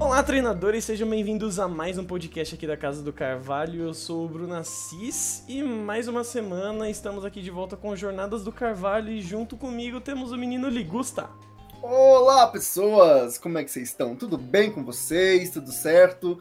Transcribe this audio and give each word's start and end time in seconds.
Olá, 0.00 0.22
treinadores, 0.22 0.84
sejam 0.84 1.08
bem-vindos 1.08 1.58
a 1.58 1.66
mais 1.66 1.98
um 1.98 2.04
podcast 2.04 2.54
aqui 2.54 2.68
da 2.68 2.76
Casa 2.76 3.02
do 3.02 3.12
Carvalho. 3.12 3.82
Eu 3.82 3.92
sou 3.92 4.24
o 4.24 4.28
Bruno 4.28 4.54
Assis 4.54 5.42
e 5.48 5.60
mais 5.60 6.06
uma 6.06 6.22
semana 6.22 6.88
estamos 6.88 7.24
aqui 7.24 7.42
de 7.42 7.50
volta 7.50 7.76
com 7.76 7.96
Jornadas 7.96 8.44
do 8.44 8.52
Carvalho 8.52 9.10
e 9.10 9.20
junto 9.20 9.56
comigo 9.56 10.00
temos 10.00 10.30
o 10.30 10.38
menino 10.38 10.68
Ligusta. 10.68 11.28
Olá, 11.82 12.46
pessoas! 12.46 13.38
Como 13.38 13.58
é 13.58 13.64
que 13.64 13.70
vocês 13.72 13.88
estão? 13.88 14.14
Tudo 14.14 14.38
bem 14.38 14.70
com 14.70 14.84
vocês? 14.84 15.50
Tudo 15.50 15.72
certo? 15.72 16.38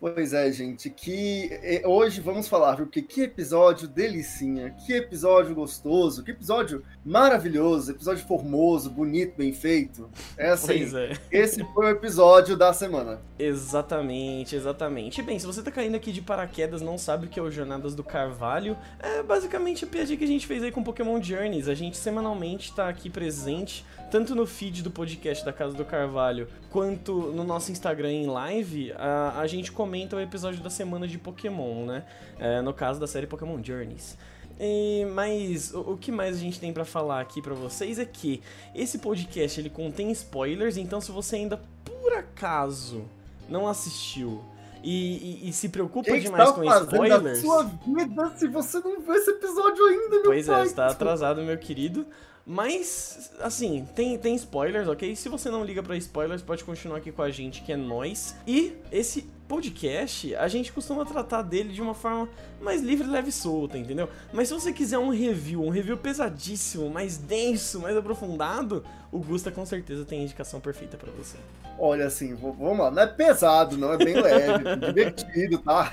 Pois 0.00 0.32
é, 0.32 0.50
gente, 0.50 0.88
que 0.88 1.50
hoje 1.84 2.22
vamos 2.22 2.48
falar, 2.48 2.74
porque 2.74 3.02
que 3.02 3.20
episódio 3.20 3.86
delicinha, 3.86 4.70
que 4.70 4.94
episódio 4.94 5.54
gostoso, 5.54 6.24
que 6.24 6.30
episódio 6.30 6.82
maravilhoso, 7.04 7.90
episódio 7.90 8.24
formoso, 8.24 8.88
bonito, 8.88 9.34
bem 9.36 9.52
feito. 9.52 10.08
É 10.38 10.48
assim, 10.48 10.90
é. 10.96 11.18
esse 11.30 11.62
foi 11.74 11.84
o 11.84 11.90
episódio 11.90 12.56
da 12.56 12.72
semana. 12.72 13.20
Exatamente, 13.38 14.56
exatamente. 14.56 15.20
Bem, 15.20 15.38
se 15.38 15.44
você 15.44 15.62
tá 15.62 15.70
caindo 15.70 15.96
aqui 15.96 16.12
de 16.12 16.22
paraquedas 16.22 16.80
não 16.80 16.96
sabe 16.96 17.26
o 17.26 17.28
que 17.28 17.38
é 17.38 17.42
o 17.42 17.50
Jornadas 17.50 17.94
do 17.94 18.02
Carvalho, 18.02 18.78
é 19.00 19.22
basicamente 19.22 19.84
a 19.84 19.86
piadinha 19.86 20.16
que 20.16 20.24
a 20.24 20.28
gente 20.28 20.46
fez 20.46 20.62
aí 20.62 20.72
com 20.72 20.82
Pokémon 20.82 21.20
Journeys. 21.20 21.68
A 21.68 21.74
gente 21.74 21.98
semanalmente 21.98 22.74
tá 22.74 22.88
aqui 22.88 23.10
presente, 23.10 23.84
tanto 24.10 24.34
no 24.34 24.46
feed 24.46 24.82
do 24.82 24.90
podcast 24.90 25.44
da 25.44 25.52
Casa 25.52 25.76
do 25.76 25.84
Carvalho, 25.84 26.48
quanto 26.70 27.12
no 27.32 27.44
nosso 27.44 27.70
Instagram 27.70 28.12
em 28.12 28.26
live, 28.26 28.92
a, 28.92 29.40
a 29.40 29.46
gente 29.46 29.70
comenta 29.70 29.89
comenta 29.90 30.14
o 30.14 30.20
episódio 30.20 30.62
da 30.62 30.70
semana 30.70 31.08
de 31.08 31.18
Pokémon, 31.18 31.84
né? 31.84 32.04
É, 32.38 32.60
no 32.62 32.72
caso 32.72 33.00
da 33.00 33.08
série 33.08 33.26
Pokémon 33.26 33.60
Journeys. 33.60 34.16
E, 34.60 35.04
mas 35.12 35.74
o, 35.74 35.80
o, 35.80 35.96
que 35.96 36.12
mais 36.12 36.36
a 36.36 36.38
gente 36.38 36.60
tem 36.60 36.72
para 36.72 36.84
falar 36.84 37.20
aqui 37.20 37.42
para 37.42 37.54
vocês 37.54 37.98
é 37.98 38.04
que 38.04 38.40
esse 38.72 38.98
podcast 38.98 39.58
ele 39.58 39.68
contém 39.68 40.12
spoilers, 40.12 40.76
então 40.76 41.00
se 41.00 41.10
você 41.10 41.36
ainda 41.36 41.60
por 41.84 42.12
acaso 42.12 43.04
não 43.48 43.66
assistiu 43.66 44.44
e, 44.84 45.40
e, 45.44 45.48
e, 45.48 45.52
se 45.52 45.68
preocupa 45.68 46.12
que 46.12 46.20
demais 46.20 46.50
tá 46.50 46.54
com 46.54 46.62
spoilers. 46.62 47.40
sua 47.40 47.64
vida 47.64 48.32
se 48.36 48.46
você 48.46 48.78
não 48.78 49.00
viu 49.00 49.14
esse 49.14 49.30
episódio 49.30 49.84
ainda, 49.86 50.10
meu 50.10 50.22
Pois 50.22 50.46
pai. 50.46 50.62
é, 50.62 50.64
está 50.66 50.86
atrasado, 50.86 51.42
meu 51.42 51.58
querido. 51.58 52.06
Mas, 52.46 53.30
assim, 53.40 53.86
tem, 53.94 54.16
tem 54.18 54.34
spoilers, 54.34 54.88
ok? 54.88 55.14
Se 55.14 55.28
você 55.28 55.50
não 55.50 55.62
liga 55.62 55.82
para 55.82 55.96
spoilers, 55.96 56.42
pode 56.42 56.64
continuar 56.64 56.98
aqui 56.98 57.12
com 57.12 57.22
a 57.22 57.30
gente, 57.30 57.62
que 57.62 57.72
é 57.72 57.76
nós. 57.76 58.34
E 58.46 58.74
esse 58.90 59.28
podcast, 59.50 60.34
a 60.36 60.46
gente 60.46 60.72
costuma 60.72 61.04
tratar 61.04 61.42
dele 61.42 61.72
de 61.72 61.82
uma 61.82 61.92
forma 61.92 62.28
mais 62.60 62.82
livre, 62.82 63.08
leve 63.08 63.30
e 63.30 63.32
solta, 63.32 63.76
entendeu? 63.76 64.08
Mas 64.32 64.46
se 64.46 64.54
você 64.54 64.72
quiser 64.72 64.96
um 64.96 65.10
review, 65.10 65.60
um 65.60 65.70
review 65.70 65.96
pesadíssimo, 65.96 66.88
mais 66.88 67.16
denso, 67.16 67.80
mais 67.80 67.96
aprofundado, 67.96 68.84
o 69.10 69.18
Gusta 69.18 69.50
com 69.50 69.66
certeza 69.66 70.04
tem 70.04 70.20
a 70.20 70.22
indicação 70.22 70.60
perfeita 70.60 70.96
para 70.96 71.10
você. 71.10 71.36
Olha, 71.76 72.06
assim, 72.06 72.32
vamos 72.36 72.78
lá, 72.78 72.92
não 72.92 73.02
é 73.02 73.08
pesado, 73.08 73.76
não, 73.76 73.92
é 73.92 73.96
bem 73.96 74.20
leve, 74.20 74.76
divertido, 74.86 75.58
tá? 75.58 75.92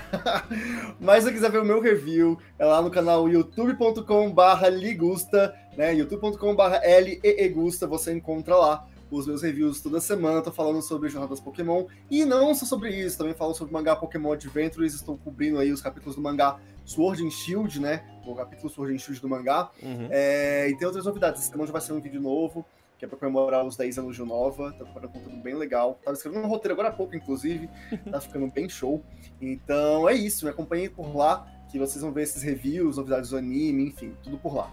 Mas 1.00 1.24
se 1.24 1.30
você 1.30 1.34
quiser 1.34 1.50
ver 1.50 1.60
o 1.60 1.64
meu 1.64 1.80
review, 1.80 2.38
é 2.60 2.64
lá 2.64 2.80
no 2.80 2.92
canal 2.92 3.28
youtube.com/ligusta, 3.28 5.52
né? 5.76 5.96
youtube.com/leegusta, 5.96 7.88
você 7.88 8.12
encontra 8.12 8.54
lá 8.54 8.86
os 9.10 9.26
meus 9.26 9.42
reviews 9.42 9.80
toda 9.80 10.00
semana, 10.00 10.42
tô 10.42 10.52
falando 10.52 10.82
sobre 10.82 11.08
jornadas 11.08 11.40
Pokémon, 11.40 11.86
e 12.10 12.24
não 12.24 12.54
só 12.54 12.66
sobre 12.66 12.90
isso, 12.90 13.18
também 13.18 13.34
falo 13.34 13.54
sobre 13.54 13.72
o 13.72 13.74
mangá 13.74 13.96
Pokémon 13.96 14.32
Adventures, 14.32 14.94
estou 14.94 15.16
cobrindo 15.16 15.58
aí 15.58 15.72
os 15.72 15.80
capítulos 15.80 16.16
do 16.16 16.22
mangá 16.22 16.58
Sword 16.84 17.24
and 17.24 17.30
Shield, 17.30 17.80
né, 17.80 18.04
o 18.26 18.34
capítulo 18.34 18.68
Sword 18.68 18.94
and 18.94 18.98
Shield 18.98 19.20
do 19.20 19.28
mangá, 19.28 19.70
uhum. 19.82 20.08
é, 20.10 20.68
e 20.68 20.76
tem 20.76 20.86
outras 20.86 21.04
novidades, 21.04 21.40
esse 21.40 21.50
semana 21.50 21.66
já 21.66 21.72
vai 21.72 21.80
ser 21.80 21.92
um 21.92 22.00
vídeo 22.00 22.20
novo, 22.20 22.64
que 22.98 23.04
é 23.04 23.08
para 23.08 23.16
comemorar 23.16 23.64
os 23.64 23.76
10 23.76 23.98
anos 23.98 24.16
de 24.16 24.24
Nova, 24.24 24.72
tá 24.72 24.84
preparando 24.84 25.10
um 25.10 25.12
conteúdo 25.12 25.42
bem 25.42 25.54
legal, 25.54 25.98
tava 26.04 26.16
escrevendo 26.16 26.44
um 26.44 26.48
roteiro 26.48 26.74
agora 26.74 26.88
há 26.88 26.92
pouco, 26.92 27.14
inclusive, 27.14 27.68
tá 28.10 28.20
ficando 28.20 28.50
bem 28.50 28.68
show, 28.68 29.02
então 29.40 30.08
é 30.08 30.14
isso, 30.14 30.44
me 30.44 30.50
acompanhem 30.50 30.90
por 30.90 31.16
lá, 31.16 31.46
que 31.70 31.78
vocês 31.78 32.02
vão 32.02 32.12
ver 32.12 32.22
esses 32.22 32.42
reviews, 32.42 32.96
novidades 32.96 33.30
do 33.30 33.36
anime, 33.36 33.88
enfim, 33.88 34.14
tudo 34.22 34.38
por 34.38 34.54
lá. 34.54 34.70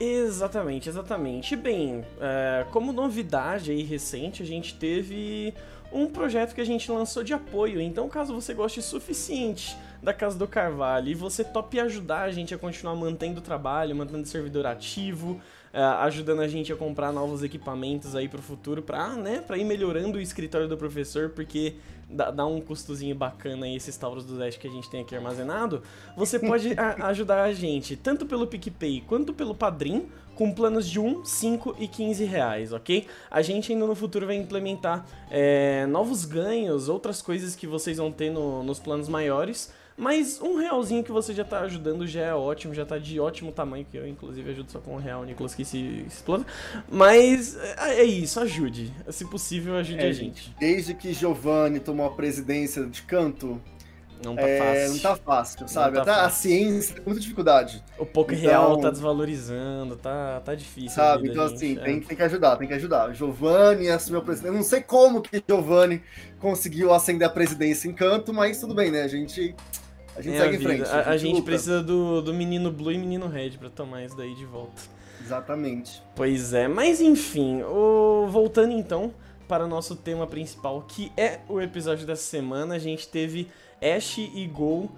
Exatamente, 0.00 0.88
exatamente. 0.88 1.54
Bem, 1.54 2.02
é, 2.18 2.64
como 2.72 2.90
novidade 2.90 3.70
aí 3.70 3.82
recente, 3.82 4.42
a 4.42 4.46
gente 4.46 4.74
teve 4.74 5.52
um 5.92 6.06
projeto 6.06 6.54
que 6.54 6.60
a 6.62 6.64
gente 6.64 6.90
lançou 6.90 7.22
de 7.22 7.34
apoio. 7.34 7.82
Então, 7.82 8.08
caso 8.08 8.32
você 8.32 8.54
goste 8.54 8.80
suficiente 8.80 9.76
da 10.02 10.14
Casa 10.14 10.38
do 10.38 10.48
Carvalho 10.48 11.08
e 11.08 11.14
você 11.14 11.44
tope 11.44 11.78
ajudar 11.78 12.22
a 12.22 12.32
gente 12.32 12.54
a 12.54 12.58
continuar 12.58 12.94
mantendo 12.94 13.40
o 13.40 13.42
trabalho, 13.42 13.94
mantendo 13.94 14.22
o 14.22 14.26
servidor 14.26 14.64
ativo, 14.64 15.38
é, 15.70 15.82
ajudando 15.82 16.40
a 16.40 16.48
gente 16.48 16.72
a 16.72 16.76
comprar 16.76 17.12
novos 17.12 17.42
equipamentos 17.42 18.16
aí 18.16 18.26
pro 18.26 18.40
futuro, 18.40 18.80
pra, 18.80 19.10
né, 19.10 19.44
pra 19.46 19.58
ir 19.58 19.64
melhorando 19.64 20.16
o 20.16 20.20
escritório 20.20 20.66
do 20.66 20.78
professor, 20.78 21.28
porque 21.28 21.74
dá, 22.10 22.30
dá 22.30 22.46
um 22.46 22.60
custozinho 22.60 23.14
bacana 23.14 23.66
aí 23.66 23.76
esses 23.76 23.96
Tauros 23.96 24.24
do 24.24 24.38
Dash 24.38 24.56
que 24.56 24.66
a 24.66 24.70
gente 24.70 24.90
tem 24.90 25.00
aqui 25.00 25.14
armazenado, 25.14 25.82
você 26.16 26.38
pode 26.38 26.74
a, 26.76 27.06
ajudar 27.08 27.42
a 27.42 27.52
gente 27.52 27.96
tanto 27.96 28.26
pelo 28.26 28.46
PicPay 28.46 29.02
quanto 29.06 29.32
pelo 29.32 29.54
Padrim, 29.54 30.08
com 30.34 30.52
planos 30.52 30.88
de 30.88 30.98
1, 30.98 31.24
5 31.24 31.76
e 31.78 31.86
15 31.86 32.24
reais, 32.24 32.72
ok? 32.72 33.06
A 33.30 33.42
gente 33.42 33.72
ainda 33.72 33.86
no 33.86 33.94
futuro 33.94 34.26
vai 34.26 34.36
implementar 34.36 35.04
é, 35.30 35.84
novos 35.86 36.24
ganhos, 36.24 36.88
outras 36.88 37.20
coisas 37.20 37.54
que 37.54 37.66
vocês 37.66 37.98
vão 37.98 38.10
ter 38.10 38.30
no, 38.30 38.62
nos 38.62 38.78
planos 38.78 39.06
maiores, 39.06 39.70
mas 40.00 40.40
um 40.40 40.56
realzinho 40.56 41.04
que 41.04 41.12
você 41.12 41.34
já 41.34 41.44
tá 41.44 41.60
ajudando 41.60 42.06
já 42.06 42.22
é 42.22 42.34
ótimo, 42.34 42.72
já 42.72 42.86
tá 42.86 42.96
de 42.96 43.20
ótimo 43.20 43.52
tamanho, 43.52 43.84
que 43.84 43.98
eu 43.98 44.08
inclusive 44.08 44.50
ajudo 44.50 44.72
só 44.72 44.78
com 44.78 44.94
um 44.94 44.98
real, 44.98 45.24
Nicolas, 45.24 45.54
que 45.54 45.62
se 45.62 46.06
explode. 46.06 46.46
Mas 46.90 47.54
é, 47.76 48.00
é 48.00 48.04
isso, 48.04 48.40
ajude. 48.40 48.90
Se 49.10 49.26
possível, 49.26 49.76
ajude 49.76 50.00
é, 50.00 50.08
a 50.08 50.12
gente. 50.12 50.56
Desde 50.58 50.94
que 50.94 51.12
Giovanni 51.12 51.80
tomou 51.80 52.06
a 52.06 52.12
presidência 52.12 52.86
de 52.86 53.02
canto, 53.02 53.60
não 54.24 54.34
tá 54.34 54.48
é, 54.48 54.58
fácil. 54.58 54.94
Não 54.94 54.98
tá 54.98 55.16
fácil, 55.16 55.68
sabe? 55.68 55.96
Tá 55.96 56.04
fácil. 56.04 56.24
a 56.24 56.30
ciência 56.30 56.94
tem 56.94 57.04
muita 57.04 57.20
dificuldade. 57.20 57.84
O 57.98 58.06
pouco 58.06 58.32
então, 58.32 58.48
real 58.48 58.78
tá 58.78 58.90
desvalorizando, 58.90 59.96
tá, 59.96 60.40
tá 60.40 60.54
difícil. 60.54 60.90
Sabe? 60.90 61.28
Então, 61.28 61.44
assim, 61.44 61.76
é. 61.78 61.82
tem, 61.82 62.00
tem 62.00 62.16
que 62.16 62.22
ajudar, 62.22 62.56
tem 62.56 62.66
que 62.66 62.74
ajudar. 62.74 63.12
Giovanni 63.12 63.88
assumiu 63.90 64.20
a 64.20 64.24
presidência. 64.24 64.54
Eu 64.54 64.56
não 64.56 64.62
sei 64.62 64.80
como 64.80 65.20
que 65.20 65.42
Giovanni 65.46 66.02
conseguiu 66.38 66.92
ascender 66.92 67.28
a 67.28 67.30
presidência 67.30 67.86
em 67.86 67.92
canto, 67.92 68.32
mas 68.32 68.58
tudo 68.58 68.74
bem, 68.74 68.90
né? 68.90 69.02
A 69.02 69.08
gente 69.08 69.54
a 70.20 70.22
gente 70.22 70.36
é 70.36 70.40
segue 70.40 70.56
a 70.56 70.58
em 70.58 70.62
frente. 70.62 70.88
A, 70.88 71.00
a, 71.00 71.10
a 71.10 71.16
gente, 71.16 71.42
precisa 71.42 71.82
do, 71.82 72.22
do 72.22 72.32
menino 72.32 72.70
Blue 72.70 72.92
e 72.92 72.98
menino 72.98 73.26
Red 73.26 73.52
para 73.52 73.70
tomar 73.70 74.04
isso 74.04 74.16
daí 74.16 74.34
de 74.34 74.44
volta. 74.44 74.82
Exatamente. 75.20 76.02
Pois 76.14 76.52
é, 76.52 76.68
mas 76.68 77.00
enfim, 77.00 77.62
o... 77.62 78.26
voltando 78.28 78.72
então 78.72 79.12
para 79.46 79.64
o 79.64 79.68
nosso 79.68 79.96
tema 79.96 80.26
principal, 80.26 80.82
que 80.82 81.10
é 81.16 81.40
o 81.48 81.60
episódio 81.60 82.06
dessa 82.06 82.22
semana, 82.22 82.76
a 82.76 82.78
gente 82.78 83.08
teve 83.08 83.48
Ash 83.82 84.18
e 84.18 84.46
Gol 84.46 84.84
uh, 84.84 84.90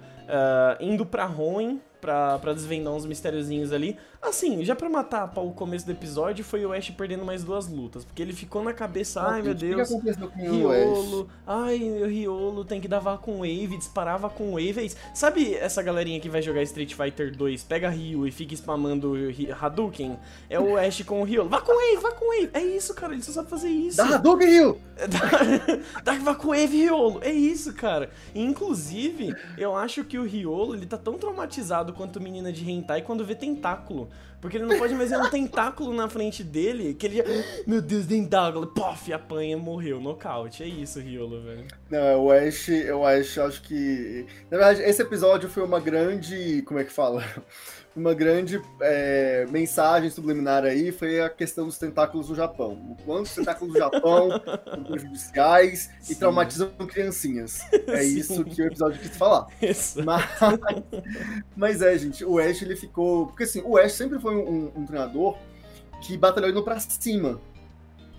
indo 0.79 1.05
para 1.05 1.25
Hoenn 1.25 1.79
pra, 1.99 2.37
pra 2.37 2.53
desvendar 2.53 2.93
uns 2.93 3.05
mistériozinhos 3.05 3.71
ali. 3.71 3.97
Assim, 4.23 4.63
já 4.63 4.73
pra 4.73 4.89
matar 4.89 5.31
o 5.37 5.51
começo 5.51 5.85
do 5.85 5.91
episódio, 5.91 6.45
foi 6.45 6.65
o 6.65 6.71
Ash 6.71 6.89
perdendo 6.91 7.25
mais 7.25 7.43
duas 7.43 7.67
lutas. 7.67 8.05
Porque 8.05 8.21
ele 8.21 8.33
ficou 8.33 8.63
na 8.63 8.73
cabeça, 8.73 9.21
ai 9.21 9.41
meu 9.41 9.53
Deus, 9.53 9.89
que 9.89 9.95
aconteceu 9.95 10.29
com 10.29 10.39
Riolo, 10.39 11.29
ai, 11.45 11.79
o 12.01 12.07
Riolo 12.07 12.63
tem 12.63 12.79
que 12.79 12.87
dar 12.87 12.99
vá 12.99 13.17
com 13.17 13.39
Wave, 13.39 13.77
disparava 13.77 14.29
com 14.29 14.51
Wave. 14.53 14.85
É. 14.85 15.13
Sabe 15.13 15.53
essa 15.55 15.83
galerinha 15.83 16.19
que 16.21 16.29
vai 16.29 16.41
jogar 16.41 16.63
Street 16.63 16.93
Fighter 16.93 17.35
2, 17.35 17.63
pega 17.63 17.89
Ryu 17.89 18.25
e 18.25 18.31
fica 18.31 18.53
spamando 18.53 19.13
Hadouken? 19.59 20.17
É 20.49 20.59
o 20.59 20.77
Ash 20.77 21.03
com 21.03 21.21
o 21.21 21.25
Riolo. 21.25 21.49
Vá 21.49 21.59
com 21.59 21.73
Wave, 21.73 22.01
vá 22.01 22.11
com 22.13 22.25
Wave. 22.25 22.49
É 22.53 22.63
isso, 22.63 22.93
cara, 22.93 23.13
ele 23.13 23.23
só 23.23 23.33
sabe 23.33 23.49
fazer 23.49 23.69
isso. 23.69 23.97
Dá 23.97 24.15
Hadouken, 24.15 24.47
Ryu! 24.47 24.77
Dá 26.03 26.13
vá 26.13 26.33
com 26.33 26.49
Wave, 26.49 26.77
Riolo. 26.77 27.19
É 27.21 27.31
isso, 27.31 27.73
cara. 27.73 28.09
inclusive, 28.33 29.35
eu 29.57 29.75
acho 29.75 30.05
que 30.05 30.17
o 30.17 30.23
Riolo, 30.23 30.75
ele 30.75 30.85
tá 30.85 30.97
tão 30.97 31.17
traumatizado 31.17 31.91
quanto 31.91 32.21
menina 32.21 32.53
de 32.53 32.69
hentai 32.69 33.01
quando 33.01 33.25
vê 33.25 33.35
tentáculo. 33.35 34.09
Porque 34.43 34.57
ele 34.57 34.65
não 34.65 34.77
pode 34.77 34.93
mais 34.93 35.09
ver 35.09 35.19
um 35.19 35.29
tentáculo 35.29 35.93
na 35.93 36.09
frente 36.09 36.43
dele, 36.43 36.93
que 36.93 37.05
ele 37.05 37.15
já. 37.15 37.23
Meu 37.65 37.81
Deus, 37.81 38.05
tentáculo! 38.05 38.67
Pof, 38.67 39.13
apanha, 39.13 39.57
morreu, 39.57 40.01
nocaute. 40.01 40.63
É 40.63 40.67
isso, 40.67 40.99
Riolo, 40.99 41.41
velho. 41.41 41.65
Não, 41.89 42.25
o 42.25 42.29
Ash, 42.29 42.67
eu 42.67 43.05
acho, 43.05 43.41
acho 43.41 43.61
que. 43.61 44.25
Na 44.51 44.57
verdade, 44.57 44.81
esse 44.81 45.01
episódio 45.01 45.47
foi 45.47 45.63
uma 45.63 45.79
grande. 45.79 46.61
Como 46.63 46.77
é 46.77 46.83
que 46.83 46.91
fala? 46.91 47.23
Uma 47.95 48.13
grande 48.13 48.61
é, 48.81 49.45
mensagem 49.49 50.09
subliminar 50.09 50.63
aí 50.63 50.91
foi 50.91 51.21
a 51.21 51.29
questão 51.29 51.65
dos 51.65 51.77
tentáculos 51.77 52.27
do 52.27 52.35
Japão. 52.35 52.73
O 52.89 53.03
quanto 53.03 53.27
os 53.27 53.35
tentáculos 53.35 53.73
do 53.73 53.79
Japão 53.79 54.29
são 54.65 54.83
prejudiciais 54.83 55.89
Sim. 56.01 56.13
e 56.13 56.15
traumatizam 56.15 56.69
criancinhas. 56.87 57.61
É 57.87 58.01
Sim. 58.01 58.17
isso 58.17 58.45
que 58.45 58.61
o 58.61 58.65
episódio 58.65 58.99
quis 58.99 59.15
falar. 59.15 59.47
Mas, 59.61 59.95
mas, 61.55 61.81
é, 61.81 61.97
gente, 61.97 62.25
o 62.25 62.39
Ash 62.39 62.61
ele 62.61 62.75
ficou. 62.75 63.27
Porque 63.27 63.43
assim, 63.43 63.61
o 63.63 63.77
Ash 63.77 63.93
sempre 63.93 64.19
foi 64.19 64.35
um, 64.35 64.71
um 64.75 64.85
treinador 64.85 65.37
que 66.01 66.17
batalhou 66.17 66.49
indo 66.49 66.63
pra 66.63 66.79
cima. 66.79 67.39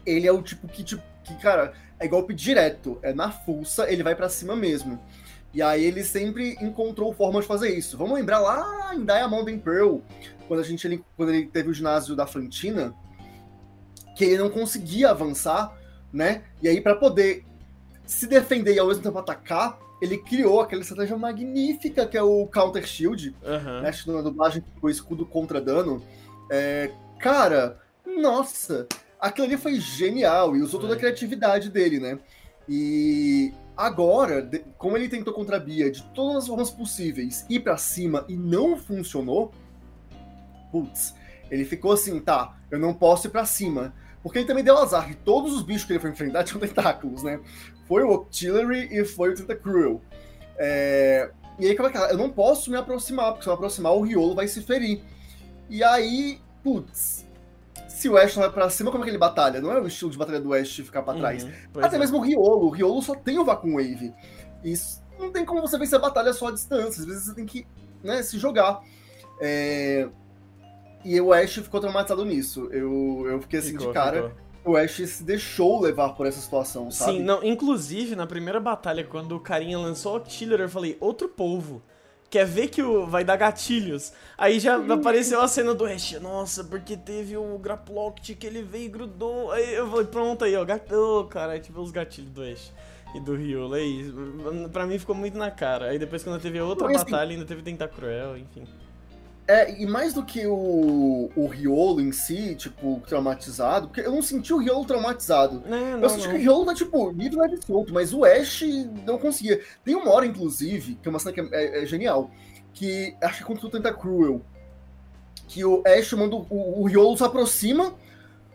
Ele 0.07 0.27
é 0.27 0.33
o 0.33 0.43
tipo 0.43 0.69
que, 0.69 0.85
tipo, 0.85 1.03
que, 1.25 1.35
cara, 1.37 1.73
é 1.99 2.07
golpe 2.07 2.35
direto, 2.35 2.99
é 3.03 3.13
na 3.13 3.31
fuça, 3.31 3.91
ele 3.91 4.03
vai 4.03 4.15
para 4.15 4.29
cima 4.29 4.55
mesmo. 4.55 5.01
E 5.55 5.63
aí 5.63 5.85
ele 5.85 6.03
sempre 6.03 6.57
encontrou 6.61 7.15
formas 7.15 7.43
de 7.45 7.49
fazer 7.49 7.77
isso. 7.77 7.97
Vamos 7.97 8.15
lembrar 8.15 8.41
lá 8.41 8.93
em 8.95 9.05
Diamond 9.05 9.53
and 9.53 9.59
Pearl, 9.59 9.99
quando, 10.49 10.61
a 10.61 10.65
gente, 10.65 10.85
ele, 10.87 11.05
quando 11.17 11.33
ele 11.33 11.47
teve 11.47 11.71
o 11.71 11.73
ginásio 11.73 12.17
da 12.17 12.27
Flantina, 12.27 12.93
que 14.17 14.25
ele 14.25 14.39
não 14.39 14.51
conseguia 14.51 15.11
avançar, 15.11 15.73
né? 16.13 16.43
E 16.61 16.69
aí 16.69 16.81
para 16.81 16.97
poder 16.97 17.45
se 18.05 18.27
defender 18.27 18.75
e 18.75 18.79
ao 18.79 18.89
mesmo 18.89 19.03
tempo 19.03 19.19
atacar, 19.19 19.79
ele 20.03 20.19
criou 20.19 20.61
aquela 20.61 20.83
estratégia 20.83 21.17
magnífica 21.17 22.05
que 22.07 22.17
é 22.17 22.23
o 22.23 22.47
Counter 22.49 22.85
Shield, 22.87 23.35
Aham. 23.45 23.81
né? 23.81 23.91
Na 24.09 24.23
dublagem 24.23 24.63
ficou 24.75 24.91
escudo 24.91 25.25
contra 25.25 25.61
dano. 25.61 26.03
É, 26.51 26.91
cara, 27.21 27.81
nossa, 28.05 28.87
aquilo 29.21 29.47
ali 29.47 29.57
foi 29.57 29.81
genial 29.81 30.55
e 30.57 30.63
usou 30.63 30.81
toda 30.81 30.95
a 30.95 30.97
É. 30.97 30.99
criatividade 30.99 31.71
dele, 31.71 32.01
né? 32.01 32.19
E 32.69 33.53
agora, 33.77 34.49
como 34.79 34.97
ele 34.97 35.09
tentou 35.09 35.33
contra 35.33 35.57
a 35.57 35.61
Bia 35.61 35.91
de 35.91 36.03
todas 36.15 36.43
as 36.43 36.47
formas 36.47 36.71
possíveis 36.71 37.45
ir 37.49 37.61
pra 37.61 37.77
cima 37.77 38.25
e 38.29 38.37
não 38.37 38.77
funcionou, 38.77 39.53
putz, 40.71 41.15
ele 41.51 41.65
ficou 41.65 41.93
assim, 41.93 42.19
tá, 42.21 42.57
eu 42.71 42.79
não 42.79 42.95
posso 42.95 43.27
ir 43.27 43.31
pra 43.31 43.45
cima. 43.45 43.95
Porque 44.23 44.39
ele 44.39 44.47
também 44.47 44.65
deu 44.65 44.79
azar, 44.79 45.07
que 45.07 45.15
todos 45.15 45.53
os 45.53 45.63
bichos 45.63 45.85
que 45.85 45.93
ele 45.93 46.01
foi 46.01 46.11
enfrentar 46.11 46.43
tinham 46.45 46.61
tentáculos, 46.61 47.23
né? 47.23 47.41
Foi 47.87 48.03
o 48.03 48.11
Octillery 48.11 48.89
e 48.91 49.05
foi 49.05 49.31
o 49.31 49.35
Tentacruel. 49.35 50.01
É... 50.57 51.31
E 51.59 51.67
aí, 51.67 51.77
como 51.77 51.89
é 51.89 51.93
que 51.93 51.99
é? 51.99 52.11
Eu 52.11 52.17
não 52.17 52.31
posso 52.31 52.71
me 52.71 52.77
aproximar, 52.77 53.33
porque 53.33 53.45
se 53.45 53.49
eu 53.49 53.53
me 53.53 53.59
aproximar, 53.59 53.93
o 53.93 54.01
Riolo 54.01 54.35
vai 54.35 54.49
se 54.49 54.63
ferir. 54.63 55.03
E 55.69 55.85
aí, 55.85 56.41
putz, 56.63 57.27
se 57.89 58.09
o 58.09 58.17
Ash 58.17 58.35
não 58.37 58.43
vai 58.43 58.53
pra 58.53 58.71
cima, 58.71 58.91
como 58.91 59.03
é 59.03 59.07
que 59.07 59.11
ele 59.11 59.19
batalha? 59.19 59.61
Não 59.61 59.73
é 59.73 59.81
o 59.81 59.87
estilo 59.87 60.11
de 60.11 60.19
batalha 60.19 60.41
do 60.41 60.53
Ash 60.53 60.77
ficar 60.77 61.03
pra 61.03 61.15
trás. 61.15 61.45
Uhum, 61.45 61.51
Até 61.83 61.97
é. 61.97 61.99
mesmo 61.99 62.19
o 62.19 62.21
Riolo. 62.21 62.67
O 62.67 62.71
Riolo 62.71 63.03
só 63.03 63.15
tem 63.15 63.39
o 63.39 63.45
Vacuum 63.45 63.75
Wave. 63.77 64.13
Isso 64.63 65.03
não 65.19 65.31
tem 65.31 65.45
como 65.45 65.61
você 65.61 65.79
vencer 65.79 65.99
a 65.99 66.03
batalha 66.03 66.33
só 66.33 66.49
à 66.49 66.51
distância. 66.53 67.01
Às 67.01 67.07
vezes 67.07 67.25
você 67.25 67.35
tem 67.35 67.47
que 67.47 67.67
né, 68.03 68.23
se 68.23 68.39
jogar. 68.39 68.81
É, 69.41 70.09
E 71.05 71.21
o 71.21 71.33
Ash 71.33 71.55
ficou 71.55 71.81
traumatizado 71.81 72.25
nisso. 72.25 72.69
Eu, 72.71 73.27
eu 73.27 73.41
fiquei 73.43 73.59
assim 73.59 73.73
Ficou, 73.73 73.89
de 73.89 73.93
cara. 73.93 74.29
ficou. 74.29 74.45
O 74.73 74.77
Ash 74.79 74.97
se 74.97 75.23
deixou 75.23 75.81
levar 75.81 76.11
por 76.15 76.27
essa 76.27 76.41
situação, 76.41 76.91
sabe? 76.91 77.19
Sim, 77.19 77.23
não, 77.23 77.45
inclusive, 77.45 78.17
na 78.17 78.27
primeira 78.27 78.59
batalha, 78.59 79.05
quando 79.05 79.37
o 79.37 79.41
carinha 79.41 79.79
lançou 79.79 80.15
o 80.15 80.17
Octiller, 80.17 80.59
eu 80.61 80.69
falei, 80.71 80.97
outro 81.01 81.29
polvo. 81.29 81.83
Quer 82.35 82.47
ver 82.47 82.67
que 82.67 82.83
o, 82.83 83.07
vai 83.07 83.23
dar 83.23 83.37
gatilhos? 83.37 84.13
Aí 84.37 84.59
já 84.59 84.75
apareceu 84.93 85.41
a 85.41 85.47
cena 85.47 85.73
do 85.73 85.87
Ash. 85.87 86.19
Nossa, 86.21 86.65
porque 86.65 86.97
teve 86.97 87.37
o 87.37 87.57
Graploct 87.59 88.35
que 88.35 88.45
ele 88.45 88.61
veio 88.61 88.87
e 88.87 88.89
grudou. 88.89 89.53
Aí 89.53 89.73
eu 89.73 89.89
falei, 89.89 90.07
pronto 90.07 90.45
aí, 90.45 90.57
ó. 90.57 90.65
Gato, 90.65 91.29
cara, 91.31 91.53
aí 91.53 91.61
tive 91.61 91.79
os 91.79 91.93
gatilhos 91.93 92.33
do 92.33 92.43
Ash 92.43 92.73
e 93.15 93.21
do 93.21 93.37
Riolo. 93.37 93.75
Aí, 93.75 94.13
pra 94.73 94.85
mim 94.85 94.99
ficou 94.99 95.15
muito 95.15 95.39
na 95.39 95.49
cara. 95.49 95.91
Aí 95.91 95.97
depois, 95.97 96.25
quando 96.25 96.43
teve 96.43 96.61
outra 96.61 96.89
Mas, 96.89 96.97
assim, 96.97 97.13
batalha, 97.13 97.31
ainda 97.31 97.45
teve 97.45 97.63
Tentacruel, 97.63 98.37
enfim. 98.37 98.67
É, 99.47 99.79
e 99.83 99.85
mais 99.87 100.15
do 100.15 100.25
que 100.25 100.47
o, 100.47 101.31
o 101.37 101.47
Riolo 101.47 102.01
em 102.01 102.13
si, 102.13 102.55
tipo, 102.55 103.03
traumatizado, 103.07 103.89
porque 103.89 104.01
eu 104.01 104.11
não 104.11 104.23
senti 104.23 104.55
o 104.55 104.59
Riolo 104.59 104.87
traumatizado. 104.87 105.63
É, 105.67 105.71
não, 105.71 106.01
eu 106.03 106.09
senti 106.09 106.23
que 106.23 106.29
o 106.29 106.33
não. 106.33 106.39
Riolo 106.41 106.65
tá, 106.65 106.75
tipo, 106.75 107.11
livre 107.11 107.39
leve 107.39 107.59
solto, 107.67 107.93
mas 107.93 108.15
o 108.15 108.25
Ash 108.25 108.63
não 109.07 109.19
conseguia. 109.19 109.61
Tem 109.85 109.95
uma 109.95 110.11
hora, 110.11 110.25
inclusive, 110.25 110.95
que 110.95 111.07
é 111.07 111.11
uma 111.11 111.19
cena 111.19 111.33
que 111.35 111.41
é, 111.41 111.47
é- 111.53 111.83
é 111.83 111.87
genial, 111.87 112.31
que 112.73 113.15
acho 113.21 113.37
que 113.39 113.43
é 113.45 113.47
contra 113.47 113.67
o 113.67 113.71
Tentacruel, 113.71 114.41
que 115.47 115.63
o 115.63 115.83
Ash 115.87 116.11
manda 116.15 116.37
o, 116.37 116.47
o, 116.49 116.81
o 116.81 116.87
Riolo 116.87 117.15
se 117.17 117.23
aproxima, 117.25 117.93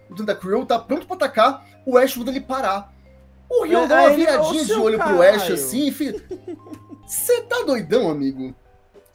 o 0.10 0.16
Tentacruel 0.16 0.66
tá 0.66 0.80
pronto 0.80 1.06
pra 1.06 1.16
atacar, 1.18 1.66
o 1.86 2.00
Ash 2.00 2.18
manda 2.18 2.32
ele 2.32 2.42
parar. 2.42 2.92
O 3.48 3.64
Riolo 3.64 3.86
É, 3.86 3.88
dá 3.88 3.96
uma 4.02 4.08
ele, 4.10 4.16
viradinha 4.26 4.62
"Ô, 4.64 4.66
de 4.66 4.74
olho 4.74 4.98
pro 4.98 5.22
Ash 5.22 5.38
caralho." 5.38 5.54
assim 5.54 5.88
e 5.88 5.92
fica. 5.92 6.20
Você 7.06 7.42
tá 7.44 7.62
doidão, 7.64 8.10
amigo? 8.10 8.56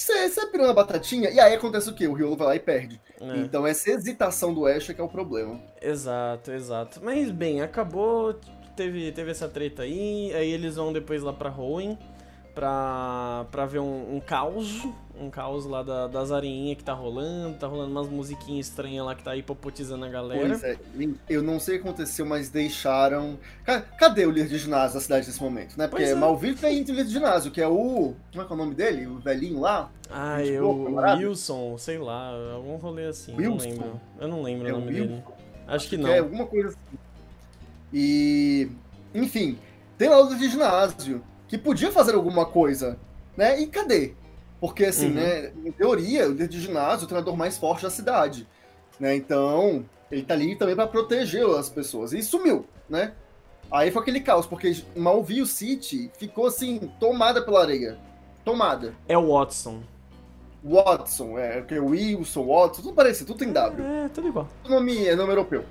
Você 0.05 0.29
você 0.29 0.59
na 0.59 0.75
batatinha? 0.75 1.31
E 1.31 1.41
aí 1.41 1.55
acontece 1.55 1.89
o 1.89 1.95
quê? 1.95 2.07
O 2.07 2.13
Riolo 2.13 2.37
vai 2.37 2.47
lá 2.47 2.57
e 2.57 2.61
perde. 2.61 3.01
É. 3.19 3.39
Então 3.39 3.67
essa 3.67 3.91
hesitação 3.91 4.53
do 4.53 4.67
Ash 4.67 4.91
é 4.91 4.93
que 4.93 5.01
é 5.01 5.05
o 5.05 5.09
problema. 5.09 5.59
Exato, 5.81 6.53
exato. 6.53 7.01
Mas 7.03 7.31
bem, 7.31 7.63
acabou, 7.63 8.39
teve, 8.77 9.11
teve 9.13 9.31
essa 9.31 9.49
treta 9.49 9.83
aí, 9.83 10.31
aí 10.35 10.51
eles 10.51 10.77
vão 10.77 10.93
depois 10.93 11.23
lá 11.23 11.33
pra 11.33 11.51
Hoenn 11.51 11.97
pra, 12.55 13.47
pra 13.51 13.65
ver 13.65 13.79
um, 13.79 14.17
um 14.17 14.21
caos, 14.21 14.87
um 15.21 15.31
caos 15.31 15.65
lá 15.65 15.83
da- 15.83 16.07
das 16.09 16.33
areinhas 16.33 16.77
que 16.77 16.83
tá 16.85 16.93
rolando, 16.93 17.57
tá 17.57 17.67
rolando 17.67 17.91
umas 17.93 18.09
musiquinhas 18.09 18.67
estranhas 18.67 19.05
lá 19.07 19.15
que 19.15 19.23
tá 19.23 19.37
hipopotizando 19.37 20.05
a 20.05 20.09
galera. 20.09 20.49
Pois 20.49 20.65
é, 20.65 20.77
eu 21.29 21.43
não 21.43 21.61
sei 21.61 21.77
o 21.77 21.83
que 21.83 21.89
aconteceu, 21.89 22.27
mas 22.27 22.49
deixaram. 22.51 23.39
Ca- 23.65 23.81
Cadê 23.81 24.27
o 24.27 24.31
líder 24.31 24.49
de 24.49 24.59
ginásio 24.59 24.95
da 24.95 25.01
cidade 25.01 25.27
nesse 25.27 25.41
momento, 25.43 25.77
né? 25.79 25.87
Porque 25.87 26.03
Pois 26.05 26.63
é. 26.65 26.73
Entre 26.75 26.93
o 26.93 26.95
líder 26.97 27.07
de 27.07 27.13
ginásio, 27.13 27.51
que 27.53 27.61
é 27.61 27.69
o. 27.69 28.15
Como 28.33 28.43
é 28.43 28.45
que 28.45 28.53
é 28.53 28.55
o 28.55 28.59
nome 28.59 28.75
dele? 28.75 29.07
O 29.07 29.19
velhinho 29.19 29.61
lá? 29.61 29.91
Ah, 30.11 30.45
eu, 30.45 30.85
camarada. 30.85 31.21
Wilson, 31.21 31.79
sei 31.79 31.99
lá, 31.99 32.31
algum 32.55 32.77
rolê 32.77 33.07
assim, 33.07 33.35
Wilson? 33.37 33.51
não 33.51 33.57
lembro. 33.57 34.01
Eu 34.21 34.29
não 34.29 34.43
lembro 34.43 34.69
É 34.69 34.73
o 34.73 34.81
nome 34.81 34.93
Wilson? 34.93 35.07
dele. 35.07 35.25
Acho 35.67 35.89
que 35.89 35.97
Que 35.97 36.03
não. 36.03 36.11
é 36.11 36.19
alguma 36.19 36.47
coisa 36.47 36.69
assim. 36.71 36.99
E. 37.93 38.69
Enfim, 39.15 39.57
tem 39.97 40.09
lá 40.09 40.21
o 40.21 40.25
líder 40.25 40.39
de 40.39 40.49
ginásio, 40.51 41.23
que 41.47 41.57
podia 41.57 41.93
fazer 41.93 42.15
alguma 42.15 42.45
coisa, 42.45 42.99
né? 43.37 43.61
E 43.61 43.67
cadê? 43.69 44.13
Porque, 44.65 44.87
assim, 44.87 45.09
Uhum. 45.09 45.15
né? 45.17 45.53
Em 45.63 45.71
teoria, 45.71 46.25
o 46.27 46.31
líder 46.31 46.49
de 46.49 46.59
ginásio 46.59 47.03
é 47.03 47.05
o 47.05 47.07
treinador 47.07 47.37
mais 47.37 47.59
forte 47.59 47.83
da 47.83 47.91
cidade. 47.91 48.49
Né? 48.99 49.15
Então, 49.15 49.85
ele 50.11 50.23
tá 50.23 50.33
ali 50.33 50.57
também 50.57 50.75
pra 50.75 50.87
proteger 50.87 51.45
as 51.51 51.69
pessoas. 51.69 52.15
E 52.15 52.23
sumiu, 52.23 52.65
né? 52.89 53.13
Aí 53.71 53.91
foi 53.91 54.01
aquele 54.01 54.21
caos, 54.23 54.47
porque 54.47 54.75
Malville 54.97 55.47
City 55.47 56.11
ficou 56.19 56.47
assim, 56.47 56.91
tomada 56.99 57.43
pela 57.43 57.61
areia. 57.61 57.99
Tomada. 58.43 58.95
É 59.07 59.19
o 59.19 59.35
Watson. 59.37 59.83
Watson, 60.65 61.39
é, 61.39 61.61
que 61.61 61.75
é 61.75 61.79
Wilson, 61.79 62.47
Watson, 62.47 62.81
tudo 62.81 62.95
parecido, 62.95 63.27
tudo 63.35 63.41
tem 63.41 63.53
W. 63.53 63.85
É, 63.87 64.09
tudo 64.09 64.29
igual. 64.29 64.49
nome, 64.67 65.07
é 65.07 65.15
nome 65.15 65.31
europeu. 65.31 65.63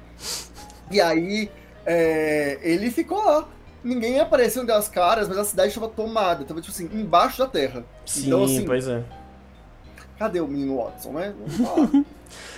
E 0.91 1.01
aí, 1.01 1.49
é, 1.83 2.59
ele 2.61 2.91
ficou 2.91 3.25
lá. 3.25 3.47
Ninguém 3.83 4.19
apareceu 4.19 4.65
das 4.65 4.87
caras, 4.87 5.27
mas 5.27 5.37
a 5.37 5.43
cidade 5.43 5.69
estava 5.69 5.89
tomada, 5.89 6.43
estava 6.43 6.61
tipo 6.61 6.73
assim, 6.73 6.89
embaixo 6.93 7.39
da 7.39 7.47
terra. 7.47 7.83
Sim, 8.05 8.27
Então, 8.27 8.43
assim, 8.43 8.65
pois 8.65 8.87
é. 8.87 9.03
cadê 10.17 10.39
o 10.39 10.47
menino 10.47 10.77
Watson, 10.77 11.11
né? 11.11 11.33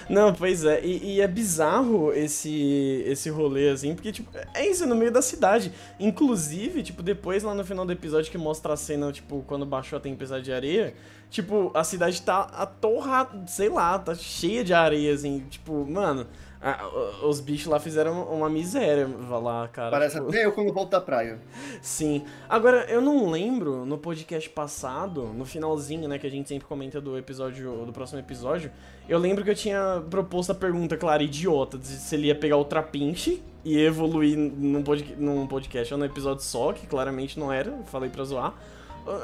Não 0.08 0.34
pois 0.34 0.64
é, 0.64 0.86
e, 0.86 1.16
e 1.16 1.22
é 1.22 1.28
bizarro 1.28 2.14
esse 2.14 3.04
esse 3.08 3.30
rolê, 3.30 3.70
assim, 3.70 3.96
porque, 3.96 4.12
tipo, 4.12 4.30
é 4.54 4.68
isso, 4.68 4.86
no 4.86 4.96
meio 4.96 5.12
da 5.12 5.22
cidade. 5.22 5.72
Inclusive, 6.00 6.84
tipo, 6.84 7.02
depois 7.02 7.44
lá 7.44 7.56
no 7.56 7.66
final 7.66 7.86
do 7.86 7.92
episódio 7.92 8.32
que 8.32 8.38
mostra 8.38 8.74
a 8.74 8.78
cena, 8.78 9.12
tipo, 9.12 9.44
quando 9.48 9.66
baixou 9.66 9.98
a 9.98 10.00
tempestade 10.00 10.46
de 10.46 10.54
areia, 10.54 10.94
tipo, 11.30 11.72
a 11.74 11.84
cidade 11.84 12.22
tá 12.22 12.42
atorrada, 12.42 13.48
sei 13.48 13.70
lá, 13.70 13.98
tá 13.98 14.14
cheia 14.14 14.64
de 14.64 14.74
areia, 14.74 15.14
assim, 15.14 15.44
tipo, 15.50 15.86
mano, 15.90 16.28
a- 16.66 16.88
o- 17.24 17.30
os 17.30 17.40
bichos 17.40 17.68
lá 17.68 17.80
fizeram 17.80 18.24
uma 18.24 18.50
miséria 18.50 19.08
lá, 19.30 19.68
cara. 19.68 19.92
Parece 19.92 20.16
tipo, 20.18 20.30
até 20.30 20.46
eu 20.46 20.52
quando 20.52 20.74
volto 20.74 20.90
da 20.92 21.00
praia. 21.02 21.40
Sim. 21.82 22.24
Agora, 22.50 22.86
eu 22.90 23.00
não 23.02 23.30
lembro 23.30 23.86
no 23.86 23.98
podcast 23.98 24.50
passado, 24.50 25.24
no 25.24 25.46
finalzinho, 25.46 26.08
né, 26.10 26.18
que 26.18 26.26
a 26.28 26.32
gente 26.32 26.50
sempre 26.50 26.68
comenta 26.68 27.00
do 27.00 27.18
episódio, 27.18 27.86
do 27.86 27.94
próximo 27.94 28.20
episódio, 28.20 28.72
eu 29.08 29.20
lembro 29.20 29.44
que 29.44 29.50
eu 29.52 29.56
tinha 29.56 30.04
proposto 30.10 30.52
a 30.52 30.56
pergunta, 30.56 30.98
claro, 30.98 31.22
idiota, 31.22 31.78
de 31.78 31.86
se 31.88 32.16
ele 32.16 32.28
ia 32.28 32.36
pegar 32.36 32.58
o 32.58 32.66
Trapinche 32.66 33.42
e 33.64 33.80
evoluir 33.80 34.38
num, 34.38 34.82
pod, 34.84 35.16
num 35.18 35.46
podcast 35.48 35.94
ou 35.94 36.00
num 36.00 36.06
episódio 36.06 36.44
só, 36.44 36.74
que 36.74 36.88
claramente 36.88 37.40
não 37.40 37.52
era, 37.54 37.72
falei 37.86 38.10
pra 38.10 38.24
zoar. 38.24 38.54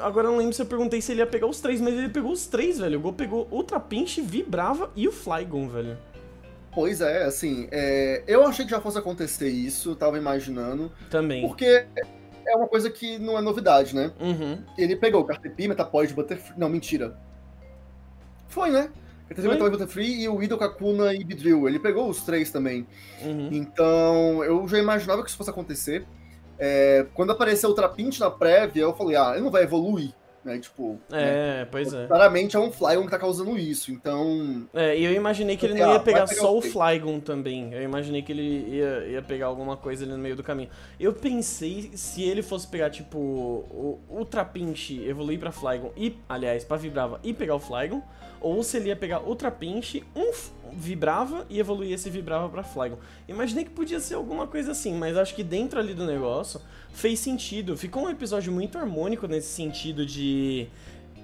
Agora 0.02 0.28
eu 0.28 0.30
não 0.30 0.38
lembro 0.38 0.52
se 0.52 0.62
eu 0.62 0.66
perguntei 0.66 1.00
se 1.00 1.10
ele 1.10 1.20
ia 1.22 1.26
pegar 1.26 1.48
os 1.48 1.60
três, 1.60 1.80
mas 1.80 1.94
ele 1.94 2.08
pegou 2.08 2.30
os 2.30 2.46
três, 2.46 2.78
velho. 2.78 3.00
O 3.00 3.02
Gol 3.02 3.12
pegou 3.14 3.48
o 3.50 3.64
Trapinche, 3.64 4.20
Vibrava 4.20 4.90
e 4.94 5.08
o 5.08 5.12
Flygon, 5.12 5.68
velho. 5.68 5.98
Pois 6.74 7.02
é, 7.02 7.24
assim, 7.24 7.68
é, 7.70 8.22
eu 8.26 8.46
achei 8.46 8.64
que 8.64 8.70
já 8.70 8.80
fosse 8.80 8.98
acontecer 8.98 9.48
isso, 9.48 9.90
eu 9.90 9.96
tava 9.96 10.16
imaginando, 10.16 10.90
Também. 11.10 11.46
porque 11.46 11.86
é 12.46 12.56
uma 12.56 12.66
coisa 12.66 12.90
que 12.90 13.18
não 13.18 13.36
é 13.36 13.42
novidade, 13.42 13.94
né? 13.94 14.10
Uhum. 14.18 14.58
Ele 14.78 14.96
pegou 14.96 15.20
o 15.20 15.24
Cartepi, 15.24 15.68
Metapod, 15.68 16.12
Butterfree. 16.14 16.58
Não, 16.58 16.68
mentira. 16.68 17.16
Foi, 18.48 18.70
né? 18.70 18.90
Cartepi. 19.28 19.48
Metapod, 19.48 19.70
Butterfree 19.70 20.22
e 20.22 20.28
o 20.28 20.42
Idol, 20.42 20.58
Kakuna 20.58 21.14
e 21.14 21.22
Beedrill. 21.22 21.68
Ele 21.68 21.78
pegou 21.78 22.08
os 22.08 22.22
três 22.22 22.50
também. 22.50 22.86
Uhum. 23.22 23.48
Então, 23.52 24.42
eu 24.42 24.66
já 24.66 24.78
imaginava 24.78 25.22
que 25.22 25.28
isso 25.28 25.36
fosse 25.36 25.50
acontecer. 25.50 26.06
É, 26.58 27.06
quando 27.14 27.32
apareceu 27.32 27.70
o 27.70 27.74
Trapinch 27.74 28.20
na 28.20 28.30
prévia, 28.30 28.82
eu 28.82 28.94
falei, 28.94 29.16
ah, 29.16 29.32
ele 29.32 29.42
não 29.42 29.50
vai 29.50 29.62
evoluir. 29.62 30.12
Né? 30.44 30.58
Tipo, 30.58 30.98
né? 31.08 31.60
É, 31.60 31.64
pois 31.70 31.92
é. 31.94 32.06
claramente 32.06 32.56
é 32.56 32.58
um 32.58 32.72
Flygon 32.72 33.04
que 33.04 33.10
tá 33.10 33.18
causando 33.18 33.56
isso. 33.56 33.92
Então, 33.92 34.66
É, 34.74 34.96
e 34.98 35.04
eu 35.04 35.12
imaginei 35.12 35.56
que 35.56 35.64
ele 35.66 35.74
Ah, 35.74 35.86
não 35.86 35.92
ia 35.92 35.98
vai 35.98 36.04
pegar 36.04 36.26
pegar 36.26 36.40
só 36.40 36.56
o? 36.56 36.60
Flygon 36.60 37.20
também. 37.20 37.72
Eu 37.72 37.82
imaginei 37.82 38.22
que 38.22 38.32
ele 38.32 38.76
ia, 38.76 39.06
ia 39.06 39.22
pegar 39.22 39.46
alguma 39.46 39.76
coisa 39.76 40.04
ali 40.04 40.12
no 40.12 40.18
meio 40.18 40.34
do 40.34 40.42
caminho. 40.42 40.68
Eu 40.98 41.12
pensei 41.12 41.90
se 41.94 42.22
ele 42.22 42.42
fosse 42.42 42.66
pegar, 42.66 42.90
tipo, 42.90 43.18
o, 43.18 44.00
o 44.08 44.24
Trapinch, 44.24 45.00
evoluir 45.06 45.38
pra 45.38 45.52
Flygon 45.52 45.92
e, 45.96 46.16
aliás, 46.28 46.64
pra 46.64 46.76
Vibrava 46.76 47.20
e 47.22 47.32
pegar 47.32 47.54
o 47.54 47.60
Flygon, 47.60 48.02
ou 48.42 48.62
se 48.62 48.76
ele 48.76 48.88
ia 48.88 48.96
pegar 48.96 49.20
o 49.28 49.34
Trapinch, 49.36 50.02
um 50.14 50.32
Vibrava 50.74 51.46
e 51.50 51.58
evoluir 51.60 51.92
esse 51.92 52.08
Vibrava 52.08 52.48
pra 52.48 52.62
Flygon. 52.62 52.96
Imaginei 53.28 53.64
que 53.64 53.70
podia 53.70 54.00
ser 54.00 54.14
alguma 54.14 54.46
coisa 54.46 54.72
assim, 54.72 54.94
mas 54.94 55.16
acho 55.18 55.34
que 55.34 55.44
dentro 55.44 55.78
ali 55.78 55.92
do 55.94 56.06
negócio 56.06 56.60
fez 56.92 57.18
sentido. 57.20 57.76
Ficou 57.76 58.04
um 58.04 58.08
episódio 58.10 58.50
muito 58.52 58.78
harmônico 58.78 59.26
nesse 59.26 59.48
sentido 59.48 60.04
de. 60.06 60.66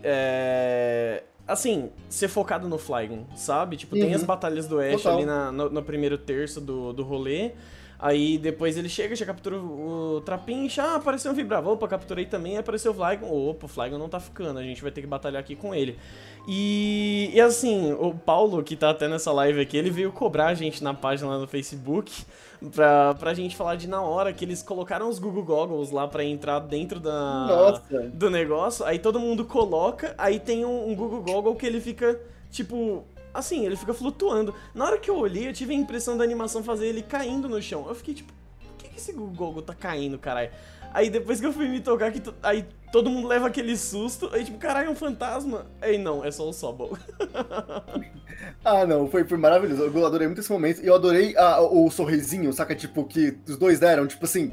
É, 0.02 1.22
assim, 1.46 1.90
ser 2.08 2.28
focado 2.28 2.68
no 2.68 2.78
Flygon, 2.78 3.24
sabe? 3.36 3.76
Tipo, 3.76 3.94
tem 3.94 4.08
Uhum. 4.10 4.14
as 4.14 4.22
batalhas 4.24 4.66
do 4.66 4.78
Ash 4.80 5.02
Total. 5.02 5.16
ali 5.16 5.26
na- 5.26 5.50
no, 5.52 5.70
no 5.70 5.82
primeiro 5.82 6.16
terço 6.18 6.60
do, 6.60 6.92
do 6.92 7.02
rolê. 7.02 7.52
Aí 8.00 8.38
depois 8.38 8.76
ele 8.76 8.88
chega, 8.88 9.16
já 9.16 9.26
captura 9.26 9.56
o 9.56 10.22
Trapinch, 10.24 10.80
ah, 10.80 10.94
apareceu 10.94 11.32
um 11.32 11.34
Vibrava, 11.34 11.68
opa, 11.68 11.88
capturei 11.88 12.26
também, 12.26 12.56
apareceu 12.56 12.92
o 12.92 12.94
Flygon, 12.94 13.28
opa, 13.28 13.66
o 13.66 13.68
Flygon 13.68 13.98
não 13.98 14.08
tá 14.08 14.20
ficando, 14.20 14.60
a 14.60 14.62
gente 14.62 14.80
vai 14.80 14.92
ter 14.92 15.00
que 15.00 15.06
batalhar 15.06 15.40
aqui 15.40 15.56
com 15.56 15.74
ele. 15.74 15.98
E, 16.46 17.32
e 17.34 17.40
assim, 17.40 17.92
o 17.94 18.14
Paulo, 18.14 18.62
que 18.62 18.76
tá 18.76 18.90
até 18.90 19.08
nessa 19.08 19.32
live 19.32 19.60
aqui, 19.60 19.76
ele 19.76 19.90
veio 19.90 20.12
cobrar 20.12 20.46
a 20.46 20.54
gente 20.54 20.82
na 20.82 20.94
página 20.94 21.30
lá 21.30 21.38
no 21.38 21.48
Facebook 21.48 22.24
pra, 22.72 23.14
pra 23.14 23.34
gente 23.34 23.56
falar 23.56 23.74
de 23.74 23.88
na 23.88 24.00
hora 24.00 24.32
que 24.32 24.44
eles 24.44 24.62
colocaram 24.62 25.08
os 25.08 25.18
Google 25.18 25.42
Goggles 25.42 25.90
lá 25.90 26.06
pra 26.06 26.22
entrar 26.22 26.60
dentro 26.60 27.00
da, 27.00 27.46
Nossa. 27.48 28.10
do 28.14 28.30
negócio, 28.30 28.84
aí 28.84 29.00
todo 29.00 29.18
mundo 29.18 29.44
coloca, 29.44 30.14
aí 30.16 30.38
tem 30.38 30.64
um, 30.64 30.88
um 30.88 30.94
Google 30.94 31.20
Goggle 31.20 31.56
que 31.56 31.66
ele 31.66 31.80
fica, 31.80 32.20
tipo, 32.48 33.04
assim, 33.32 33.64
ele 33.64 33.76
fica 33.76 33.94
flutuando. 33.94 34.54
Na 34.74 34.84
hora 34.84 34.98
que 34.98 35.10
eu 35.10 35.16
olhei, 35.16 35.48
eu 35.48 35.52
tive 35.52 35.72
a 35.72 35.76
impressão 35.76 36.16
da 36.16 36.24
animação 36.24 36.62
fazer 36.62 36.86
ele 36.86 37.02
caindo 37.02 37.48
no 37.48 37.60
chão. 37.60 37.86
Eu 37.88 37.94
fiquei 37.94 38.14
tipo, 38.14 38.32
por 38.32 38.76
que, 38.76 38.88
que 38.88 38.98
esse 38.98 39.12
Google 39.12 39.62
tá 39.62 39.74
caindo, 39.74 40.18
caralho? 40.18 40.50
Aí 40.92 41.10
depois 41.10 41.40
que 41.40 41.46
eu 41.46 41.52
fui 41.52 41.68
me 41.68 41.80
tocar, 41.80 42.10
que 42.10 42.22
aí 42.42 42.64
todo 42.90 43.10
mundo 43.10 43.28
leva 43.28 43.46
aquele 43.46 43.76
susto, 43.76 44.30
aí 44.32 44.44
tipo, 44.44 44.58
caralho, 44.58 44.88
é 44.88 44.90
um 44.90 44.94
fantasma. 44.94 45.66
Aí 45.80 45.98
não, 45.98 46.24
é 46.24 46.30
só 46.30 46.48
o 46.48 46.52
Sobol. 46.52 46.96
ah, 48.64 48.86
não, 48.86 49.06
foi, 49.08 49.24
foi 49.24 49.38
maravilhoso. 49.38 49.82
Eu 49.82 50.06
adorei 50.06 50.26
muito 50.26 50.40
esse 50.40 50.50
momento. 50.50 50.82
E 50.82 50.86
eu 50.86 50.94
adorei 50.94 51.36
a, 51.36 51.60
o 51.60 51.90
sorrisinho, 51.90 52.52
saca? 52.52 52.74
Tipo, 52.74 53.04
que 53.04 53.38
os 53.46 53.56
dois 53.56 53.78
deram, 53.78 54.06
tipo 54.06 54.24
assim. 54.24 54.52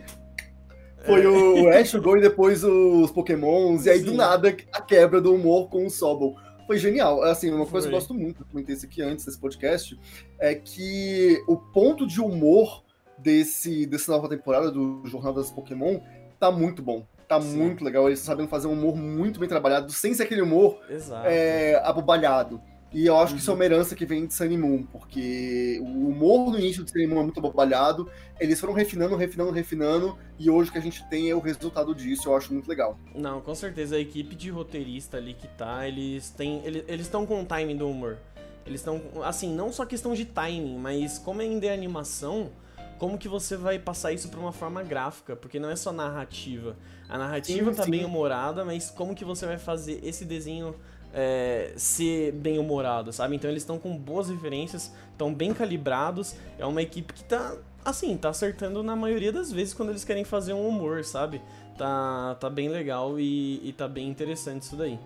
Foi 1.05 1.23
é. 1.23 1.27
o 1.27 1.69
Ash, 1.69 1.93
o 1.93 2.01
Go 2.01 2.17
e 2.17 2.21
depois 2.21 2.63
os 2.63 3.11
Pokémons. 3.11 3.85
E 3.85 3.91
aí, 3.91 3.99
Sim. 3.99 4.05
do 4.05 4.13
nada, 4.15 4.55
a 4.73 4.81
quebra 4.81 5.21
do 5.21 5.33
humor 5.33 5.69
com 5.69 5.85
o 5.85 5.89
Sobol 5.89 6.35
foi 6.65 6.77
genial. 6.77 7.21
Assim, 7.23 7.51
uma 7.51 7.65
coisa 7.65 7.87
foi. 7.87 7.91
que 7.91 7.95
eu 7.95 7.99
gosto 7.99 8.13
muito, 8.13 8.41
eu 8.41 8.45
comentei 8.47 8.75
isso 8.75 8.85
aqui 8.85 9.01
antes 9.01 9.25
desse 9.25 9.39
podcast, 9.39 9.99
é 10.39 10.55
que 10.55 11.43
o 11.47 11.57
ponto 11.57 12.05
de 12.05 12.21
humor 12.21 12.83
desse, 13.17 13.85
dessa 13.85 14.11
nova 14.11 14.29
temporada 14.29 14.71
do 14.71 15.01
Jornal 15.05 15.33
das 15.33 15.51
Pokémon 15.51 15.99
tá 16.39 16.51
muito 16.51 16.81
bom. 16.81 17.05
Tá 17.27 17.41
Sim. 17.41 17.57
muito 17.57 17.83
legal. 17.83 18.07
Eles 18.07 18.19
sabem 18.19 18.47
fazer 18.47 18.67
um 18.67 18.73
humor 18.73 18.95
muito 18.95 19.39
bem 19.39 19.49
trabalhado, 19.49 19.91
sem 19.91 20.13
ser 20.13 20.23
aquele 20.23 20.41
humor 20.41 20.79
é, 21.25 21.81
abobalhado. 21.83 22.61
E 22.95 23.07
eu 23.07 23.17
acho 23.17 23.33
uhum. 23.33 23.35
que 23.35 23.41
isso 23.41 23.51
é 23.51 23.53
uma 23.53 23.59
uhum. 23.59 23.65
herança 23.65 23.93
que 23.93 24.05
vem 24.05 24.25
de 24.25 24.33
Sunny 24.33 24.57
Moon, 24.57 24.83
porque 24.83 25.79
o 25.81 26.07
humor 26.07 26.49
no 26.49 26.57
início 26.57 26.81
de 26.81 26.89
Sunny 26.89 27.05
Moon 27.05 27.19
é 27.19 27.23
muito 27.23 27.39
abobalhado, 27.39 28.09
eles 28.39 28.57
foram 28.57 28.71
refinando, 28.71 29.17
refinando, 29.17 29.51
refinando, 29.51 30.17
e 30.39 30.49
hoje 30.49 30.69
o 30.69 30.71
que 30.71 30.79
a 30.79 30.81
gente 30.81 31.05
tem 31.09 31.29
é 31.29 31.35
o 31.35 31.41
resultado 31.41 31.93
disso, 31.93 32.29
eu 32.29 32.37
acho 32.37 32.53
muito 32.53 32.69
legal. 32.69 32.97
Não, 33.13 33.41
com 33.41 33.53
certeza, 33.53 33.97
a 33.97 33.99
equipe 33.99 34.33
de 34.33 34.49
roteirista 34.49 35.17
ali 35.17 35.33
que 35.33 35.45
tá, 35.45 35.85
eles 35.85 36.29
têm. 36.29 36.61
Eles 36.63 37.01
estão 37.01 37.25
com 37.25 37.41
o 37.41 37.45
timing 37.45 37.75
do 37.75 37.89
humor. 37.89 38.17
Eles 38.65 38.79
estão. 38.79 39.01
Assim, 39.25 39.53
não 39.53 39.73
só 39.73 39.85
questão 39.85 40.13
de 40.13 40.23
timing, 40.23 40.77
mas 40.77 41.19
como 41.19 41.41
ainda 41.41 41.65
é 41.65 41.73
animação, 41.73 42.49
como 42.97 43.17
que 43.17 43.27
você 43.27 43.57
vai 43.57 43.77
passar 43.77 44.13
isso 44.13 44.29
para 44.29 44.39
uma 44.39 44.53
forma 44.53 44.81
gráfica, 44.81 45.35
porque 45.35 45.59
não 45.59 45.69
é 45.69 45.75
só 45.75 45.91
narrativa. 45.91 46.77
A 47.09 47.17
narrativa 47.17 47.71
sim, 47.71 47.77
tá 47.77 47.83
sim. 47.83 47.91
bem 47.91 48.05
humorada, 48.05 48.63
mas 48.63 48.89
como 48.89 49.13
que 49.13 49.25
você 49.25 49.45
vai 49.45 49.57
fazer 49.57 49.99
esse 50.01 50.23
desenho 50.23 50.73
é, 51.15 51.71
ser 51.77 52.33
bem 52.33 52.59
humorado, 52.59 53.13
sabe? 53.13 53.37
Então 53.37 53.49
eles 53.49 53.63
estão 53.63 53.79
com 53.79 53.97
boas 53.97 54.29
referências, 54.29 54.91
estão 55.11 55.33
bem 55.33 55.53
calibrados. 55.53 56.35
É 56.59 56.65
uma 56.65 56.81
equipe 56.81 57.13
que 57.13 57.23
tá, 57.23 57.55
assim, 57.85 58.17
tá 58.17 58.29
acertando 58.29 58.83
na 58.83 58.97
maioria 58.97 59.31
das 59.31 59.49
vezes 59.49 59.73
quando 59.73 59.89
eles 59.89 60.03
querem 60.03 60.25
fazer 60.25 60.51
um 60.51 60.67
humor, 60.67 61.05
sabe? 61.05 61.41
Tá, 61.77 62.35
tá 62.35 62.49
bem 62.49 62.67
legal 62.67 63.17
e, 63.17 63.61
e 63.67 63.71
tá 63.71 63.87
bem 63.87 64.09
interessante 64.09 64.63
isso 64.63 64.75
daí. 64.75 64.99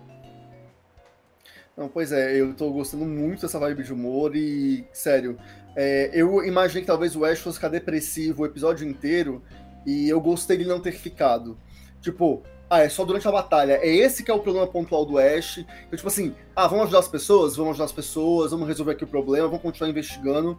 Não, 1.76 1.88
pois 1.88 2.10
é, 2.10 2.38
eu 2.38 2.52
tô 2.54 2.70
gostando 2.70 3.04
muito 3.06 3.42
dessa 3.42 3.58
vibe 3.58 3.84
de 3.84 3.92
humor 3.92 4.34
e, 4.34 4.84
sério, 4.92 5.38
é, 5.76 6.10
eu 6.12 6.44
imaginei 6.44 6.82
que 6.82 6.88
talvez 6.88 7.14
o 7.14 7.24
Ash 7.24 7.38
fosse 7.38 7.56
ficar 7.56 7.68
depressivo 7.68 8.42
o 8.42 8.46
episódio 8.46 8.86
inteiro 8.86 9.42
e 9.86 10.08
eu 10.08 10.20
gostei 10.20 10.56
de 10.56 10.64
não 10.64 10.80
ter 10.80 10.92
ficado. 10.92 11.56
Tipo, 12.00 12.42
ah, 12.70 12.78
é 12.78 12.88
só 12.88 13.04
durante 13.04 13.26
a 13.26 13.32
batalha. 13.32 13.80
É 13.82 13.88
esse 13.88 14.22
que 14.22 14.30
é 14.30 14.34
o 14.34 14.38
problema 14.38 14.64
pontual 14.64 15.04
do 15.04 15.18
Ash. 15.18 15.58
Então, 15.58 15.96
tipo 15.96 16.06
assim, 16.06 16.32
ah, 16.54 16.68
vamos 16.68 16.84
ajudar 16.84 17.00
as 17.00 17.08
pessoas? 17.08 17.56
Vamos 17.56 17.72
ajudar 17.72 17.86
as 17.86 17.92
pessoas, 17.92 18.52
vamos 18.52 18.68
resolver 18.68 18.92
aqui 18.92 19.02
o 19.02 19.08
problema, 19.08 19.48
vamos 19.48 19.60
continuar 19.60 19.90
investigando. 19.90 20.56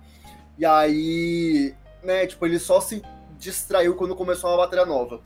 E 0.60 0.66
aí, 0.66 1.74
né, 2.04 2.28
tipo, 2.28 2.46
ele 2.46 2.60
só 2.60 2.82
se 2.82 3.02
distraiu 3.40 3.96
quando 3.96 4.14
começou 4.14 4.50
uma 4.50 4.58
batalha 4.58 4.86
nova. 4.86 5.22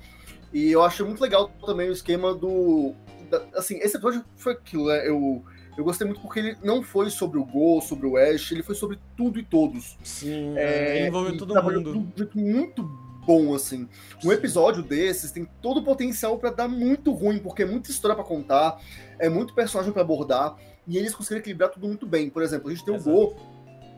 E 0.54 0.72
eu 0.72 0.84
achei 0.84 1.04
muito 1.04 1.22
legal 1.22 1.50
também 1.66 1.90
o 1.90 1.92
esquema 1.92 2.36
do. 2.36 2.94
Da, 3.32 3.42
assim, 3.56 3.78
esse 3.80 3.98
episódio 3.98 4.24
foi 4.38 4.54
aquilo, 4.54 4.88
né? 4.88 5.10
Eu, 5.10 5.44
eu 5.76 5.84
gostei 5.84 6.06
muito 6.06 6.22
porque 6.22 6.40
ele 6.40 6.58
não 6.64 6.84
foi 6.84 7.10
sobre 7.10 7.40
o 7.40 7.44
Gol, 7.44 7.82
sobre 7.82 8.06
o 8.06 8.16
Ash, 8.16 8.52
ele 8.52 8.62
foi 8.62 8.76
sobre 8.76 9.00
tudo 9.18 9.40
e 9.40 9.44
todos. 9.44 9.98
Sim, 10.04 10.56
é, 10.56 11.00
ele 11.00 11.08
envolveu 11.08 11.36
todo 11.36 11.56
mundo. 11.62 12.08
Muito 12.36 13.05
bom, 13.26 13.54
assim. 13.56 13.88
Um 14.24 14.32
episódio 14.32 14.84
desses 14.84 15.32
tem 15.32 15.48
todo 15.62 15.80
o 15.80 15.84
potencial 15.84 16.38
para 16.38 16.52
dar 16.52 16.68
muito 16.68 17.12
ruim, 17.12 17.40
porque 17.40 17.64
é 17.64 17.66
muita 17.66 17.90
história 17.90 18.16
para 18.16 18.24
contar, 18.24 18.80
é 19.20 19.28
muito 19.28 19.54
personagem 19.54 19.92
para 19.92 20.02
abordar, 20.02 20.56
e 20.88 20.98
eles 20.98 21.16
conseguiram 21.16 21.40
equilibrar 21.40 21.70
tudo 21.70 21.88
muito 21.88 22.06
bem. 22.06 22.30
Por 22.30 22.44
exemplo, 22.44 22.70
a 22.70 22.72
gente 22.74 22.86
tem 22.86 22.96
Exato. 22.96 23.10
o 23.10 23.14
Go, 23.14 23.36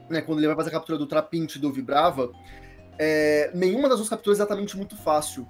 né, 0.09 0.21
quando 0.21 0.39
ele 0.39 0.47
vai 0.47 0.55
fazer 0.55 0.69
a 0.69 0.73
captura 0.73 0.97
do 0.97 1.05
Trapint 1.05 1.57
do 1.57 1.71
Vibrava, 1.71 2.31
é, 2.97 3.51
nenhuma 3.53 3.89
das 3.89 3.97
duas 3.97 4.09
capturas 4.09 4.39
é 4.39 4.41
exatamente 4.41 4.75
muito 4.77 4.95
fácil. 4.95 5.47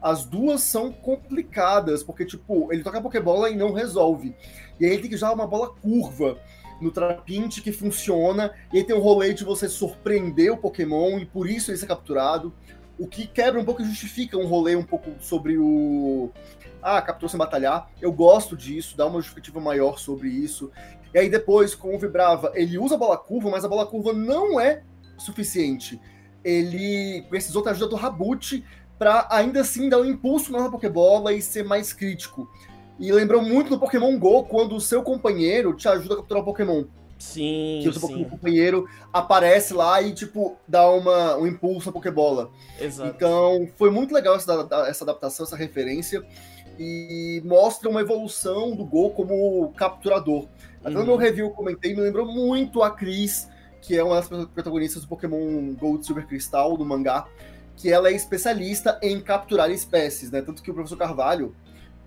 As 0.00 0.24
duas 0.24 0.62
são 0.62 0.92
complicadas, 0.92 2.02
porque, 2.02 2.24
tipo, 2.24 2.72
ele 2.72 2.82
toca 2.82 2.98
a 2.98 3.02
Pokébola 3.02 3.50
e 3.50 3.56
não 3.56 3.72
resolve. 3.72 4.34
E 4.78 4.84
aí 4.84 4.92
ele 4.92 5.02
tem 5.02 5.10
que 5.10 5.16
usar 5.16 5.32
uma 5.32 5.46
bola 5.46 5.74
curva 5.74 6.38
no 6.80 6.92
Trapint 6.92 7.60
que 7.60 7.72
funciona, 7.72 8.54
e 8.72 8.78
aí 8.78 8.84
tem 8.84 8.94
o 8.94 9.00
rolê 9.00 9.34
de 9.34 9.44
você 9.44 9.68
surpreender 9.68 10.52
o 10.52 10.56
Pokémon, 10.56 11.18
e 11.18 11.26
por 11.26 11.48
isso 11.48 11.70
ele 11.70 11.78
ser 11.78 11.86
capturado 11.86 12.54
o 12.98 13.06
que 13.06 13.26
quebra 13.26 13.60
um 13.60 13.64
pouco 13.64 13.82
e 13.82 13.84
justifica 13.84 14.36
um 14.36 14.46
rolê 14.46 14.74
um 14.74 14.82
pouco 14.82 15.10
sobre 15.20 15.56
o. 15.56 16.30
Ah, 16.82 17.00
capturou 17.00 17.28
sem 17.28 17.38
batalhar. 17.38 17.90
Eu 18.00 18.12
gosto 18.12 18.56
disso, 18.56 18.96
dá 18.96 19.06
uma 19.06 19.20
justificativa 19.20 19.60
maior 19.60 19.98
sobre 19.98 20.28
isso. 20.28 20.70
E 21.14 21.18
aí 21.18 21.28
depois, 21.28 21.74
com 21.74 21.94
o 21.94 21.98
Vibrava, 21.98 22.52
ele 22.54 22.78
usa 22.78 22.94
a 22.94 22.98
bola 22.98 23.16
curva, 23.16 23.50
mas 23.50 23.64
a 23.64 23.68
bola 23.68 23.86
curva 23.86 24.12
não 24.12 24.60
é 24.60 24.82
suficiente. 25.16 26.00
Ele 26.44 27.22
precisou 27.28 27.62
da 27.62 27.70
ajuda 27.70 27.88
do 27.88 27.96
Rabut 27.96 28.64
para 28.98 29.26
ainda 29.30 29.60
assim 29.60 29.88
dar 29.88 30.00
um 30.00 30.04
impulso 30.04 30.52
na 30.52 30.68
Pokébola 30.70 31.32
e 31.32 31.40
ser 31.40 31.64
mais 31.64 31.92
crítico. 31.92 32.48
E 32.98 33.12
lembrou 33.12 33.40
muito 33.40 33.70
do 33.70 33.78
Pokémon 33.78 34.18
GO, 34.18 34.44
quando 34.44 34.74
o 34.74 34.80
seu 34.80 35.02
companheiro 35.02 35.72
te 35.74 35.88
ajuda 35.88 36.14
a 36.14 36.16
capturar 36.18 36.42
o 36.42 36.46
Pokémon. 36.46 36.84
Sim, 37.18 37.80
que 37.82 37.88
o 37.88 37.92
seu 37.92 38.24
companheiro 38.26 38.88
aparece 39.12 39.74
lá 39.74 40.00
e, 40.00 40.12
tipo, 40.12 40.56
dá 40.66 40.88
uma, 40.88 41.36
um 41.36 41.46
impulso 41.46 41.90
à 41.90 41.92
Pokébola. 41.92 42.50
Exato. 42.80 43.12
Então, 43.14 43.68
foi 43.76 43.90
muito 43.90 44.14
legal 44.14 44.36
essa, 44.36 44.68
essa 44.86 45.04
adaptação, 45.04 45.44
essa 45.44 45.56
referência. 45.56 46.24
E 46.78 47.42
mostra 47.44 47.88
uma 47.88 48.00
evolução 48.00 48.76
do 48.76 48.84
Gol 48.84 49.10
como 49.10 49.72
capturador. 49.72 50.46
Até 50.80 50.90
uhum. 50.90 51.00
no 51.00 51.06
meu 51.06 51.16
review 51.16 51.46
eu 51.46 51.50
comentei, 51.50 51.92
me 51.92 52.00
lembrou 52.00 52.24
muito 52.24 52.84
a 52.84 52.90
Cris, 52.92 53.48
que 53.82 53.96
é 53.96 54.04
uma 54.04 54.14
das 54.16 54.28
protagonistas 54.28 55.02
do 55.02 55.08
Pokémon 55.08 55.74
Gold 55.74 56.06
Silver 56.06 56.26
Crystal, 56.26 56.76
do 56.76 56.84
mangá, 56.84 57.26
que 57.76 57.90
ela 57.90 58.08
é 58.08 58.12
especialista 58.12 58.98
em 59.02 59.20
capturar 59.20 59.70
espécies, 59.70 60.30
né? 60.30 60.40
Tanto 60.40 60.62
que 60.62 60.70
o 60.70 60.74
professor 60.74 60.96
Carvalho 60.96 61.54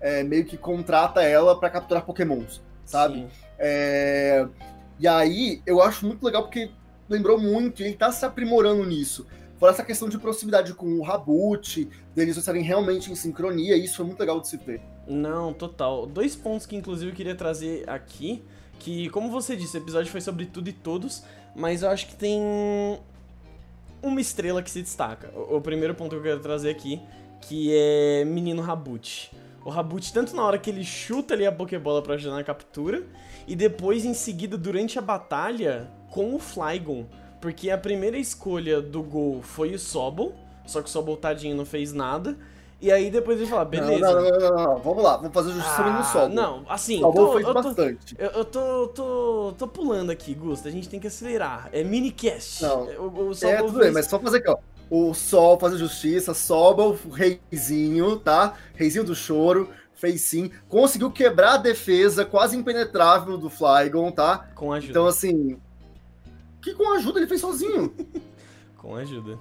é, 0.00 0.22
meio 0.22 0.44
que 0.44 0.56
contrata 0.56 1.22
ela 1.22 1.58
para 1.58 1.68
capturar 1.68 2.04
Pokémons, 2.04 2.62
sabe? 2.84 3.26
É, 3.58 4.46
e 5.02 5.08
aí, 5.08 5.60
eu 5.66 5.82
acho 5.82 6.06
muito 6.06 6.24
legal 6.24 6.44
porque 6.44 6.70
lembrou 7.08 7.36
muito, 7.36 7.82
ele 7.82 7.94
tá 7.94 8.12
se 8.12 8.24
aprimorando 8.24 8.84
nisso. 8.84 9.26
Fora 9.58 9.72
essa 9.72 9.82
questão 9.82 10.08
de 10.08 10.16
proximidade 10.16 10.72
com 10.74 10.86
o 10.86 11.02
Rabut, 11.02 11.88
deles 12.14 12.36
estarem 12.36 12.62
realmente 12.62 13.10
em 13.10 13.16
sincronia, 13.16 13.76
isso 13.76 13.96
foi 13.96 14.06
muito 14.06 14.20
legal 14.20 14.40
de 14.40 14.46
se 14.46 14.56
ver. 14.56 14.80
Não, 15.08 15.52
total. 15.52 16.06
Dois 16.06 16.36
pontos 16.36 16.66
que 16.66 16.76
inclusive 16.76 17.10
eu 17.10 17.16
queria 17.16 17.34
trazer 17.34 17.82
aqui, 17.90 18.44
que 18.78 19.08
como 19.08 19.28
você 19.28 19.56
disse, 19.56 19.76
o 19.76 19.80
episódio 19.80 20.08
foi 20.08 20.20
sobre 20.20 20.46
tudo 20.46 20.68
e 20.68 20.72
todos, 20.72 21.24
mas 21.56 21.82
eu 21.82 21.90
acho 21.90 22.06
que 22.06 22.14
tem 22.14 22.40
uma 24.00 24.20
estrela 24.20 24.62
que 24.62 24.70
se 24.70 24.82
destaca. 24.82 25.32
O, 25.36 25.60
primeiro 25.60 25.96
ponto 25.96 26.10
que 26.10 26.16
eu 26.16 26.22
quero 26.22 26.38
trazer 26.38 26.70
aqui, 26.70 27.00
que 27.40 27.74
é 27.74 28.24
Menino 28.24 28.62
Rabut. 28.62 29.32
O 29.64 29.70
Rabut, 29.70 30.12
tanto 30.12 30.36
na 30.36 30.44
hora 30.44 30.58
que 30.58 30.70
ele 30.70 30.84
chuta 30.84 31.34
ali 31.34 31.44
a 31.44 31.50
Pokébola 31.50 32.02
pra 32.02 32.14
ajudar 32.14 32.36
na 32.36 32.44
captura, 32.44 33.04
e 33.46 33.56
depois 33.56 34.04
em 34.04 34.14
seguida 34.14 34.56
durante 34.56 34.98
a 34.98 35.02
batalha 35.02 35.90
com 36.10 36.34
o 36.34 36.38
Flygon, 36.38 37.06
porque 37.40 37.70
a 37.70 37.78
primeira 37.78 38.16
escolha 38.16 38.80
do 38.80 39.02
gol 39.02 39.42
foi 39.42 39.74
o 39.74 39.78
Sobol, 39.78 40.34
só 40.66 40.80
que 40.80 40.88
o 40.88 40.92
Sobol 40.92 41.16
tadinho 41.16 41.56
não 41.56 41.64
fez 41.64 41.92
nada. 41.92 42.36
E 42.80 42.90
aí 42.90 43.12
depois 43.12 43.38
ele 43.38 43.48
fala, 43.48 43.64
beleza. 43.64 44.00
Não, 44.00 44.22
não, 44.22 44.30
não, 44.30 44.38
não, 44.38 44.64
não, 44.64 44.78
vamos 44.78 45.04
lá, 45.04 45.16
vamos 45.16 45.32
fazer 45.32 45.52
justiça 45.52 45.82
ah, 45.82 45.98
no 45.98 46.04
Sobol. 46.04 46.28
Não, 46.30 46.64
assim, 46.68 46.98
o 46.98 47.00
Sobol 47.02 47.32
fez 47.34 47.46
eu 47.46 47.54
bastante. 47.54 48.16
eu, 48.18 48.30
eu 48.30 48.44
tô, 48.44 48.88
tô, 48.88 49.54
tô 49.56 49.68
pulando 49.68 50.10
aqui, 50.10 50.34
Gusto, 50.34 50.66
a 50.66 50.70
gente 50.70 50.88
tem 50.88 50.98
que 50.98 51.06
acelerar. 51.06 51.68
É 51.72 51.84
minicast. 51.84 52.62
Não, 52.62 52.82
o, 52.84 53.28
o 53.28 53.34
Sobol 53.34 53.54
é, 53.54 53.58
tudo 53.58 53.72
fez... 53.72 53.84
bem, 53.84 53.92
mas 53.92 54.06
só 54.06 54.18
fazer 54.18 54.38
aqui, 54.38 54.50
ó. 54.50 54.58
O 54.90 55.14
Sol 55.14 55.58
fazer 55.58 55.78
justiça, 55.78 56.34
Sobol, 56.34 56.98
reizinho, 57.12 58.16
tá? 58.18 58.54
Reizinho 58.74 59.04
do 59.04 59.14
choro 59.14 59.70
fez 60.02 60.22
sim. 60.22 60.50
Conseguiu 60.68 61.12
quebrar 61.12 61.54
a 61.54 61.58
defesa 61.58 62.24
quase 62.24 62.56
impenetrável 62.56 63.38
do 63.38 63.48
Flygon, 63.48 64.10
tá? 64.10 64.48
Com 64.56 64.72
ajuda. 64.72 64.90
Então, 64.90 65.06
assim. 65.06 65.56
Que 66.60 66.74
com 66.74 66.92
ajuda 66.92 67.20
ele 67.20 67.28
fez 67.28 67.40
sozinho. 67.40 67.94
com 68.76 68.96
ajuda. 68.96 69.38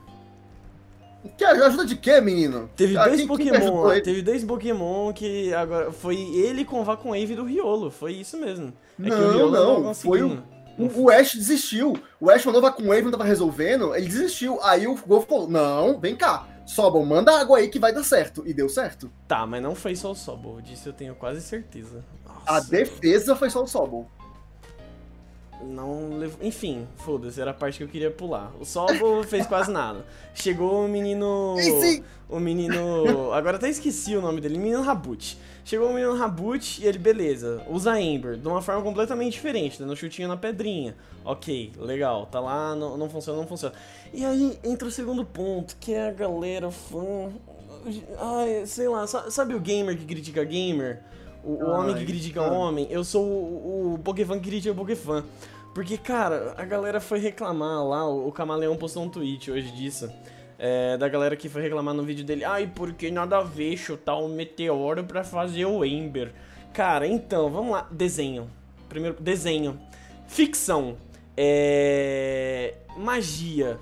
Que 1.35 1.43
ajuda 1.43 1.85
de 1.85 1.95
quê, 1.95 2.21
menino? 2.21 2.69
Teve 2.75 2.95
ah, 2.95 3.05
dois 3.05 3.17
quem, 3.17 3.27
Pokémon 3.27 3.89
quem 3.89 4.01
teve 4.03 4.21
dois 4.21 4.43
Pokémon 4.43 5.13
que 5.13 5.53
agora 5.53 5.91
foi 5.91 6.17
ele 6.17 6.63
com 6.63 6.81
o 6.81 6.83
Wave 6.83 7.35
do 7.35 7.43
Riolo, 7.43 7.91
foi 7.91 8.13
isso 8.13 8.37
mesmo. 8.37 8.73
É 8.99 9.09
não, 9.09 9.51
não, 9.51 9.79
não 9.81 9.93
foi 9.93 10.23
o, 10.23 10.43
o, 10.79 11.03
o 11.03 11.09
Ash 11.11 11.33
desistiu. 11.33 11.93
O 12.19 12.31
Ash 12.31 12.43
mandou 12.43 12.61
Wave, 12.61 13.03
não 13.03 13.11
tava 13.11 13.23
resolvendo, 13.23 13.95
ele 13.95 14.07
desistiu. 14.07 14.59
Aí 14.63 14.87
o 14.87 14.95
Golf 14.95 15.27
falou, 15.27 15.47
não, 15.47 15.99
vem 15.99 16.15
cá, 16.15 16.47
Sobol, 16.71 17.05
manda 17.05 17.37
água 17.37 17.57
aí 17.57 17.67
que 17.67 17.79
vai 17.79 17.93
dar 17.93 18.03
certo. 18.03 18.43
E 18.45 18.53
deu 18.53 18.69
certo. 18.69 19.11
Tá, 19.27 19.45
mas 19.45 19.61
não 19.61 19.75
foi 19.75 19.95
só 19.95 20.11
o 20.11 20.15
Sobol, 20.15 20.61
disso 20.61 20.87
eu 20.87 20.93
tenho 20.93 21.13
quase 21.15 21.41
certeza. 21.41 22.03
Nossa. 22.25 22.41
A 22.45 22.59
defesa 22.61 23.35
foi 23.35 23.49
só 23.49 23.63
o 23.63 23.67
Sobol 23.67 24.09
não 25.63 26.17
levou. 26.17 26.39
Enfim, 26.41 26.87
foda-se, 26.97 27.39
era 27.39 27.51
a 27.51 27.53
parte 27.53 27.77
que 27.77 27.83
eu 27.83 27.87
queria 27.87 28.11
pular. 28.11 28.51
O 28.59 28.65
Solvo 28.65 29.23
fez 29.23 29.45
quase 29.45 29.71
nada. 29.71 30.05
Chegou 30.33 30.85
o 30.85 30.87
menino. 30.87 31.55
Sim, 31.81 32.03
O 32.29 32.39
menino. 32.39 33.31
Agora 33.33 33.57
até 33.57 33.69
esqueci 33.69 34.15
o 34.15 34.21
nome 34.21 34.41
dele, 34.41 34.57
menino 34.57 34.81
Rabut. 34.81 35.37
Chegou 35.63 35.89
o 35.89 35.93
menino 35.93 36.15
Rabut 36.15 36.81
e 36.81 36.87
ele, 36.87 36.97
beleza, 36.97 37.61
usa 37.69 37.99
Ember 37.99 38.35
de 38.35 38.47
uma 38.47 38.61
forma 38.61 38.81
completamente 38.81 39.33
diferente, 39.33 39.79
dando 39.79 39.95
chutinho 39.95 40.27
na 40.27 40.35
pedrinha. 40.35 40.95
Ok, 41.23 41.71
legal, 41.77 42.25
tá 42.25 42.39
lá, 42.39 42.75
não, 42.75 42.97
não 42.97 43.09
funciona, 43.09 43.39
não 43.39 43.47
funciona. 43.47 43.75
E 44.13 44.25
aí 44.25 44.59
entra 44.63 44.87
o 44.87 44.91
segundo 44.91 45.23
ponto, 45.23 45.77
que 45.79 45.93
é 45.93 46.09
a 46.09 46.11
galera 46.11 46.71
fã. 46.71 47.29
Ai, 48.19 48.65
sei 48.65 48.87
lá, 48.87 49.05
sabe 49.07 49.53
o 49.53 49.59
gamer 49.59 49.97
que 49.97 50.05
critica 50.05 50.43
gamer? 50.43 51.01
O, 51.43 51.63
o 51.63 51.69
homem 51.69 51.95
que 51.95 52.05
critica 52.05 52.41
o 52.41 52.53
homem, 52.53 52.87
eu 52.89 53.03
sou 53.03 53.23
o, 53.23 53.93
o 53.95 53.99
Pokéfan 53.99 54.39
que 54.39 54.49
critica 54.49 54.73
o 54.73 54.75
Pokéfan. 54.75 55.23
Porque, 55.73 55.97
cara, 55.97 56.53
a 56.57 56.65
galera 56.65 56.99
foi 56.99 57.19
reclamar 57.19 57.85
lá, 57.85 58.07
o 58.07 58.31
Camaleão 58.31 58.75
postou 58.75 59.03
um 59.03 59.09
tweet 59.09 59.49
hoje 59.49 59.71
disso. 59.71 60.11
É, 60.63 60.95
da 60.95 61.09
galera 61.09 61.35
que 61.35 61.49
foi 61.49 61.63
reclamar 61.63 61.91
no 61.91 62.03
vídeo 62.03 62.23
dele. 62.23 62.45
Ai, 62.45 62.71
porque 62.75 63.09
nada 63.09 63.39
a 63.39 63.41
ver 63.41 63.75
chutar 63.75 64.15
um 64.17 64.27
meteoro 64.27 65.03
pra 65.03 65.23
fazer 65.23 65.65
o 65.65 65.83
Ember. 65.83 66.31
Cara, 66.71 67.07
então, 67.07 67.49
vamos 67.49 67.71
lá. 67.71 67.87
Desenho. 67.89 68.47
Primeiro, 68.87 69.17
desenho. 69.19 69.81
Ficção. 70.27 70.97
É... 71.35 72.75
Magia. 72.95 73.79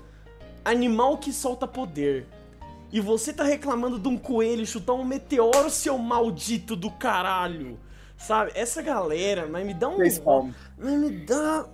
Animal 0.64 1.18
que 1.18 1.34
solta 1.34 1.66
poder. 1.66 2.26
E 2.90 2.98
você 2.98 3.30
tá 3.30 3.44
reclamando 3.44 3.98
de 3.98 4.08
um 4.08 4.16
coelho 4.16 4.66
chutar 4.66 4.94
um 4.94 5.04
meteoro, 5.04 5.68
seu 5.68 5.98
maldito 5.98 6.74
do 6.74 6.90
caralho. 6.90 7.78
Sabe? 8.16 8.52
Essa 8.54 8.80
galera, 8.80 9.46
mas 9.46 9.66
me 9.66 9.74
dá 9.74 9.90
um. 9.90 9.98
Mas 9.98 10.98
me 10.98 11.10
dá. 11.26 11.66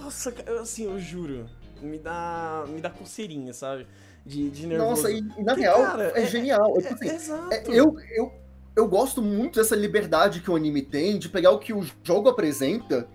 Nossa, 0.00 0.34
assim, 0.58 0.84
eu 0.84 0.98
juro. 0.98 1.44
Me 1.82 1.98
dá. 1.98 2.64
Me 2.66 2.80
dá 2.80 2.88
coceirinha, 2.88 3.52
sabe? 3.52 3.86
De, 4.28 4.50
de 4.50 4.66
nervoso. 4.66 4.90
Nossa, 4.90 5.10
e, 5.10 5.22
na 5.22 5.54
Porque, 5.54 5.60
real, 5.62 5.82
cara, 5.82 6.12
é, 6.14 6.22
é, 6.22 6.26
genial. 6.26 6.78
É, 6.78 6.88
assim, 6.88 7.08
é, 7.08 7.14
exato. 7.14 7.72
eu, 7.72 7.96
eu, 8.14 8.32
eu 8.76 8.86
gosto 8.86 9.22
muito 9.22 9.58
dessa 9.58 9.74
liberdade 9.74 10.40
que 10.40 10.50
o 10.50 10.54
anime 10.54 10.82
tem 10.82 11.18
de 11.18 11.30
pegar 11.30 11.50
o 11.50 11.58
que 11.58 11.72
o 11.72 11.82
jogo 12.02 12.28
apresenta 12.28 13.08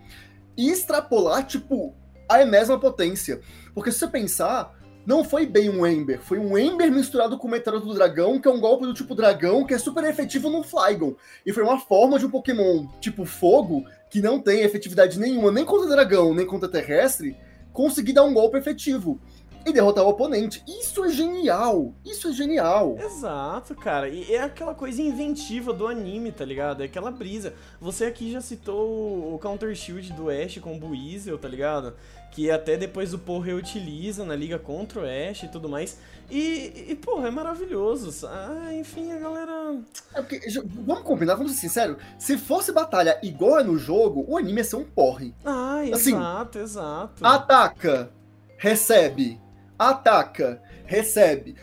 e 0.57 0.71
extrapolar, 0.71 1.45
tipo, 1.45 1.93
a 2.27 2.43
mesma 2.45 2.79
potência. 2.79 3.41
Porque 3.75 3.91
se 3.91 3.99
você 3.99 4.07
pensar, 4.07 4.75
não 5.05 5.23
foi 5.23 5.45
bem 5.45 5.69
um 5.69 5.85
Ember, 5.85 6.19
foi 6.19 6.39
um 6.39 6.57
Ember 6.57 6.91
misturado 6.91 7.37
com 7.37 7.47
o 7.47 7.51
Meteoro 7.51 7.79
do 7.79 7.93
Dragão, 7.93 8.41
que 8.41 8.47
é 8.47 8.51
um 8.51 8.59
golpe 8.59 8.87
do 8.87 8.93
tipo 8.93 9.13
dragão, 9.13 9.67
que 9.67 9.75
é 9.75 9.77
super 9.77 10.03
efetivo 10.05 10.49
no 10.49 10.63
Flygon. 10.63 11.15
E 11.45 11.53
foi 11.53 11.61
uma 11.61 11.79
forma 11.79 12.17
de 12.17 12.25
um 12.25 12.31
Pokémon 12.31 12.87
tipo 12.99 13.23
fogo, 13.23 13.85
que 14.09 14.19
não 14.19 14.39
tem 14.39 14.61
efetividade 14.61 15.19
nenhuma, 15.19 15.51
nem 15.51 15.63
contra 15.63 15.87
dragão, 15.87 16.33
nem 16.33 16.45
contra 16.47 16.67
terrestre, 16.67 17.37
conseguir 17.71 18.13
dar 18.13 18.23
um 18.23 18.33
golpe 18.33 18.57
efetivo 18.57 19.21
e 19.65 19.71
derrotar 19.71 20.03
o 20.03 20.09
oponente. 20.09 20.63
Isso 20.67 21.03
é 21.05 21.09
genial! 21.09 21.93
Isso 22.05 22.27
é 22.29 22.31
genial! 22.31 22.97
Exato, 22.99 23.75
cara. 23.75 24.09
E 24.09 24.33
é 24.33 24.41
aquela 24.41 24.73
coisa 24.73 25.01
inventiva 25.01 25.73
do 25.73 25.87
anime, 25.87 26.31
tá 26.31 26.45
ligado? 26.45 26.81
É 26.81 26.85
aquela 26.85 27.11
brisa. 27.11 27.53
Você 27.79 28.05
aqui 28.05 28.31
já 28.31 28.41
citou 28.41 29.33
o 29.33 29.39
Counter 29.39 29.73
Shield 29.75 30.13
do 30.13 30.29
Ash 30.29 30.57
com 30.57 30.75
o 30.75 30.79
Buizel, 30.79 31.37
tá 31.37 31.47
ligado? 31.47 31.93
Que 32.31 32.49
até 32.49 32.75
depois 32.75 33.13
o 33.13 33.19
Paul 33.19 33.39
reutiliza 33.39 34.25
na 34.25 34.35
liga 34.35 34.57
contra 34.57 35.01
o 35.01 35.03
Ash 35.03 35.43
e 35.43 35.47
tudo 35.47 35.69
mais. 35.69 35.99
E, 36.29 36.87
e 36.89 36.95
porra, 36.95 37.27
é 37.27 37.31
maravilhoso. 37.31 38.27
Ah, 38.27 38.69
enfim, 38.73 39.11
a 39.11 39.19
galera. 39.19 39.77
É 40.15 40.21
porque, 40.21 40.39
vamos 40.85 41.03
combinar, 41.03 41.35
vamos 41.35 41.51
ser 41.53 41.59
sinceros. 41.59 41.97
Se 42.17 42.37
fosse 42.37 42.71
batalha 42.71 43.19
igual 43.21 43.59
é 43.59 43.63
no 43.63 43.77
jogo, 43.77 44.25
o 44.27 44.37
anime 44.37 44.57
ia 44.57 44.63
ser 44.63 44.77
um 44.77 44.83
porre. 44.83 45.33
Ah, 45.45 45.81
assim, 45.93 46.15
exato, 46.15 46.59
exato. 46.59 47.25
Ataca, 47.25 48.09
recebe, 48.57 49.39
ataca, 49.77 50.61
recebe. 50.85 51.55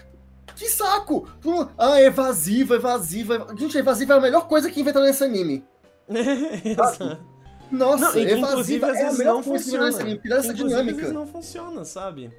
Que 0.57 0.69
saco! 0.69 1.29
Ah, 1.79 2.01
evasiva, 2.01 2.75
evasiva. 2.75 3.47
Gente, 3.57 3.79
evasiva 3.79 4.15
é 4.15 4.17
a 4.19 4.21
melhor 4.21 4.47
coisa 4.47 4.71
que 4.71 4.81
inventaram 4.81 5.07
nesse 5.07 5.25
anime. 5.25 5.65
Exato. 6.65 7.19
Nossa, 7.71 8.13
não, 8.13 8.29
evasiva 8.29 8.89
é 8.89 9.07
a 9.07 9.13
melhor 9.13 9.43
coisa 9.45 9.65
que 9.65 9.71
inventaram 9.71 9.87
nesse 9.87 10.03
anime. 10.03 10.21
Essa 10.25 10.55
dinâmica. 10.55 11.13
não 11.13 11.27
funciona, 11.27 11.85
sabe? 11.85 12.31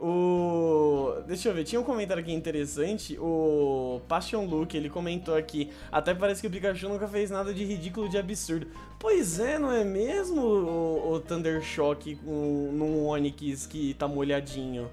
O. 0.00 1.22
Deixa 1.26 1.48
eu 1.48 1.54
ver, 1.54 1.64
tinha 1.64 1.80
um 1.80 1.84
comentário 1.84 2.22
aqui 2.22 2.32
interessante. 2.32 3.18
O 3.18 4.00
Passion 4.08 4.44
Luke, 4.44 4.76
ele 4.76 4.88
comentou 4.88 5.34
aqui. 5.34 5.70
Até 5.90 6.14
parece 6.14 6.40
que 6.40 6.46
o 6.46 6.50
Pikachu 6.50 6.88
nunca 6.88 7.08
fez 7.08 7.30
nada 7.30 7.52
de 7.52 7.64
ridículo, 7.64 8.08
de 8.08 8.16
absurdo. 8.16 8.68
Pois 8.98 9.40
é, 9.40 9.58
não 9.58 9.72
é 9.72 9.84
mesmo 9.84 10.40
o, 10.40 11.12
o 11.12 11.20
Thunder 11.20 11.60
Shock 11.60 12.18
um, 12.24 12.72
num 12.72 13.06
Onix 13.06 13.66
que 13.66 13.94
tá 13.94 14.06
molhadinho? 14.06 14.88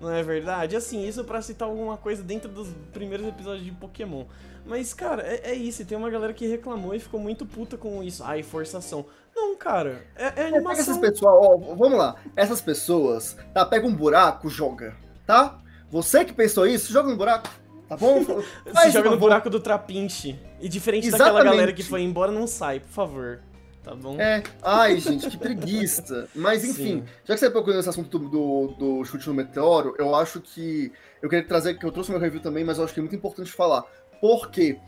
Não 0.00 0.10
é 0.10 0.22
verdade? 0.22 0.74
Assim, 0.74 1.06
isso 1.06 1.22
para 1.24 1.42
citar 1.42 1.68
alguma 1.68 1.96
coisa 1.96 2.22
dentro 2.22 2.48
dos 2.48 2.68
primeiros 2.92 3.26
episódios 3.26 3.64
de 3.64 3.72
Pokémon. 3.72 4.24
Mas, 4.64 4.94
cara, 4.94 5.22
é, 5.22 5.50
é 5.50 5.54
isso. 5.54 5.84
Tem 5.84 5.96
uma 5.96 6.08
galera 6.08 6.32
que 6.32 6.46
reclamou 6.46 6.94
e 6.94 6.98
ficou 6.98 7.20
muito 7.20 7.44
puta 7.44 7.76
com 7.76 8.02
isso. 8.02 8.24
Ai, 8.24 8.42
forçação. 8.42 9.04
Não, 9.36 9.56
cara, 9.56 10.06
é, 10.16 10.42
é 10.42 10.46
animação. 10.46 10.62
Pega 10.62 10.80
essas 10.80 10.98
pessoas, 10.98 11.34
ó, 11.34 11.56
vamos 11.74 11.98
lá. 11.98 12.16
Essas 12.34 12.60
pessoas, 12.60 13.36
tá? 13.52 13.64
Pega 13.64 13.86
um 13.86 13.94
buraco, 13.94 14.48
joga, 14.48 14.96
tá? 15.26 15.58
Você 15.90 16.24
que 16.24 16.32
pensou 16.32 16.66
isso, 16.66 16.92
joga 16.92 17.10
no 17.10 17.16
buraco. 17.16 17.48
Tá 17.88 17.96
bom? 17.96 18.24
Se 18.82 18.90
joga 18.90 19.10
no 19.10 19.18
buraco 19.18 19.50
do 19.50 19.60
Trapinche. 19.60 20.38
E 20.60 20.68
diferente 20.68 21.08
Exatamente. 21.08 21.34
daquela 21.34 21.50
galera 21.50 21.72
que 21.72 21.82
foi 21.82 22.02
embora, 22.02 22.32
não 22.32 22.46
sai, 22.46 22.80
por 22.80 22.90
favor 22.90 23.40
tá 23.82 23.94
bom? 23.94 24.20
É. 24.20 24.42
Ai, 24.62 24.98
gente, 24.98 25.28
que 25.28 25.36
preguiça. 25.36 26.28
Mas 26.34 26.64
enfim, 26.64 27.00
Sim. 27.00 27.04
já 27.24 27.34
que 27.34 27.40
você 27.40 27.50
procurou 27.50 27.78
esse 27.78 27.88
assunto 27.88 28.18
do, 28.18 28.68
do 28.78 29.04
chute 29.04 29.26
no 29.28 29.34
meteoro, 29.34 29.94
eu 29.98 30.14
acho 30.14 30.40
que. 30.40 30.92
Eu 31.22 31.28
queria 31.28 31.46
trazer 31.46 31.78
que 31.78 31.84
eu 31.84 31.92
trouxe 31.92 32.10
meu 32.10 32.20
review 32.20 32.40
também, 32.40 32.64
mas 32.64 32.78
eu 32.78 32.84
acho 32.84 32.94
que 32.94 33.00
é 33.00 33.02
muito 33.02 33.16
importante 33.16 33.52
falar. 33.52 33.84
Porque, 34.20 34.78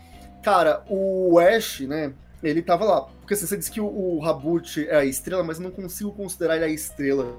cara, 0.42 0.82
o 0.88 1.38
Ash, 1.38 1.80
né? 1.80 2.12
Ele 2.42 2.60
tava 2.60 2.84
lá. 2.84 3.02
Porque 3.02 3.34
assim, 3.34 3.46
você 3.46 3.56
disse 3.56 3.70
que 3.70 3.80
o, 3.80 3.86
o 3.86 4.18
Rabut 4.18 4.86
é 4.88 4.96
a 4.96 5.04
estrela, 5.04 5.44
mas 5.44 5.58
eu 5.58 5.64
não 5.64 5.70
consigo 5.70 6.10
considerar 6.12 6.56
ele 6.56 6.64
a 6.64 6.68
estrela. 6.68 7.36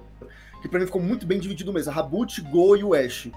Que 0.62 0.70
pra 0.70 0.80
mim 0.80 0.86
ficou 0.86 1.02
muito 1.02 1.26
bem 1.26 1.40
dividido 1.40 1.74
mesmo. 1.74 1.92
Rabut, 1.92 2.40
Go 2.42 2.78
e 2.78 2.84
o 2.84 2.94
Ash. 2.94 3.30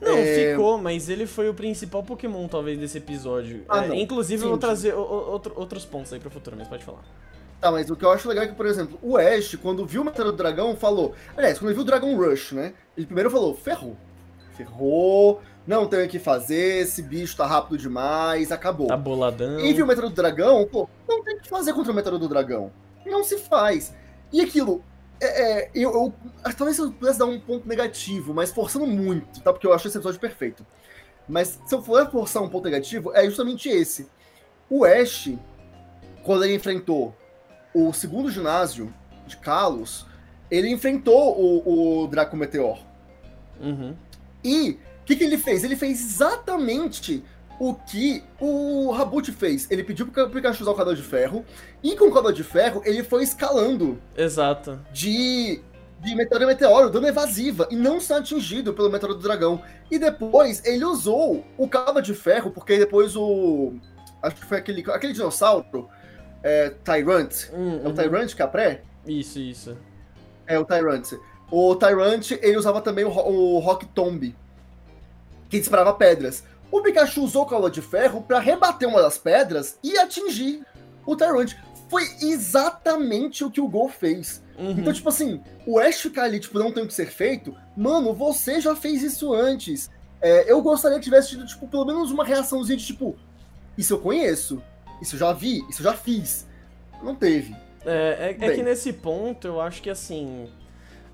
Não, 0.00 0.18
é... 0.18 0.50
ficou, 0.50 0.76
mas 0.76 1.08
ele 1.08 1.26
foi 1.26 1.48
o 1.48 1.54
principal 1.54 2.02
Pokémon, 2.02 2.46
talvez, 2.46 2.78
desse 2.78 2.98
episódio. 2.98 3.64
Ah, 3.68 3.86
é, 3.86 4.00
inclusive, 4.00 4.40
Sim, 4.40 4.44
eu 4.44 4.50
vou 4.50 4.58
trazer 4.58 4.92
outro, 4.92 5.54
outros 5.56 5.84
pontos 5.84 6.12
aí 6.12 6.20
pro 6.20 6.30
futuro, 6.30 6.56
mas 6.58 6.68
pode 6.68 6.84
falar. 6.84 7.02
Tá, 7.60 7.70
mas 7.70 7.88
o 7.90 7.96
que 7.96 8.04
eu 8.04 8.10
acho 8.10 8.28
legal 8.28 8.44
é 8.44 8.48
que, 8.48 8.54
por 8.54 8.66
exemplo, 8.66 8.98
o 9.02 9.16
Ash, 9.16 9.56
quando 9.56 9.86
viu 9.86 10.02
o 10.02 10.04
Meteoro 10.04 10.32
do 10.32 10.36
Dragão, 10.36 10.76
falou. 10.76 11.14
Aliás, 11.36 11.58
quando 11.58 11.68
ele 11.68 11.74
viu 11.74 11.82
o 11.82 11.86
Dragon 11.86 12.16
Rush, 12.16 12.52
né? 12.52 12.74
Ele 12.96 13.06
primeiro 13.06 13.30
falou: 13.30 13.54
ferrou. 13.54 13.96
Ferrou, 14.54 15.40
não 15.66 15.86
tem 15.86 16.04
o 16.04 16.08
que 16.08 16.18
fazer, 16.18 16.82
esse 16.82 17.02
bicho 17.02 17.36
tá 17.36 17.46
rápido 17.46 17.78
demais, 17.78 18.52
acabou. 18.52 18.86
Tá 18.86 18.96
boladão. 18.96 19.58
E 19.60 19.72
viu 19.72 19.84
o 19.84 19.88
Meteoro 19.88 20.10
do 20.10 20.14
Dragão, 20.14 20.66
pô, 20.70 20.88
não 21.08 21.24
tem 21.24 21.36
o 21.36 21.40
que 21.40 21.48
fazer 21.48 21.72
contra 21.72 21.90
o 21.90 21.94
Meteoro 21.94 22.18
do 22.18 22.28
Dragão. 22.28 22.70
Não 23.06 23.24
se 23.24 23.38
faz. 23.38 23.94
E 24.32 24.40
aquilo, 24.40 24.82
é, 25.20 25.26
é, 25.62 25.70
eu, 25.74 25.90
eu, 25.90 26.14
talvez 26.56 26.78
eu 26.78 26.92
pudesse 26.92 27.18
dar 27.18 27.26
um 27.26 27.40
ponto 27.40 27.66
negativo, 27.68 28.34
mas 28.34 28.50
forçando 28.50 28.86
muito, 28.86 29.40
tá? 29.40 29.52
Porque 29.52 29.66
eu 29.66 29.72
acho 29.72 29.88
esse 29.88 29.96
episódio 29.96 30.20
perfeito. 30.20 30.66
Mas 31.26 31.58
se 31.64 31.74
eu 31.74 31.82
for 31.82 32.10
forçar 32.10 32.42
um 32.42 32.48
ponto 32.48 32.64
negativo, 32.64 33.12
é 33.14 33.24
justamente 33.24 33.68
esse. 33.68 34.06
O 34.68 34.84
Ash, 34.84 35.30
quando 36.22 36.44
ele 36.44 36.54
enfrentou 36.54 37.14
o 37.74 37.92
segundo 37.92 38.30
ginásio 38.30 38.94
de 39.26 39.36
Kalos, 39.36 40.06
ele 40.50 40.70
enfrentou 40.70 41.36
o, 41.38 42.04
o 42.04 42.06
Draco 42.06 42.36
Meteor. 42.36 42.78
Uhum. 43.60 43.94
E 44.42 44.70
o 44.70 45.04
que, 45.04 45.16
que 45.16 45.24
ele 45.24 45.36
fez? 45.36 45.64
Ele 45.64 45.76
fez 45.76 46.00
exatamente 46.00 47.22
o 47.58 47.74
que 47.74 48.22
o 48.40 48.90
Rabut 48.90 49.30
fez. 49.32 49.70
Ele 49.70 49.82
pediu 49.82 50.06
pro 50.06 50.30
Pikachu 50.30 50.62
usar 50.62 50.70
o 50.70 50.74
Cadão 50.74 50.94
de 50.94 51.02
Ferro, 51.02 51.44
e 51.82 51.96
com 51.96 52.06
o 52.06 52.12
Cadão 52.12 52.32
de 52.32 52.44
Ferro 52.44 52.82
ele 52.84 53.02
foi 53.02 53.22
escalando. 53.22 54.00
Exato. 54.16 54.80
De, 54.92 55.60
de 56.00 56.14
meteoro 56.14 56.44
em 56.44 56.46
meteoro, 56.46 56.90
dando 56.90 57.06
evasiva, 57.06 57.66
e 57.70 57.76
não 57.76 58.00
sendo 58.00 58.20
atingido 58.20 58.72
pelo 58.72 58.90
meteoro 58.90 59.14
do 59.14 59.20
dragão. 59.20 59.62
E 59.90 59.98
depois 59.98 60.64
ele 60.64 60.84
usou 60.84 61.44
o 61.56 61.68
Cadão 61.68 62.00
de 62.00 62.14
Ferro, 62.14 62.50
porque 62.50 62.78
depois 62.78 63.16
o. 63.16 63.74
Acho 64.22 64.36
que 64.36 64.46
foi 64.46 64.58
aquele, 64.58 64.82
aquele 64.90 65.12
dinossauro 65.12 65.88
é, 66.44 66.68
Tyrant. 66.84 67.50
Hum, 67.54 67.80
é 67.82 67.86
o 67.86 67.88
uhum. 67.88 67.94
Tyrant 67.94 68.34
Capré? 68.34 68.82
Isso, 69.06 69.38
isso. 69.38 69.76
É 70.46 70.58
o 70.58 70.64
Tyrant. 70.64 71.14
O 71.50 71.74
Tyrant, 71.74 72.32
ele 72.32 72.58
usava 72.58 72.82
também 72.82 73.04
o, 73.04 73.08
o 73.08 73.58
Rock 73.60 73.86
Tomb. 73.86 74.36
que 75.48 75.58
disparava 75.58 75.94
pedras. 75.94 76.44
O 76.70 76.82
Pikachu 76.82 77.22
usou 77.22 77.44
o 77.44 77.46
Cala 77.46 77.70
de 77.70 77.80
Ferro 77.80 78.20
para 78.22 78.38
rebater 78.38 78.86
uma 78.86 79.00
das 79.00 79.16
pedras 79.16 79.78
e 79.82 79.96
atingir 79.96 80.62
o 81.06 81.16
Tyrant. 81.16 81.54
Foi 81.88 82.02
exatamente 82.20 83.42
o 83.42 83.50
que 83.50 83.60
o 83.60 83.68
Gol 83.68 83.88
fez. 83.88 84.42
Uhum. 84.58 84.72
Então, 84.72 84.92
tipo 84.92 85.08
assim, 85.08 85.40
o 85.66 85.78
Ash 85.78 86.00
ficar 86.00 86.24
ali, 86.24 86.40
tipo, 86.40 86.58
não 86.58 86.72
tem 86.72 86.84
o 86.84 86.86
que 86.86 86.94
ser 86.94 87.10
feito, 87.10 87.56
mano, 87.76 88.12
você 88.12 88.60
já 88.60 88.76
fez 88.76 89.02
isso 89.02 89.32
antes. 89.32 89.90
É, 90.20 90.50
eu 90.50 90.60
gostaria 90.62 90.98
que 90.98 91.04
tivesse 91.04 91.30
tido, 91.30 91.46
tipo, 91.46 91.66
pelo 91.68 91.84
menos 91.84 92.10
uma 92.10 92.24
reaçãozinha 92.24 92.76
de, 92.76 92.84
tipo, 92.84 93.16
isso 93.76 93.94
eu 93.94 93.98
conheço, 93.98 94.62
isso 95.00 95.14
eu 95.16 95.20
já 95.20 95.32
vi, 95.32 95.64
isso 95.68 95.80
eu 95.80 95.84
já 95.84 95.94
fiz. 95.94 96.46
Não 97.02 97.14
teve. 97.14 97.54
É, 97.84 98.36
é, 98.40 98.46
é 98.46 98.54
que 98.54 98.62
nesse 98.62 98.92
ponto 98.92 99.46
eu 99.46 99.60
acho 99.60 99.82
que 99.82 99.90
assim. 99.90 100.48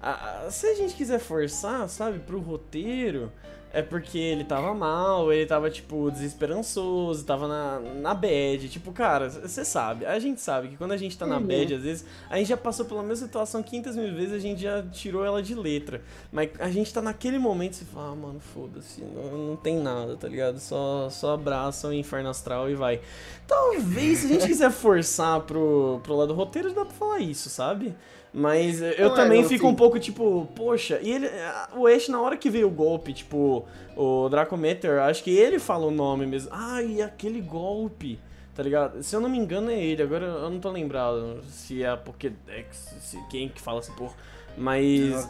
A, 0.01 0.47
a, 0.47 0.51
se 0.51 0.67
a 0.67 0.75
gente 0.75 0.95
quiser 0.95 1.19
forçar, 1.19 1.89
sabe, 1.89 2.21
pro 2.21 2.41
roteiro, 2.41 3.31
é 3.73 3.83
porque 3.83 4.19
ele 4.19 4.43
tava 4.45 4.75
mal, 4.75 5.33
ele 5.33 5.47
tava, 5.47 5.71
tipo, 5.71 6.11
desesperançoso, 6.11 7.25
tava 7.25 7.47
na, 7.47 7.79
na 7.79 8.15
bad. 8.15 8.69
Tipo, 8.69 8.91
cara, 8.93 9.31
você 9.31 9.65
sabe, 9.65 10.05
a 10.05 10.19
gente 10.19 10.41
sabe 10.41 10.69
que 10.69 10.77
quando 10.77 10.93
a 10.93 10.97
gente 10.97 11.17
tá 11.17 11.25
na 11.25 11.37
uhum. 11.37 11.47
bad, 11.47 11.75
às 11.75 11.83
vezes, 11.83 12.05
a 12.29 12.37
gente 12.37 12.49
já 12.49 12.57
passou 12.57 12.85
pela 12.85 13.03
mesma 13.03 13.27
situação 13.27 13.63
500 13.63 13.97
mil 13.97 14.15
vezes, 14.15 14.33
a 14.33 14.39
gente 14.39 14.61
já 14.61 14.83
tirou 14.83 15.25
ela 15.25 15.41
de 15.41 15.55
letra. 15.55 16.03
Mas 16.33 16.51
a 16.59 16.69
gente 16.69 16.93
tá 16.93 17.01
naquele 17.01 17.39
momento 17.39 17.81
e 17.81 17.85
fala, 17.85 18.11
ah, 18.11 18.17
mano, 18.17 18.41
foda-se, 18.41 19.03
não, 19.03 19.51
não 19.51 19.57
tem 19.57 19.79
nada, 19.79 20.17
tá 20.17 20.27
ligado? 20.27 20.59
Só, 20.59 21.09
só 21.09 21.35
abraça 21.35 21.89
o 21.89 21.93
inferno 21.93 22.29
astral 22.29 22.69
e 22.69 22.75
vai. 22.75 23.01
Talvez, 23.47 24.19
se 24.19 24.27
a 24.27 24.29
gente 24.31 24.47
quiser 24.49 24.71
forçar 24.73 25.41
pro, 25.43 26.01
pro 26.03 26.17
lado 26.17 26.35
roteiro, 26.35 26.73
dá 26.73 26.85
pra 26.85 26.95
falar 26.95 27.21
isso, 27.21 27.49
sabe? 27.49 27.95
Mas 28.33 28.81
eu 28.81 29.09
não 29.09 29.13
é, 29.13 29.17
também 29.17 29.41
é, 29.41 29.45
fico 29.45 29.67
assim. 29.67 29.75
um 29.75 29.77
pouco 29.77 29.99
tipo, 29.99 30.49
poxa, 30.55 31.01
e 31.03 31.11
ele. 31.11 31.29
O 31.77 31.87
Ash, 31.87 32.09
na 32.09 32.21
hora 32.21 32.37
que 32.37 32.49
veio 32.49 32.69
o 32.69 32.71
golpe, 32.71 33.13
tipo, 33.13 33.67
o 33.97 34.29
Dracometer, 34.29 35.01
acho 35.03 35.25
que 35.25 35.31
ele 35.31 35.59
fala 35.59 35.87
o 35.87 35.91
nome 35.91 36.27
mesmo. 36.27 36.51
Ah, 36.53 36.81
e 36.83 37.03
aquele 37.03 37.41
golpe, 37.41 38.21
tá 38.55 38.63
ligado? 38.63 39.03
Se 39.03 39.17
eu 39.17 39.21
não 39.21 39.29
me 39.29 39.39
engano, 39.39 39.71
é 39.71 39.79
ele, 39.79 40.03
agora 40.03 40.27
eu 40.27 40.51
não 40.51 40.61
tô 40.61 40.71
lembrado 40.71 41.43
se 41.49 41.83
é 41.83 41.89
a 41.89 41.97
Pokédex, 41.97 42.95
se, 43.01 43.19
quem 43.29 43.49
que 43.49 43.61
fala 43.61 43.81
essa 43.81 43.93
porra. 43.93 44.15
Mas. 44.57 45.29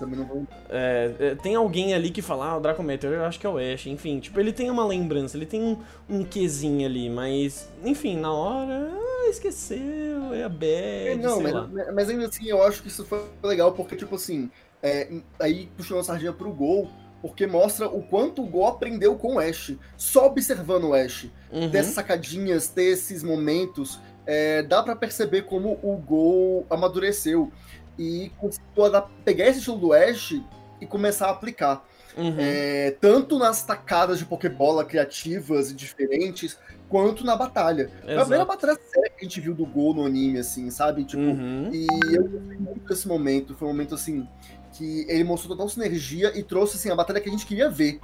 É, 0.68 1.14
é, 1.18 1.34
tem 1.36 1.54
alguém 1.54 1.94
ali 1.94 2.10
que 2.10 2.22
fala, 2.22 2.50
ah, 2.50 2.56
o 2.56 2.60
Dracometer, 2.60 3.10
eu 3.10 3.24
acho 3.24 3.38
que 3.38 3.46
é 3.46 3.50
o 3.50 3.58
Ash. 3.58 3.86
Enfim, 3.86 4.18
tipo, 4.20 4.38
ele 4.40 4.52
tem 4.52 4.70
uma 4.70 4.86
lembrança, 4.86 5.36
ele 5.36 5.46
tem 5.46 5.62
um, 5.62 5.78
um 6.08 6.24
quezinho 6.24 6.86
ali, 6.86 7.08
mas. 7.08 7.68
Enfim, 7.84 8.16
na 8.16 8.32
hora 8.32 8.90
esqueceu, 9.30 10.34
é 10.34 10.42
a 10.42 10.48
bad, 10.48 11.08
é, 11.08 11.16
Não, 11.16 11.40
mas, 11.40 11.94
mas, 11.94 12.08
ainda 12.08 12.26
assim 12.26 12.46
eu 12.48 12.62
acho 12.62 12.82
que 12.82 12.88
isso 12.88 13.04
foi 13.04 13.22
legal, 13.42 13.72
porque, 13.72 13.94
tipo 13.94 14.16
assim, 14.16 14.50
é, 14.82 15.08
aí 15.38 15.68
puxou 15.76 15.98
a 15.98 16.02
sardinha 16.02 16.32
pro 16.32 16.52
gol, 16.52 16.90
porque 17.22 17.46
mostra 17.46 17.88
o 17.88 18.02
quanto 18.02 18.42
o 18.42 18.46
Gol 18.46 18.66
aprendeu 18.66 19.14
com 19.14 19.34
o 19.34 19.38
Ash, 19.38 19.76
só 19.96 20.26
observando 20.26 20.84
o 20.84 20.94
Ash. 20.94 21.28
Uhum. 21.52 21.68
Dessas 21.68 21.94
sacadinhas, 21.94 22.68
ter 22.68 22.92
esses 22.92 23.22
momentos, 23.22 24.00
é, 24.26 24.62
dá 24.62 24.82
para 24.82 24.96
perceber 24.96 25.42
como 25.42 25.78
o 25.82 25.96
Gol 25.96 26.66
amadureceu 26.70 27.52
e 28.00 28.32
conseguiu 28.38 29.02
pegar 29.22 29.46
esse 29.48 29.58
estilo 29.58 29.76
do 29.76 29.92
Ash 29.92 30.40
e 30.80 30.86
começar 30.86 31.26
a 31.26 31.30
aplicar. 31.32 31.84
Uhum. 32.16 32.34
É, 32.38 32.96
tanto 32.98 33.38
nas 33.38 33.62
tacadas 33.62 34.18
de 34.18 34.24
Pokébola 34.24 34.86
criativas 34.86 35.70
e 35.70 35.74
diferentes, 35.74 36.56
quanto 36.88 37.24
na 37.24 37.36
batalha. 37.36 37.82
Exato. 37.82 38.04
Foi 38.06 38.14
a 38.14 38.20
primeira 38.20 38.44
batalha 38.46 38.74
séria 38.74 39.10
que 39.10 39.20
a 39.20 39.28
gente 39.28 39.40
viu 39.40 39.54
do 39.54 39.66
Gol 39.66 39.94
no 39.94 40.06
anime, 40.06 40.38
assim, 40.38 40.70
sabe? 40.70 41.04
Tipo, 41.04 41.22
uhum. 41.22 41.70
e 41.72 41.86
eu 42.16 42.24
gostei 42.24 42.56
muito 42.56 42.88
desse 42.88 43.06
momento. 43.06 43.54
Foi 43.54 43.68
um 43.68 43.70
momento, 43.70 43.94
assim, 43.94 44.26
que 44.72 45.04
ele 45.06 45.22
mostrou 45.22 45.54
total 45.54 45.68
sinergia 45.68 46.36
e 46.36 46.42
trouxe, 46.42 46.78
assim, 46.78 46.90
a 46.90 46.96
batalha 46.96 47.20
que 47.20 47.28
a 47.28 47.32
gente 47.32 47.46
queria 47.46 47.68
ver. 47.68 48.00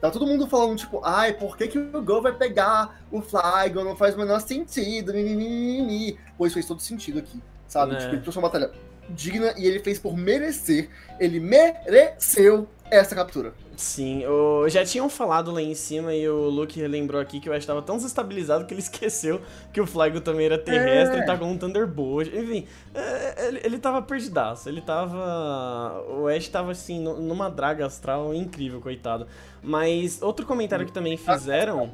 Tá 0.00 0.10
todo 0.10 0.26
mundo 0.26 0.46
falando, 0.46 0.76
tipo, 0.78 1.02
ai, 1.04 1.34
por 1.34 1.56
que, 1.56 1.68
que 1.68 1.78
o 1.78 2.02
Gol 2.02 2.22
vai 2.22 2.32
pegar 2.32 2.98
o 3.12 3.20
Flygon? 3.20 3.84
Não 3.84 3.96
faz 3.96 4.14
o 4.14 4.18
menor 4.18 4.40
sentido, 4.40 5.12
mimimi. 5.12 6.18
Pois 6.36 6.52
fez 6.54 6.66
todo 6.66 6.80
sentido 6.80 7.18
aqui, 7.18 7.40
sabe? 7.68 7.94
É. 7.94 7.98
Tipo, 7.98 8.14
ele 8.14 8.22
trouxe 8.22 8.38
uma 8.38 8.48
batalha 8.48 8.72
digna 9.08 9.54
e 9.56 9.66
ele 9.66 9.80
fez 9.80 9.98
por 9.98 10.16
merecer. 10.16 10.88
Ele 11.18 11.40
mereceu 11.40 12.68
essa 12.90 13.14
captura. 13.14 13.52
Sim, 13.76 14.24
o... 14.26 14.68
já 14.68 14.84
tinham 14.84 15.08
falado 15.08 15.50
lá 15.50 15.60
em 15.60 15.74
cima 15.74 16.14
e 16.14 16.28
o 16.28 16.48
Luke 16.48 16.80
lembrou 16.86 17.20
aqui 17.20 17.40
que 17.40 17.50
o 17.50 17.52
Ash 17.52 17.60
estava 17.60 17.82
tão 17.82 17.96
desestabilizado 17.96 18.66
que 18.66 18.74
ele 18.74 18.80
esqueceu 18.82 19.40
que 19.72 19.80
o 19.80 19.86
Flygo 19.86 20.20
também 20.20 20.46
era 20.46 20.58
terrestre 20.58 21.18
é. 21.18 21.22
e 21.22 21.26
tá 21.26 21.36
com 21.36 21.46
um 21.46 21.58
Thunderbolt. 21.58 22.28
Enfim, 22.28 22.66
é, 22.94 23.48
ele, 23.48 23.60
ele 23.64 23.78
tava 23.78 24.00
perdidaço. 24.02 24.68
Ele 24.68 24.80
tava. 24.80 26.04
O 26.08 26.28
Ash 26.28 26.48
tava 26.48 26.72
assim, 26.72 27.00
numa 27.00 27.50
draga 27.50 27.86
astral 27.86 28.32
incrível, 28.34 28.80
coitado. 28.80 29.26
Mas 29.62 30.22
outro 30.22 30.46
comentário 30.46 30.86
que 30.86 30.92
também 30.92 31.16
fizeram. 31.16 31.90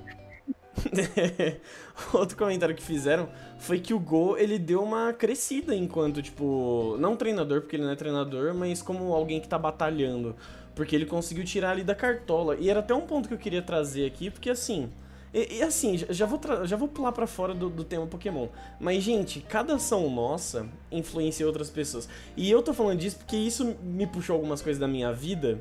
Outro 2.13 2.37
comentário 2.37 2.75
que 2.75 2.83
fizeram 2.83 3.29
foi 3.59 3.81
que 3.81 3.93
o 3.93 3.99
Go 3.99 4.37
ele 4.37 4.59
deu 4.59 4.83
uma 4.83 5.13
crescida 5.13 5.75
enquanto, 5.75 6.23
tipo, 6.23 6.97
não 6.99 7.17
treinador, 7.17 7.61
porque 7.61 7.77
ele 7.77 7.85
não 7.85 7.91
é 7.91 7.97
treinador, 7.97 8.55
mas 8.55 8.83
como 8.83 9.13
alguém 9.13 9.41
que 9.41 9.49
tá 9.49 9.59
batalhando. 9.59 10.37
Porque 10.75 10.95
ele 10.95 11.07
conseguiu 11.07 11.45
tirar 11.45 11.73
ali 11.73 11.83
da 11.83 11.95
cartola. 11.95 12.57
E 12.57 12.71
era 12.71 12.81
até 12.81 12.95
um 12.95 13.03
ponto 13.03 13.29
que 13.29 13.35
eu 13.35 13.39
queria 13.39 13.63
trazer 13.63 14.07
aqui, 14.07 14.31
porque 14.31 14.49
assim. 14.49 14.91
E, 15.33 15.59
e 15.59 15.63
assim, 15.63 15.99
já 15.99 16.27
vou, 16.27 16.41
já 16.65 16.77
vou 16.77 16.89
pular 16.89 17.13
para 17.13 17.27
fora 17.27 17.55
do, 17.55 17.69
do 17.69 17.85
tema 17.85 18.07
Pokémon. 18.07 18.49
Mas, 18.79 19.03
gente, 19.03 19.41
cada 19.41 19.75
ação 19.75 20.09
nossa 20.09 20.67
influencia 20.91 21.47
outras 21.47 21.71
pessoas. 21.71 22.09
E 22.37 22.51
eu 22.51 22.63
tô 22.63 22.73
falando 22.73 22.99
disso 22.99 23.19
porque 23.19 23.37
isso 23.37 23.77
me 23.83 24.07
puxou 24.07 24.35
algumas 24.35 24.63
coisas 24.63 24.81
da 24.81 24.89
minha 24.89 25.13
vida 25.13 25.61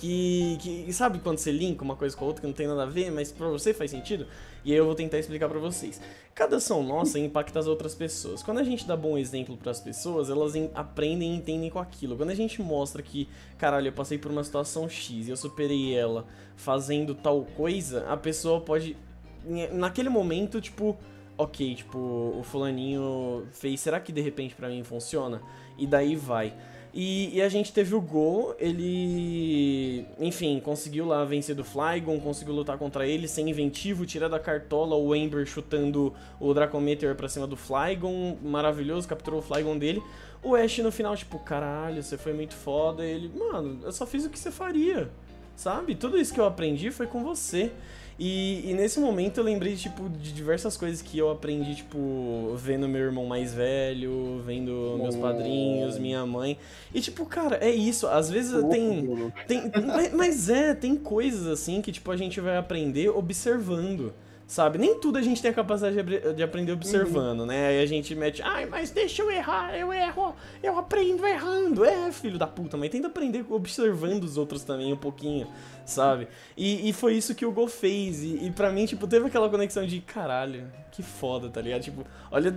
que, 0.00 0.56
que 0.86 0.92
sabe 0.92 1.18
quando 1.18 1.38
você 1.38 1.52
linka 1.52 1.84
uma 1.84 1.94
coisa 1.94 2.16
com 2.16 2.24
a 2.24 2.28
outra 2.28 2.40
que 2.40 2.46
não 2.46 2.54
tem 2.54 2.66
nada 2.66 2.84
a 2.84 2.86
ver, 2.86 3.12
mas 3.12 3.30
pra 3.30 3.48
você 3.48 3.74
faz 3.74 3.90
sentido? 3.90 4.26
E 4.64 4.72
aí 4.72 4.78
eu 4.78 4.86
vou 4.86 4.94
tentar 4.94 5.18
explicar 5.18 5.48
para 5.48 5.58
vocês. 5.58 6.00
Cada 6.34 6.56
ação 6.56 6.82
nossa 6.82 7.18
impacta 7.18 7.58
as 7.58 7.66
outras 7.66 7.94
pessoas. 7.94 8.42
Quando 8.42 8.58
a 8.58 8.64
gente 8.64 8.86
dá 8.86 8.96
bom 8.96 9.18
exemplo 9.18 9.56
para 9.56 9.70
as 9.70 9.80
pessoas, 9.80 10.30
elas 10.30 10.54
aprendem 10.74 11.34
e 11.34 11.36
entendem 11.36 11.68
com 11.68 11.78
aquilo. 11.78 12.16
Quando 12.16 12.30
a 12.30 12.34
gente 12.34 12.62
mostra 12.62 13.02
que, 13.02 13.28
caralho, 13.58 13.88
eu 13.88 13.92
passei 13.92 14.16
por 14.16 14.30
uma 14.30 14.42
situação 14.42 14.88
X 14.88 15.28
e 15.28 15.30
eu 15.30 15.36
superei 15.36 15.94
ela 15.94 16.26
fazendo 16.56 17.14
tal 17.14 17.44
coisa, 17.56 18.06
a 18.08 18.16
pessoa 18.16 18.60
pode 18.60 18.96
naquele 19.72 20.08
momento, 20.08 20.60
tipo, 20.60 20.96
ok, 21.36 21.74
tipo, 21.74 21.98
o 21.98 22.42
fulaninho 22.42 23.46
fez, 23.52 23.80
será 23.80 23.98
que 23.98 24.12
de 24.12 24.20
repente 24.20 24.54
para 24.54 24.68
mim 24.68 24.82
funciona? 24.82 25.40
E 25.78 25.86
daí 25.86 26.14
vai. 26.14 26.54
E, 26.92 27.36
e, 27.36 27.42
a 27.42 27.48
gente 27.48 27.72
teve 27.72 27.94
o 27.94 28.00
gol, 28.00 28.54
ele, 28.58 30.04
enfim, 30.18 30.58
conseguiu 30.58 31.06
lá 31.06 31.24
vencer 31.24 31.54
do 31.54 31.62
Flygon, 31.62 32.18
conseguiu 32.18 32.52
lutar 32.52 32.76
contra 32.78 33.06
ele, 33.06 33.28
sem 33.28 33.48
inventivo, 33.48 34.04
tirar 34.04 34.26
da 34.26 34.40
cartola 34.40 34.96
o 34.96 35.14
Ember 35.14 35.46
chutando 35.46 36.12
o 36.40 36.52
Dracometer 36.52 37.14
pra 37.14 37.28
cima 37.28 37.46
do 37.46 37.56
Flygon, 37.56 38.38
maravilhoso, 38.42 39.06
capturou 39.06 39.38
o 39.38 39.42
Flygon 39.42 39.78
dele. 39.78 40.02
O 40.42 40.56
Ash 40.56 40.78
no 40.78 40.90
final, 40.90 41.16
tipo, 41.16 41.38
caralho, 41.38 42.02
você 42.02 42.18
foi 42.18 42.32
muito 42.32 42.54
foda. 42.54 43.04
Ele, 43.04 43.30
mano, 43.38 43.80
eu 43.84 43.92
só 43.92 44.04
fiz 44.04 44.24
o 44.24 44.30
que 44.30 44.38
você 44.38 44.50
faria, 44.50 45.08
sabe? 45.54 45.94
Tudo 45.94 46.18
isso 46.18 46.34
que 46.34 46.40
eu 46.40 46.46
aprendi 46.46 46.90
foi 46.90 47.06
com 47.06 47.22
você. 47.22 47.70
E, 48.22 48.70
e, 48.70 48.74
nesse 48.74 49.00
momento 49.00 49.38
eu 49.38 49.44
lembrei, 49.44 49.74
tipo, 49.74 50.06
de 50.10 50.30
diversas 50.30 50.76
coisas 50.76 51.00
que 51.00 51.16
eu 51.16 51.30
aprendi, 51.30 51.76
tipo, 51.76 52.54
vendo 52.54 52.86
meu 52.86 53.00
irmão 53.00 53.24
mais 53.24 53.54
velho, 53.54 54.42
vendo 54.44 54.98
meus 55.00 55.16
padrinhos, 55.16 55.98
minha 55.98 56.26
mãe. 56.26 56.58
E, 56.92 57.00
tipo, 57.00 57.24
cara, 57.24 57.56
é 57.56 57.70
isso. 57.70 58.06
Às 58.06 58.30
vezes 58.30 58.62
tem. 58.68 59.32
tem 59.48 59.72
mas, 59.86 60.12
mas 60.12 60.50
é, 60.50 60.74
tem 60.74 60.96
coisas 60.96 61.46
assim 61.46 61.80
que, 61.80 61.90
tipo, 61.90 62.10
a 62.10 62.16
gente 62.16 62.38
vai 62.42 62.58
aprender 62.58 63.08
observando 63.08 64.12
sabe? 64.50 64.78
Nem 64.78 64.98
tudo 64.98 65.16
a 65.16 65.22
gente 65.22 65.40
tem 65.40 65.52
a 65.52 65.54
capacidade 65.54 66.02
de, 66.02 66.34
de 66.34 66.42
aprender 66.42 66.72
observando, 66.72 67.40
uhum. 67.40 67.46
né? 67.46 67.68
Aí 67.68 67.82
a 67.82 67.86
gente 67.86 68.16
mete, 68.16 68.42
ai, 68.42 68.66
mas 68.66 68.90
deixa 68.90 69.22
eu 69.22 69.30
errar, 69.30 69.76
eu 69.78 69.92
erro, 69.92 70.34
eu 70.60 70.76
aprendo 70.76 71.24
errando. 71.24 71.84
É, 71.84 72.10
filho 72.10 72.36
da 72.36 72.48
puta, 72.48 72.76
mas 72.76 72.90
tenta 72.90 73.06
aprender 73.06 73.44
observando 73.48 74.24
os 74.24 74.36
outros 74.36 74.64
também 74.64 74.92
um 74.92 74.96
pouquinho, 74.96 75.46
sabe? 75.90 76.28
E, 76.56 76.88
e 76.88 76.92
foi 76.92 77.14
isso 77.14 77.34
que 77.34 77.44
o 77.44 77.52
Go 77.52 77.66
fez. 77.68 78.22
E, 78.22 78.46
e 78.46 78.50
para 78.50 78.70
mim, 78.70 78.86
tipo, 78.86 79.06
teve 79.06 79.26
aquela 79.26 79.48
conexão 79.48 79.84
de 79.84 80.00
caralho, 80.00 80.70
que 80.90 81.02
foda, 81.02 81.48
tá 81.48 81.60
ligado? 81.60 81.82
Tipo, 81.82 82.04
olha, 82.30 82.54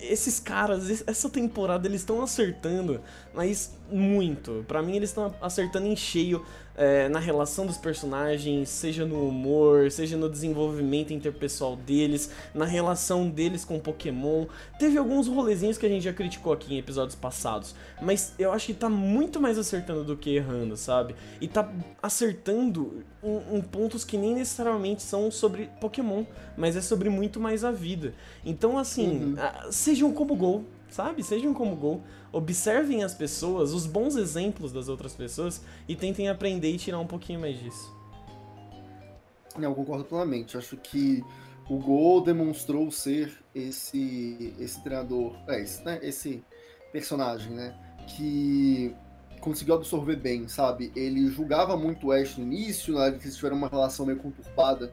esses 0.00 0.40
caras, 0.40 1.02
essa 1.06 1.28
temporada 1.28 1.86
eles 1.86 2.00
estão 2.00 2.22
acertando, 2.22 3.00
mas 3.32 3.76
muito. 3.90 4.64
Para 4.66 4.82
mim, 4.82 4.96
eles 4.96 5.10
estão 5.10 5.34
acertando 5.40 5.86
em 5.86 5.96
cheio 5.96 6.44
é, 6.76 7.08
na 7.08 7.18
relação 7.18 7.66
dos 7.66 7.76
personagens, 7.76 8.68
seja 8.68 9.06
no 9.06 9.28
humor, 9.28 9.90
seja 9.90 10.16
no 10.16 10.28
desenvolvimento 10.28 11.12
interpessoal 11.12 11.76
deles, 11.76 12.30
na 12.52 12.64
relação 12.64 13.28
deles 13.28 13.64
com 13.64 13.78
Pokémon. 13.78 14.46
Teve 14.78 14.98
alguns 14.98 15.28
rolezinhos 15.28 15.78
que 15.78 15.86
a 15.86 15.88
gente 15.88 16.02
já 16.02 16.12
criticou 16.12 16.52
aqui 16.52 16.74
em 16.74 16.78
episódios 16.78 17.14
passados, 17.14 17.74
mas 18.02 18.34
eu 18.38 18.52
acho 18.52 18.66
que 18.66 18.74
tá 18.74 18.88
muito 18.88 19.40
mais 19.40 19.58
acertando 19.58 20.04
do 20.04 20.16
que 20.16 20.34
errando, 20.34 20.76
sabe? 20.76 21.14
E 21.40 21.46
tá 21.46 21.70
acertando 22.02 22.73
em, 23.22 23.58
em 23.58 23.60
pontos 23.60 24.04
que 24.04 24.16
nem 24.16 24.34
necessariamente 24.34 25.02
são 25.02 25.30
sobre 25.30 25.70
Pokémon, 25.80 26.24
mas 26.56 26.76
é 26.76 26.80
sobre 26.80 27.08
muito 27.08 27.40
mais 27.40 27.64
a 27.64 27.70
vida. 27.70 28.14
Então, 28.44 28.78
assim, 28.78 29.34
uhum. 29.34 29.72
sejam 29.72 30.12
como 30.12 30.34
Gol, 30.36 30.64
sabe? 30.90 31.22
Sejam 31.22 31.52
como 31.54 31.76
Gol 31.76 32.02
observem 32.32 33.04
as 33.04 33.14
pessoas, 33.14 33.72
os 33.72 33.86
bons 33.86 34.16
exemplos 34.16 34.72
das 34.72 34.88
outras 34.88 35.14
pessoas 35.14 35.62
e 35.88 35.94
tentem 35.94 36.28
aprender 36.28 36.70
e 36.70 36.78
tirar 36.78 36.98
um 36.98 37.06
pouquinho 37.06 37.40
mais 37.40 37.58
disso. 37.58 37.94
Não, 39.56 39.70
eu 39.70 39.74
concordo 39.74 40.04
plenamente. 40.04 40.56
Acho 40.56 40.76
que 40.76 41.22
o 41.68 41.78
Gol 41.78 42.22
demonstrou 42.22 42.90
ser 42.90 43.32
esse 43.54 44.54
esse 44.58 44.82
treinador, 44.82 45.36
é 45.48 45.62
esse, 45.62 45.84
né? 45.84 45.98
Esse 46.02 46.44
personagem, 46.92 47.52
né? 47.52 47.74
Que 48.08 48.94
conseguiu 49.44 49.74
absorver 49.74 50.16
bem, 50.16 50.48
sabe? 50.48 50.90
Ele 50.96 51.28
julgava 51.28 51.76
muito 51.76 52.06
o 52.06 52.12
Ash 52.12 52.38
no 52.38 52.44
início, 52.44 52.94
né? 52.94 53.08
eles 53.08 53.36
tiveram 53.36 53.56
uma 53.56 53.68
relação 53.68 54.06
meio 54.06 54.18
conturbada 54.18 54.90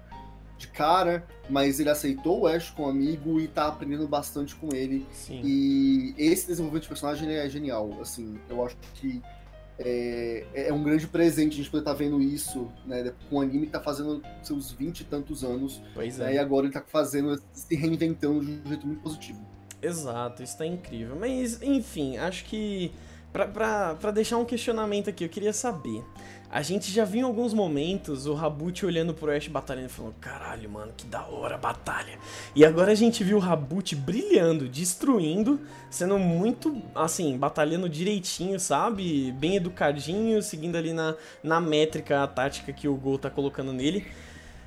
de 0.57 0.67
cara, 0.67 1.25
mas 1.49 1.79
ele 1.79 1.89
aceitou 1.89 2.41
o 2.41 2.47
Ash 2.47 2.69
como 2.69 2.89
amigo 2.89 3.39
e 3.39 3.47
tá 3.47 3.67
aprendendo 3.67 4.07
bastante 4.07 4.53
com 4.55 4.75
ele. 4.75 5.07
Sim. 5.11 5.41
E 5.43 6.13
esse 6.17 6.47
desenvolvimento 6.47 6.83
de 6.83 6.89
personagem 6.89 7.31
é 7.31 7.49
genial, 7.49 7.97
assim, 8.01 8.37
eu 8.49 8.63
acho 8.63 8.75
que 8.95 9.21
é, 9.79 10.45
é 10.53 10.73
um 10.73 10.83
grande 10.83 11.07
presente 11.07 11.53
a 11.53 11.57
gente 11.57 11.71
poder 11.71 11.81
estar 11.81 11.93
tá 11.93 11.97
vendo 11.97 12.21
isso, 12.21 12.69
né? 12.85 13.11
Com 13.29 13.37
o 13.37 13.41
anime 13.41 13.65
que 13.65 13.71
tá 13.71 13.79
fazendo 13.79 14.21
seus 14.43 14.71
20 14.71 14.99
e 14.99 15.03
tantos 15.05 15.43
anos. 15.43 15.81
Pois 15.95 16.17
né, 16.17 16.33
é. 16.33 16.35
E 16.35 16.37
agora 16.37 16.67
ele 16.67 16.73
tá 16.73 16.83
fazendo, 16.85 17.41
se 17.53 17.73
reinventando 17.73 18.45
de 18.45 18.51
um 18.51 18.67
jeito 18.67 18.85
muito 18.85 19.01
positivo. 19.01 19.39
Exato, 19.81 20.43
isso 20.43 20.57
tá 20.57 20.65
incrível. 20.65 21.15
Mas, 21.19 21.61
enfim, 21.61 22.17
acho 22.17 22.45
que. 22.45 22.91
Pra 23.31 24.11
deixar 24.13 24.37
um 24.37 24.45
questionamento 24.45 25.09
aqui, 25.09 25.23
eu 25.23 25.29
queria 25.29 25.53
saber. 25.53 26.03
A 26.49 26.61
gente 26.61 26.91
já 26.91 27.05
viu 27.05 27.21
em 27.21 27.23
alguns 27.23 27.53
momentos 27.53 28.25
o 28.27 28.33
Rabut 28.33 28.85
olhando 28.85 29.13
pro 29.13 29.31
Ash 29.31 29.47
batalhando 29.47 29.85
e 29.85 29.89
falando: 29.89 30.15
caralho, 30.19 30.69
mano, 30.69 30.91
que 30.97 31.05
da 31.05 31.25
hora 31.25 31.55
a 31.55 31.57
batalha. 31.57 32.19
E 32.53 32.65
agora 32.65 32.91
a 32.91 32.95
gente 32.95 33.23
viu 33.23 33.37
o 33.37 33.39
Rabut 33.39 33.95
brilhando, 33.95 34.67
destruindo, 34.67 35.61
sendo 35.89 36.19
muito, 36.19 36.81
assim, 36.93 37.37
batalhando 37.37 37.87
direitinho, 37.87 38.59
sabe? 38.59 39.31
Bem 39.31 39.55
educadinho, 39.55 40.41
seguindo 40.41 40.75
ali 40.75 40.91
na, 40.91 41.15
na 41.41 41.61
métrica, 41.61 42.21
a 42.21 42.27
tática 42.27 42.73
que 42.73 42.85
o 42.85 42.97
Gol 42.97 43.17
tá 43.17 43.29
colocando 43.29 43.71
nele. 43.71 44.05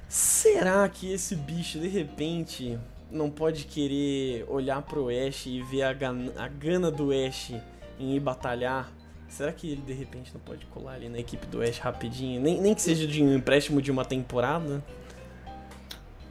Será 0.08 0.88
que 0.88 1.12
esse 1.12 1.36
bicho, 1.36 1.78
de 1.78 1.88
repente, 1.88 2.78
não 3.10 3.28
pode 3.28 3.64
querer 3.64 4.46
olhar 4.48 4.80
pro 4.80 5.08
Ash 5.10 5.44
e 5.44 5.60
ver 5.62 5.82
a 5.82 5.92
gana, 5.92 6.32
a 6.38 6.48
gana 6.48 6.90
do 6.90 7.10
Ash 7.12 7.52
em 7.98 8.14
ir 8.16 8.20
batalhar? 8.20 8.92
Será 9.28 9.52
que 9.52 9.70
ele 9.70 9.82
de 9.82 9.92
repente 9.92 10.32
não 10.32 10.40
pode 10.40 10.64
colar 10.66 10.92
ali 10.92 11.08
na 11.08 11.18
equipe 11.18 11.46
do 11.46 11.62
Ash 11.62 11.78
rapidinho? 11.78 12.40
Nem, 12.40 12.60
nem 12.60 12.74
que 12.74 12.82
seja 12.82 13.06
de 13.06 13.22
um 13.22 13.34
empréstimo 13.34 13.82
de 13.82 13.90
uma 13.90 14.04
temporada? 14.04 14.82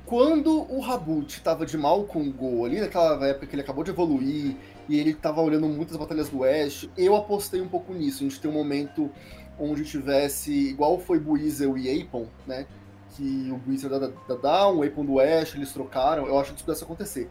Quando 0.05 0.71
o 0.71 0.79
Rabut 0.79 1.41
tava 1.41 1.65
de 1.65 1.77
mal 1.77 2.03
com 2.03 2.21
o 2.21 2.31
Gol, 2.31 2.65
ali 2.65 2.79
naquela 2.79 3.25
época 3.25 3.47
que 3.47 3.55
ele 3.55 3.61
acabou 3.61 3.83
de 3.83 3.91
evoluir 3.91 4.55
e 4.87 4.99
ele 4.99 5.13
tava 5.13 5.41
olhando 5.41 5.67
muitas 5.67 5.97
batalhas 5.97 6.29
do 6.29 6.43
Ash, 6.43 6.89
eu 6.97 7.15
apostei 7.15 7.61
um 7.61 7.67
pouco 7.67 7.93
nisso. 7.93 8.23
A 8.23 8.27
gente 8.27 8.39
tem 8.39 8.51
um 8.51 8.53
momento 8.53 9.09
onde 9.57 9.83
tivesse, 9.83 10.51
igual 10.69 10.99
foi 10.99 11.19
Buizel 11.19 11.77
e 11.77 12.01
Apon, 12.01 12.27
né? 12.45 12.67
Que 13.15 13.49
o 13.51 13.57
Buizel 13.57 13.89
da, 13.89 14.07
da 14.27 14.35
Down, 14.35 14.77
o 14.77 14.83
Apon 14.83 15.05
do 15.05 15.19
Ash, 15.19 15.55
eles 15.55 15.71
trocaram. 15.71 16.27
Eu 16.27 16.37
acho 16.37 16.51
que 16.51 16.57
isso 16.57 16.65
pudesse 16.65 16.83
acontecer. 16.83 17.29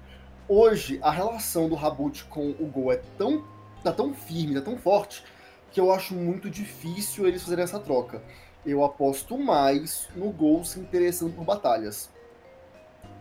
Hoje, 0.48 0.98
a 1.02 1.10
relação 1.10 1.68
do 1.68 1.74
Rabut 1.74 2.24
com 2.24 2.50
o 2.50 2.66
Gol 2.66 2.92
é 2.92 3.00
tão, 3.16 3.44
tá 3.82 3.92
tão 3.92 4.14
firme, 4.14 4.54
tá 4.54 4.60
tão 4.60 4.76
forte, 4.76 5.24
que 5.70 5.80
eu 5.80 5.92
acho 5.92 6.14
muito 6.14 6.50
difícil 6.50 7.26
eles 7.26 7.42
fazerem 7.42 7.64
essa 7.64 7.78
troca. 7.78 8.22
Eu 8.64 8.84
aposto 8.84 9.36
mais 9.36 10.08
no 10.14 10.30
Gol 10.30 10.64
se 10.64 10.78
interessando 10.78 11.34
por 11.34 11.44
batalhas. 11.44 12.10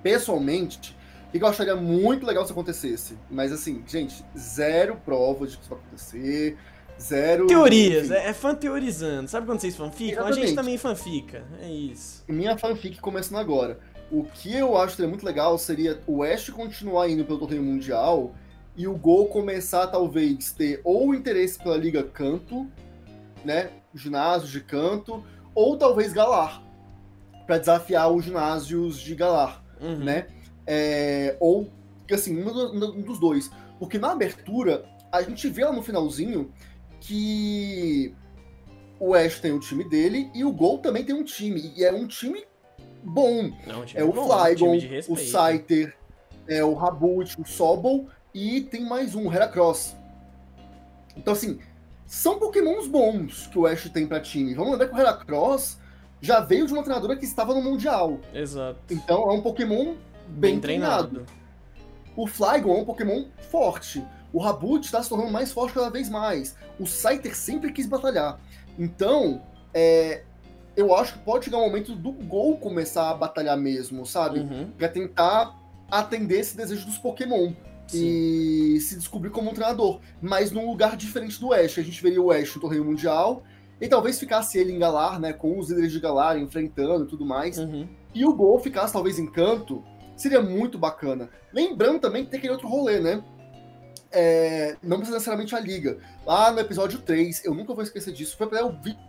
Pessoalmente, 0.04 0.96
o 1.30 1.32
que 1.32 1.44
eu 1.44 1.48
acharia 1.48 1.76
muito 1.76 2.26
legal 2.26 2.46
se 2.46 2.52
acontecesse. 2.52 3.18
Mas 3.30 3.52
assim, 3.52 3.84
gente, 3.88 4.24
zero 4.38 4.98
prova 5.04 5.48
de 5.48 5.56
que 5.56 5.64
isso 5.64 5.70
vai 5.70 5.80
acontecer. 5.80 6.58
Zero. 7.00 7.48
Teorias, 7.48 8.06
enfim. 8.06 8.14
é, 8.14 8.28
é 8.28 8.34
fã 8.34 8.54
teorizando. 8.54 9.28
Sabe 9.28 9.48
quando 9.48 9.60
vocês 9.60 9.76
fanficam? 9.76 10.24
A 10.24 10.32
gente 10.32 10.46
Exatamente. 10.46 10.56
também 10.56 10.78
fanfica. 10.78 11.44
É 11.60 11.68
isso. 11.68 12.24
Minha 12.28 12.58
fanfic 12.58 13.00
começando 13.00 13.40
agora. 13.40 13.80
O 14.12 14.24
que 14.24 14.56
eu 14.56 14.78
acho 14.78 14.90
que 14.90 14.98
seria 14.98 15.10
muito 15.10 15.26
legal 15.26 15.58
seria 15.58 16.00
o 16.06 16.22
Ash 16.22 16.50
continuar 16.50 17.10
indo 17.10 17.26
pelo 17.26 17.40
torneio 17.40 17.64
mundial 17.64 18.36
e 18.76 18.88
o 18.88 18.96
Gol 18.96 19.28
começar 19.28 19.88
talvez 19.88 20.52
ter 20.54 20.82
ou 20.84 21.14
interesse 21.14 21.58
pela 21.60 21.78
Liga 21.78 22.04
Canto, 22.04 22.68
né? 23.44 23.70
Ginásio 23.94 24.48
de 24.48 24.62
canto, 24.62 25.24
ou 25.54 25.76
talvez 25.78 26.14
Galar. 26.14 26.64
Pra 27.46 27.58
desafiar 27.58 28.10
os 28.12 28.24
ginásios 28.24 29.00
de 29.00 29.14
Galar. 29.16 29.62
Uhum. 29.82 29.98
né? 29.98 30.28
É, 30.66 31.36
ou, 31.40 31.68
assim, 32.12 32.40
um, 32.42 32.46
do- 32.80 32.94
um 32.98 33.02
dos 33.02 33.20
dois. 33.20 33.50
Porque 33.80 33.98
na 33.98 34.12
abertura, 34.12 34.86
a 35.12 35.22
gente 35.24 35.50
vê 35.50 35.66
lá 35.66 35.72
no 35.74 35.82
finalzinho 35.82 36.52
que 37.00 38.14
o 39.00 39.14
Ash 39.16 39.40
tem 39.40 39.52
o 39.52 39.60
time 39.60 39.84
dele 39.90 40.30
e 40.34 40.46
o 40.46 40.52
Gol 40.52 40.78
também 40.78 41.04
tem 41.04 41.16
um 41.16 41.24
time. 41.24 41.74
E 41.76 41.84
é 41.84 41.92
um 41.92 42.08
time 42.08 42.46
bom. 43.04 43.52
Não, 43.66 43.82
um 43.82 43.86
time 43.86 44.00
É 44.00 44.04
o 44.04 44.10
um 44.10 44.14
Flygon, 44.14 44.78
time 44.78 45.02
de 45.02 45.12
o. 45.12 45.18
Scyther, 45.18 45.98
é 46.48 46.64
o 46.64 46.74
Rabut, 46.76 47.42
o 47.42 47.46
Sobol 47.46 48.08
e 48.34 48.62
tem 48.62 48.86
mais 48.86 49.16
um, 49.16 49.28
o 49.28 49.34
Heracross. 49.34 49.96
Então, 51.16 51.34
assim, 51.34 51.60
são 52.06 52.40
pokémons 52.40 52.88
bons 52.88 53.48
que 53.48 53.58
o 53.58 53.66
Ash 53.66 53.90
tem 53.90 54.08
pra 54.08 54.20
time. 54.20 54.54
Vamos 54.54 54.72
lembrar 54.72 54.88
que 54.88 54.96
o 54.96 55.00
Heracross 55.00 55.78
já 56.22 56.40
veio 56.40 56.68
de 56.68 56.74
uma 56.74 56.84
treinadora 56.84 57.16
que 57.16 57.26
estava 57.26 57.54
no 57.54 57.62
Mundial. 57.62 58.20
Exato. 58.34 58.80
Então 58.90 59.30
é 59.30 59.34
um 59.34 59.42
Pokémon 59.42 59.96
bem, 60.28 60.60
treinado. 60.60 61.26
O 62.16 62.28
Flygon 62.28 62.78
é 62.78 62.82
um 62.82 62.86
Pokémon 62.86 63.26
forte. 63.50 64.06
O 64.32 64.40
Rabut 64.40 64.86
está 64.86 65.02
se 65.02 65.10
tornando 65.10 65.32
mais 65.32 65.52
forte 65.52 65.74
cada 65.74 65.90
vez 65.90 66.10
mais. 66.10 66.56
O 66.80 66.86
Scyther 66.86 67.36
sempre 67.36 67.72
quis 67.72 67.88
batalhar. 67.88 68.40
Então, 68.78 69.42
é, 69.74 70.24
eu 70.76 70.96
acho 70.96 71.14
que 71.14 71.20
pode 71.20 71.46
chegar 71.46 71.58
um 71.58 71.66
momento 71.66 71.96
do 71.96 72.12
Gol 72.12 72.58
começar 72.58 73.10
a 73.10 73.14
batalhar 73.14 73.58
mesmo, 73.58 74.06
sabe? 74.06 74.40
Uhum. 74.40 74.70
Pra 74.78 74.88
tentar 74.88 75.58
atender 75.90 76.40
esse 76.40 76.56
desejo 76.56 76.86
dos 76.86 76.98
Pokémon. 76.98 77.52
Sim. 77.92 78.06
E 78.76 78.80
se 78.80 78.96
descobrir 78.98 79.30
como 79.30 79.50
um 79.50 79.54
treinador. 79.54 80.00
Mas 80.22 80.52
num 80.52 80.70
lugar 80.70 80.96
diferente 80.98 81.40
do 81.40 81.54
Ash. 81.54 81.78
A 81.78 81.82
gente 81.84 82.02
veria 82.02 82.22
o 82.22 82.32
Ash 82.32 82.56
no 82.56 82.62
torneio 82.62 82.86
mundial. 82.86 83.44
E 83.80 83.88
talvez 83.88 84.20
ficasse 84.20 84.58
ele 84.60 84.72
em 84.72 84.78
Galar, 84.80 85.20
né? 85.20 85.34
Com 85.34 85.58
os 85.58 85.70
líderes 85.70 85.92
de 85.92 86.00
Galar 86.00 86.38
enfrentando 86.38 87.06
e 87.06 87.08
tudo 87.08 87.26
mais 87.26 87.58
Uhum. 87.58 87.88
e 88.14 88.24
o 88.26 88.32
Gol 88.34 88.60
ficasse 88.60 88.94
talvez 88.94 89.18
em 89.18 89.26
canto, 89.26 89.84
seria 90.16 90.40
muito 90.40 90.78
bacana. 90.78 91.30
Lembrando 91.52 92.00
também 92.00 92.24
que 92.24 92.30
tem 92.30 92.38
aquele 92.38 92.54
outro 92.54 92.68
rolê, 92.68 93.00
né? 93.00 93.24
É, 94.12 94.76
não 94.84 94.98
precisa 94.98 95.16
necessariamente 95.18 95.56
a 95.56 95.60
liga. 95.60 95.98
Lá 96.26 96.52
no 96.52 96.60
episódio 96.60 97.00
3, 97.00 97.44
eu 97.46 97.56
nunca 97.56 97.74
vou 97.74 97.84
esquecer 97.84 98.14
disso, 98.14 98.38
foi 98.38 98.48
até 98.48 98.64
o 98.64 98.72
vídeo 98.72 99.00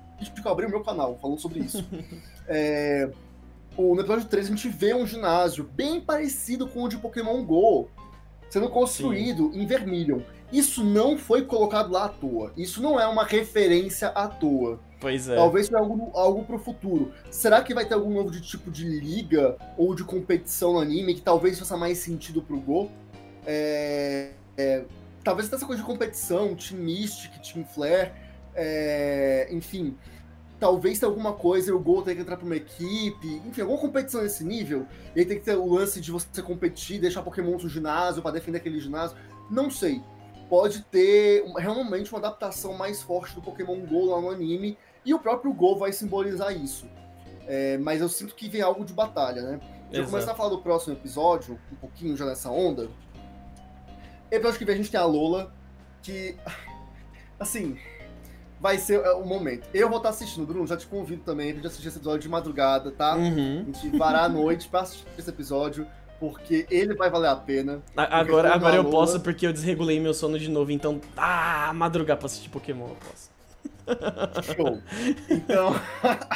que 0.41 0.47
eu 0.47 0.53
abri 0.53 0.65
o 0.67 0.71
meu 0.71 0.83
canal 0.83 1.19
falando 1.21 1.39
sobre 1.41 1.61
isso. 1.61 1.85
É, 2.49 3.09
o- 3.77 3.95
no 3.95 4.01
episódio 4.01 4.27
3 4.29 4.47
a 4.47 4.51
gente 4.51 4.69
vê 4.69 4.93
um 4.95 5.07
ginásio 5.07 5.63
bem 5.65 6.01
parecido 6.01 6.67
com 6.67 6.83
o 6.83 6.89
de 6.89 6.97
Pokémon 6.99 7.43
GO, 7.45 7.89
sendo 8.53 8.69
construído 8.69 9.51
em 9.55 9.65
Vermilion. 9.65 10.21
Isso 10.53 10.85
não 10.85 11.17
foi 11.17 11.47
colocado 11.47 11.91
lá 11.91 12.05
à 12.05 12.09
toa. 12.11 12.53
Isso 12.55 12.83
não 12.83 13.01
é 13.01 13.07
uma 13.07 13.25
referência 13.25 14.09
à 14.09 14.29
toa. 14.29 14.79
Pois 15.01 15.27
é. 15.27 15.37
Talvez 15.37 15.69
seja 15.69 15.79
algo, 15.79 16.11
algo 16.15 16.45
pro 16.45 16.59
futuro. 16.59 17.15
Será 17.31 17.63
que 17.63 17.73
vai 17.73 17.87
ter 17.87 17.95
algum 17.95 18.13
novo 18.13 18.31
de 18.31 18.43
tipo 18.43 18.71
de 18.71 18.85
liga 18.85 19.57
ou 19.79 19.95
de 19.95 20.05
competição 20.05 20.75
no 20.75 20.81
anime 20.81 21.15
que 21.15 21.23
talvez 21.23 21.59
faça 21.59 21.79
mais 21.79 21.97
sentido 21.97 22.43
pro 22.43 22.61
Go? 22.61 22.91
É, 23.47 24.33
é, 24.59 24.85
talvez 25.25 25.47
até 25.47 25.57
essa 25.57 25.65
coisa 25.65 25.81
de 25.81 25.89
competição, 25.89 26.55
Team 26.55 26.79
Mystic, 26.79 27.33
Team 27.41 27.65
Flare, 27.65 28.13
é, 28.55 29.49
enfim. 29.51 29.97
Talvez 30.63 31.01
tenha 31.01 31.11
alguma 31.11 31.33
coisa 31.33 31.71
e 31.71 31.73
o 31.73 31.81
Go 31.81 32.03
tenha 32.03 32.15
que 32.15 32.23
entrar 32.23 32.37
pra 32.37 32.47
uma 32.47 32.55
equipe, 32.55 33.43
enfim, 33.45 33.63
alguma 33.63 33.81
competição 33.81 34.23
nesse 34.23 34.45
nível. 34.45 34.87
E 35.13 35.19
aí 35.19 35.27
tem 35.27 35.37
que 35.37 35.45
ter 35.45 35.57
o 35.57 35.67
lance 35.67 36.01
de 36.01 36.13
você 36.13 36.41
competir, 36.41 37.01
deixar 37.01 37.21
Pokémon 37.21 37.59
no 37.59 37.69
ginásio 37.69 38.23
pra 38.23 38.31
defender 38.31 38.59
aquele 38.59 38.79
ginásio. 38.79 39.17
Não 39.51 39.69
sei. 39.69 40.01
Pode 40.49 40.83
ter 40.83 41.43
realmente 41.57 42.13
uma 42.13 42.21
adaptação 42.21 42.75
mais 42.75 43.03
forte 43.03 43.35
do 43.35 43.43
Pokémon 43.43 43.81
GO 43.81 44.05
lá 44.05 44.21
no 44.21 44.31
anime 44.31 44.79
e 45.05 45.13
o 45.13 45.19
próprio 45.19 45.53
Go 45.53 45.75
vai 45.75 45.93
simbolizar 45.93 46.57
isso. 46.57 46.87
É, 47.49 47.77
mas 47.79 48.01
eu 48.01 48.09
sinto 48.09 48.33
que 48.33 48.49
vem 48.49 48.63
algo 48.63 48.85
de 48.85 48.93
batalha, 48.93 49.43
né? 49.43 49.61
Já 49.91 49.99
Exato. 49.99 50.11
começar 50.13 50.31
a 50.31 50.35
falar 50.37 50.51
do 50.51 50.63
próximo 50.63 50.95
episódio, 50.95 51.59
um 51.73 51.75
pouquinho 51.75 52.17
já 52.17 52.25
nessa 52.25 52.53
onda. 52.53 52.89
Episódio 54.31 54.61
que 54.61 54.65
vem 54.65 54.77
a 54.77 54.79
gente 54.79 54.93
tem 54.93 55.01
a 55.01 55.07
Lola, 55.07 55.53
que. 56.01 56.37
Assim. 57.41 57.77
Vai 58.63 58.79
ser 58.79 59.01
é, 59.01 59.11
o 59.11 59.27
momento. 59.27 59.67
Eu 59.75 59.89
vou 59.89 59.97
estar 59.97 60.11
assistindo, 60.11 60.47
Bruno, 60.47 60.69
já 60.69 60.77
te 60.77 60.87
convido 60.87 61.23
também 61.25 61.49
pra 61.49 61.57
gente 61.57 61.67
assistir 61.67 61.89
esse 61.89 61.97
episódio 61.99 62.21
de 62.21 62.29
madrugada, 62.29 62.93
tá? 62.93 63.17
Uhum. 63.17 63.63
A 63.63 63.73
gente 63.73 63.99
varar 63.99 64.23
a 64.23 64.29
noite 64.29 64.69
pra 64.69 64.83
assistir 64.83 65.05
esse 65.19 65.29
episódio, 65.29 65.85
porque 66.21 66.65
ele 66.71 66.95
vai 66.95 67.11
valer 67.11 67.27
a 67.27 67.35
pena. 67.35 67.83
Agora, 67.97 68.55
agora 68.55 68.77
eu 68.77 68.85
posso 68.85 69.19
porque 69.19 69.49
eu 69.49 69.53
desregulei 69.53 69.99
meu 69.99 70.15
sono 70.15 70.39
de 70.39 70.49
novo, 70.49 70.71
então. 70.71 71.01
Ah, 71.17 71.73
madrugar 71.75 72.17
pra 72.17 72.27
assistir 72.27 72.51
Pokémon 72.51 72.87
eu 72.87 72.97
posso. 73.05 73.33
Show. 74.55 74.81
Então, 75.29 75.75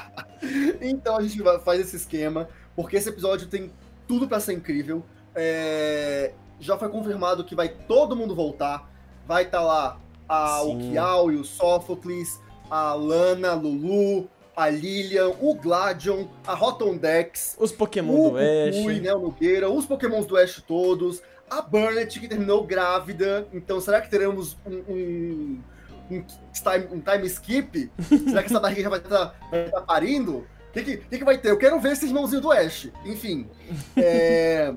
então 0.83 1.17
a 1.17 1.23
gente 1.23 1.41
faz 1.65 1.81
esse 1.81 1.95
esquema, 1.95 2.49
porque 2.75 2.97
esse 2.97 3.09
episódio 3.09 3.47
tem 3.47 3.71
tudo 4.09 4.27
pra 4.27 4.41
ser 4.41 4.55
incrível. 4.55 5.05
É, 5.33 6.33
Já 6.59 6.77
foi 6.77 6.89
confirmado 6.89 7.45
que 7.45 7.55
vai 7.55 7.69
todo 7.69 8.17
mundo 8.17 8.35
voltar. 8.35 8.91
Vai 9.29 9.45
estar 9.45 9.61
lá 9.61 10.01
a, 10.29 10.63
o. 10.63 10.79
Kiao 10.79 11.31
e 11.33 11.37
o 11.37 11.45
Sophocles, 11.45 12.41
a 12.71 12.95
Lana, 12.95 13.51
a 13.51 13.55
Lulu, 13.55 14.29
a 14.57 14.71
Lilian, 14.71 15.33
o 15.41 15.55
Gladion, 15.55 16.27
a 16.47 16.55
Rotondex, 16.55 17.57
os 17.61 17.71
Pokémon 17.73 18.31
do 18.31 18.39
Ash, 18.39 18.77
Kukui, 18.77 19.01
né, 19.01 19.13
o 19.13 19.21
Nogueira, 19.21 19.69
os 19.69 19.85
Pokémons 19.85 20.25
do 20.25 20.37
Ash 20.37 20.63
todos, 20.67 21.23
a 21.51 21.61
Burnett 21.61 22.19
que 22.19 22.27
terminou 22.27 22.65
grávida. 22.65 23.47
Então, 23.53 23.81
será 23.81 24.01
que 24.01 24.11
teremos 24.11 24.57
um, 24.67 24.93
um, 24.93 25.63
um, 26.11 26.25
time, 26.53 26.89
um 26.91 27.01
time 27.01 27.27
skip? 27.27 27.93
será 28.29 28.43
que 28.43 28.49
essa 28.49 28.61
barriga 28.61 28.83
já 28.83 28.89
vai 28.89 28.99
estar 28.99 29.27
tá, 29.29 29.35
tá 29.71 29.81
parindo? 29.83 30.39
O 30.39 30.73
que, 30.73 30.97
que, 30.97 31.19
que, 31.19 31.25
vai 31.25 31.39
ter? 31.39 31.51
Eu 31.51 31.59
quero 31.59 31.79
ver 31.79 31.93
esse 31.93 32.07
irmãozinho 32.07 32.41
do 32.41 32.51
Ash. 32.51 32.91
Enfim. 33.05 33.47
É... 33.97 34.75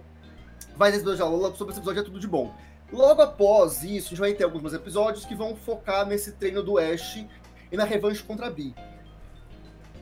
vai 0.76 0.92
nesse 0.92 1.04
episódio 1.04 1.26
de 1.26 1.32
Lola, 1.32 1.56
sobre 1.56 1.72
esse 1.72 1.80
episódio 1.80 2.02
é 2.02 2.04
tudo 2.04 2.20
de 2.20 2.28
bom. 2.28 2.54
Logo 2.92 3.22
após 3.22 3.84
isso, 3.84 4.08
a 4.08 4.10
gente 4.10 4.20
vai 4.20 4.34
ter 4.34 4.44
alguns 4.44 4.74
episódios 4.74 5.26
que 5.26 5.36
vão 5.36 5.56
focar 5.56 6.06
nesse 6.06 6.34
treino 6.34 6.64
do 6.64 6.78
Ash 6.78 7.24
e 7.72 7.78
na 7.78 7.84
revanche 7.84 8.24
contra 8.24 8.48
a 8.48 8.50
Bee. 8.50 8.74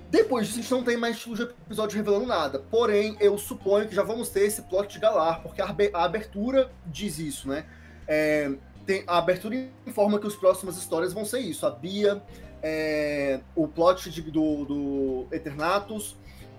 Depois 0.10 0.47
disso, 0.47 0.60
a 0.60 0.62
gente 0.62 0.71
não 0.71 0.84
tem 0.84 0.95
mais 0.95 1.17
de 1.17 1.43
episódio 1.43 1.97
revelando 1.97 2.26
nada. 2.26 2.60
Porém, 2.71 3.17
eu 3.19 3.38
suponho 3.38 3.88
que 3.89 3.95
já 3.95 4.04
vamos 4.04 4.30
ter 4.30 4.45
esse 4.45 4.62
plot 4.62 4.93
de 4.93 5.00
Galar, 5.00 5.41
porque 5.41 5.62
a 5.62 6.04
abertura 6.04 6.71
diz 6.86 7.19
isso, 7.19 7.50
né? 7.50 7.65
É, 8.08 8.54
tem, 8.86 9.04
a 9.06 9.17
abertura 9.17 9.69
informa 9.86 10.17
que 10.17 10.26
as 10.26 10.36
próximas 10.36 10.78
histórias 10.78 11.12
vão 11.12 11.26
ser 11.26 11.39
isso. 11.39 11.65
A 11.65 11.71
Bia, 11.71 12.23
é, 12.63 13.41
o 13.54 13.67
plot 13.67 14.10
de, 14.10 14.21
do, 14.21 14.63
do 14.63 15.28
Eternatus, 15.30 16.15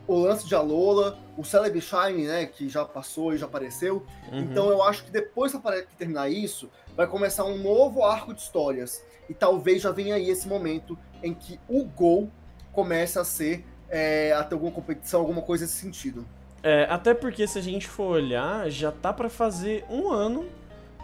o 0.08 0.18
lance 0.18 0.46
de 0.48 0.54
Alola, 0.54 1.18
o 1.36 1.44
Celebi 1.44 1.80
Shine, 1.80 2.26
né, 2.26 2.46
que 2.46 2.68
já 2.68 2.84
passou 2.84 3.34
e 3.34 3.38
já 3.38 3.44
apareceu. 3.44 4.04
Uhum. 4.32 4.40
Então 4.40 4.70
eu 4.70 4.82
acho 4.82 5.04
que 5.04 5.10
depois 5.10 5.52
que 5.52 5.96
terminar 5.96 6.30
isso, 6.30 6.70
vai 6.96 7.06
começar 7.06 7.44
um 7.44 7.58
novo 7.58 8.02
arco 8.02 8.32
de 8.32 8.40
histórias. 8.40 9.04
E 9.28 9.34
talvez 9.34 9.82
já 9.82 9.92
venha 9.92 10.14
aí 10.14 10.30
esse 10.30 10.48
momento 10.48 10.98
em 11.22 11.34
que 11.34 11.60
o 11.68 11.84
Gol 11.84 12.30
começa 12.72 13.20
a 13.20 13.24
ser 13.24 13.64
é, 13.90 14.32
a 14.32 14.42
ter 14.42 14.54
alguma 14.54 14.72
competição, 14.72 15.20
alguma 15.20 15.42
coisa 15.42 15.64
nesse 15.64 15.76
sentido. 15.76 16.26
É, 16.62 16.86
até 16.88 17.14
porque 17.14 17.46
se 17.46 17.58
a 17.58 17.62
gente 17.62 17.86
for 17.86 18.12
olhar, 18.12 18.68
já 18.70 18.90
tá 18.90 19.12
para 19.12 19.28
fazer 19.28 19.84
um 19.88 20.10
ano 20.10 20.46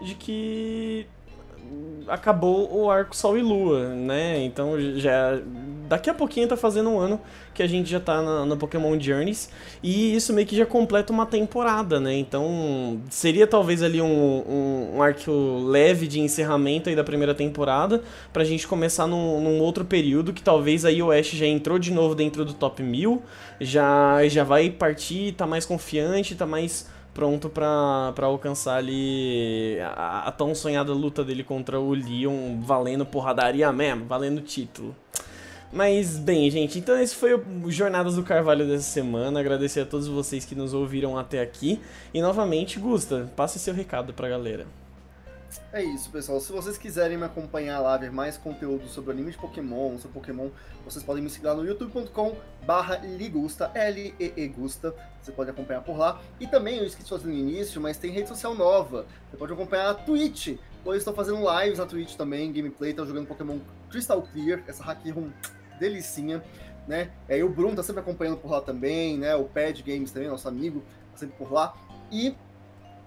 de 0.02 0.14
que 0.14 1.06
acabou 2.08 2.70
o 2.72 2.90
arco 2.90 3.16
Sol 3.16 3.36
e 3.38 3.42
Lua, 3.42 3.88
né? 3.88 4.42
Então 4.44 4.78
já 4.96 5.40
daqui 5.88 6.08
a 6.08 6.14
pouquinho 6.14 6.48
tá 6.48 6.56
fazendo 6.56 6.90
um 6.90 6.98
ano 6.98 7.20
que 7.52 7.62
a 7.62 7.66
gente 7.66 7.90
já 7.90 8.00
tá 8.00 8.20
na, 8.20 8.44
no 8.44 8.56
Pokémon 8.56 8.98
Journeys 8.98 9.50
e 9.82 10.14
isso 10.14 10.32
meio 10.32 10.46
que 10.46 10.56
já 10.56 10.66
completa 10.66 11.12
uma 11.12 11.26
temporada, 11.26 12.00
né? 12.00 12.14
Então 12.14 13.00
seria 13.10 13.46
talvez 13.46 13.82
ali 13.82 14.00
um, 14.00 14.06
um, 14.06 14.96
um 14.96 15.02
arco 15.02 15.30
leve 15.66 16.06
de 16.06 16.20
encerramento 16.20 16.88
aí 16.88 16.96
da 16.96 17.04
primeira 17.04 17.34
temporada 17.34 18.02
pra 18.32 18.44
gente 18.44 18.66
começar 18.66 19.06
num, 19.06 19.40
num, 19.40 19.60
outro 19.60 19.84
período 19.84 20.32
que 20.32 20.42
talvez 20.42 20.84
aí 20.84 21.02
o 21.02 21.10
Ash 21.10 21.30
já 21.30 21.46
entrou 21.46 21.78
de 21.78 21.92
novo 21.92 22.14
dentro 22.14 22.44
do 22.44 22.54
top 22.54 22.82
1000, 22.82 23.22
já, 23.60 24.26
já 24.26 24.42
vai 24.42 24.70
partir, 24.70 25.32
tá 25.32 25.46
mais 25.46 25.64
confiante, 25.64 26.34
tá 26.34 26.46
mais 26.46 26.88
pronto 27.14 27.48
para 27.48 28.12
alcançar 28.22 28.76
ali 28.76 29.78
a, 29.80 30.28
a, 30.28 30.32
tão 30.32 30.54
sonhada 30.54 30.92
luta 30.92 31.24
dele 31.24 31.44
contra 31.44 31.80
o 31.80 31.94
Leon, 31.94 32.60
valendo 32.60 33.06
porradaria 33.06 33.72
mesmo, 33.72 34.04
valendo 34.04 34.40
título. 34.40 34.94
Mas 35.72 36.18
bem, 36.18 36.50
gente, 36.50 36.78
então 36.78 37.00
esse 37.00 37.16
foi 37.16 37.34
o 37.34 37.70
Jornadas 37.70 38.16
do 38.16 38.22
Carvalho 38.22 38.66
dessa 38.66 38.84
semana. 38.84 39.40
Agradecer 39.40 39.80
a 39.80 39.86
todos 39.86 40.06
vocês 40.06 40.44
que 40.44 40.54
nos 40.54 40.74
ouviram 40.74 41.18
até 41.18 41.40
aqui. 41.40 41.80
E 42.12 42.20
novamente, 42.20 42.78
Gusta, 42.78 43.32
passe 43.34 43.58
seu 43.58 43.74
recado 43.74 44.12
pra 44.12 44.28
galera. 44.28 44.66
É 45.72 45.82
isso, 45.82 46.10
pessoal. 46.10 46.40
Se 46.40 46.52
vocês 46.52 46.78
quiserem 46.78 47.16
me 47.16 47.24
acompanhar 47.24 47.80
lá, 47.80 47.96
ver 47.96 48.10
mais 48.10 48.36
conteúdo 48.36 48.86
sobre 48.86 49.12
anime 49.12 49.32
de 49.32 49.38
Pokémon, 49.38 49.98
sobre 49.98 50.14
Pokémon, 50.20 50.50
vocês 50.84 51.04
podem 51.04 51.22
me 51.22 51.30
seguir 51.30 51.46
lá 51.46 51.54
no 51.54 51.64
youtube.com 51.64 52.36
barra 52.64 52.96
ligusta, 52.98 53.70
L-E-E 53.74 54.48
Gusta. 54.48 54.94
Você 55.20 55.32
pode 55.32 55.50
acompanhar 55.50 55.82
por 55.82 55.96
lá. 55.96 56.20
E 56.38 56.46
também, 56.46 56.78
eu 56.78 56.84
esqueci 56.84 57.04
de 57.04 57.10
fazer 57.10 57.26
no 57.26 57.34
início, 57.34 57.80
mas 57.80 57.98
tem 57.98 58.10
rede 58.10 58.28
social 58.28 58.54
nova. 58.54 59.06
Você 59.30 59.36
pode 59.36 59.52
acompanhar 59.52 59.90
a 59.90 59.94
Twitch. 59.94 60.56
Hoje 60.84 60.98
estou 60.98 61.14
fazendo 61.14 61.38
lives 61.60 61.78
na 61.78 61.86
Twitch 61.86 62.14
também, 62.14 62.52
gameplay, 62.52 62.90
estou 62.90 63.06
jogando 63.06 63.26
Pokémon 63.26 63.58
Crystal 63.90 64.20
Clear, 64.22 64.62
essa 64.66 64.82
hack 64.82 65.04
room 65.06 65.30
delicinha, 65.80 66.42
né? 66.86 67.10
E 67.28 67.34
aí 67.34 67.42
o 67.42 67.48
Bruno 67.48 67.74
tá 67.74 67.82
sempre 67.82 68.00
acompanhando 68.00 68.36
por 68.36 68.50
lá 68.50 68.60
também, 68.60 69.16
né? 69.16 69.34
O 69.34 69.44
Pad 69.44 69.82
Games 69.82 70.10
também, 70.10 70.28
nosso 70.28 70.46
amigo, 70.46 70.82
tá 71.12 71.18
sempre 71.18 71.36
por 71.36 71.52
lá. 71.52 71.74
E 72.12 72.36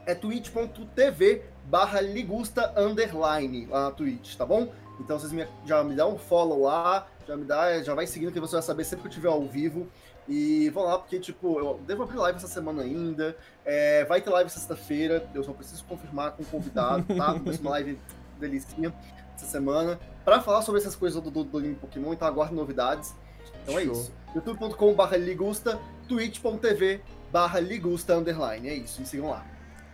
é 0.05 0.15
twitch.tv 0.15 1.43
barra 1.67 2.01
ligusta 2.01 2.73
underline 2.77 3.65
lá 3.67 3.85
na 3.85 3.91
Twitch, 3.91 4.35
tá 4.35 4.45
bom? 4.45 4.71
Então 4.99 5.19
vocês 5.19 5.31
me, 5.31 5.47
já 5.65 5.83
me 5.83 5.95
dão 5.95 6.15
um 6.15 6.17
follow 6.17 6.63
lá, 6.63 7.07
já 7.27 7.37
me 7.37 7.45
dá, 7.45 7.81
já 7.83 7.93
vai 7.93 8.07
seguindo 8.07 8.31
que 8.31 8.39
você 8.39 8.53
vai 8.53 8.63
saber 8.63 8.83
sempre 8.83 9.03
que 9.03 9.07
eu 9.07 9.11
estiver 9.11 9.29
ao 9.29 9.45
vivo. 9.45 9.87
E 10.27 10.69
vão 10.71 10.83
lá, 10.83 10.97
porque, 10.97 11.19
tipo, 11.19 11.57
eu 11.57 11.79
devo 11.87 12.03
abrir 12.03 12.17
live 12.17 12.37
essa 12.37 12.47
semana 12.47 12.81
ainda. 12.81 13.37
É, 13.63 14.03
vai 14.05 14.21
ter 14.21 14.29
live 14.29 14.49
sexta-feira, 14.49 15.25
eu 15.33 15.41
só 15.43 15.53
preciso 15.53 15.85
confirmar 15.85 16.31
com 16.31 16.43
o 16.43 16.45
convidado, 16.45 17.05
tá? 17.15 17.31
Vai 17.39 17.55
uma 17.55 17.69
live 17.71 17.97
delicinha 18.37 18.93
essa 19.33 19.45
semana. 19.45 19.97
Pra 20.25 20.41
falar 20.41 20.63
sobre 20.63 20.81
essas 20.81 20.95
coisas 20.95 21.21
do, 21.21 21.31
do, 21.31 21.43
do 21.45 21.75
Pokémon, 21.75 22.11
então 22.11 22.27
aguarde 22.27 22.53
novidades. 22.53 23.15
Então 23.63 23.79
é 23.79 23.85
Show. 23.85 23.93
é 23.93 23.97
isso. 23.97 24.13
youtube.com.br 24.35 25.15
ligusta, 25.15 25.79
twitch.tv 26.09 27.01
barra 27.31 27.61
ligusta 27.61 28.17
underline. 28.17 28.67
É 28.67 28.73
isso, 28.73 28.99
me 28.99 29.07
sigam 29.07 29.29
lá. 29.29 29.45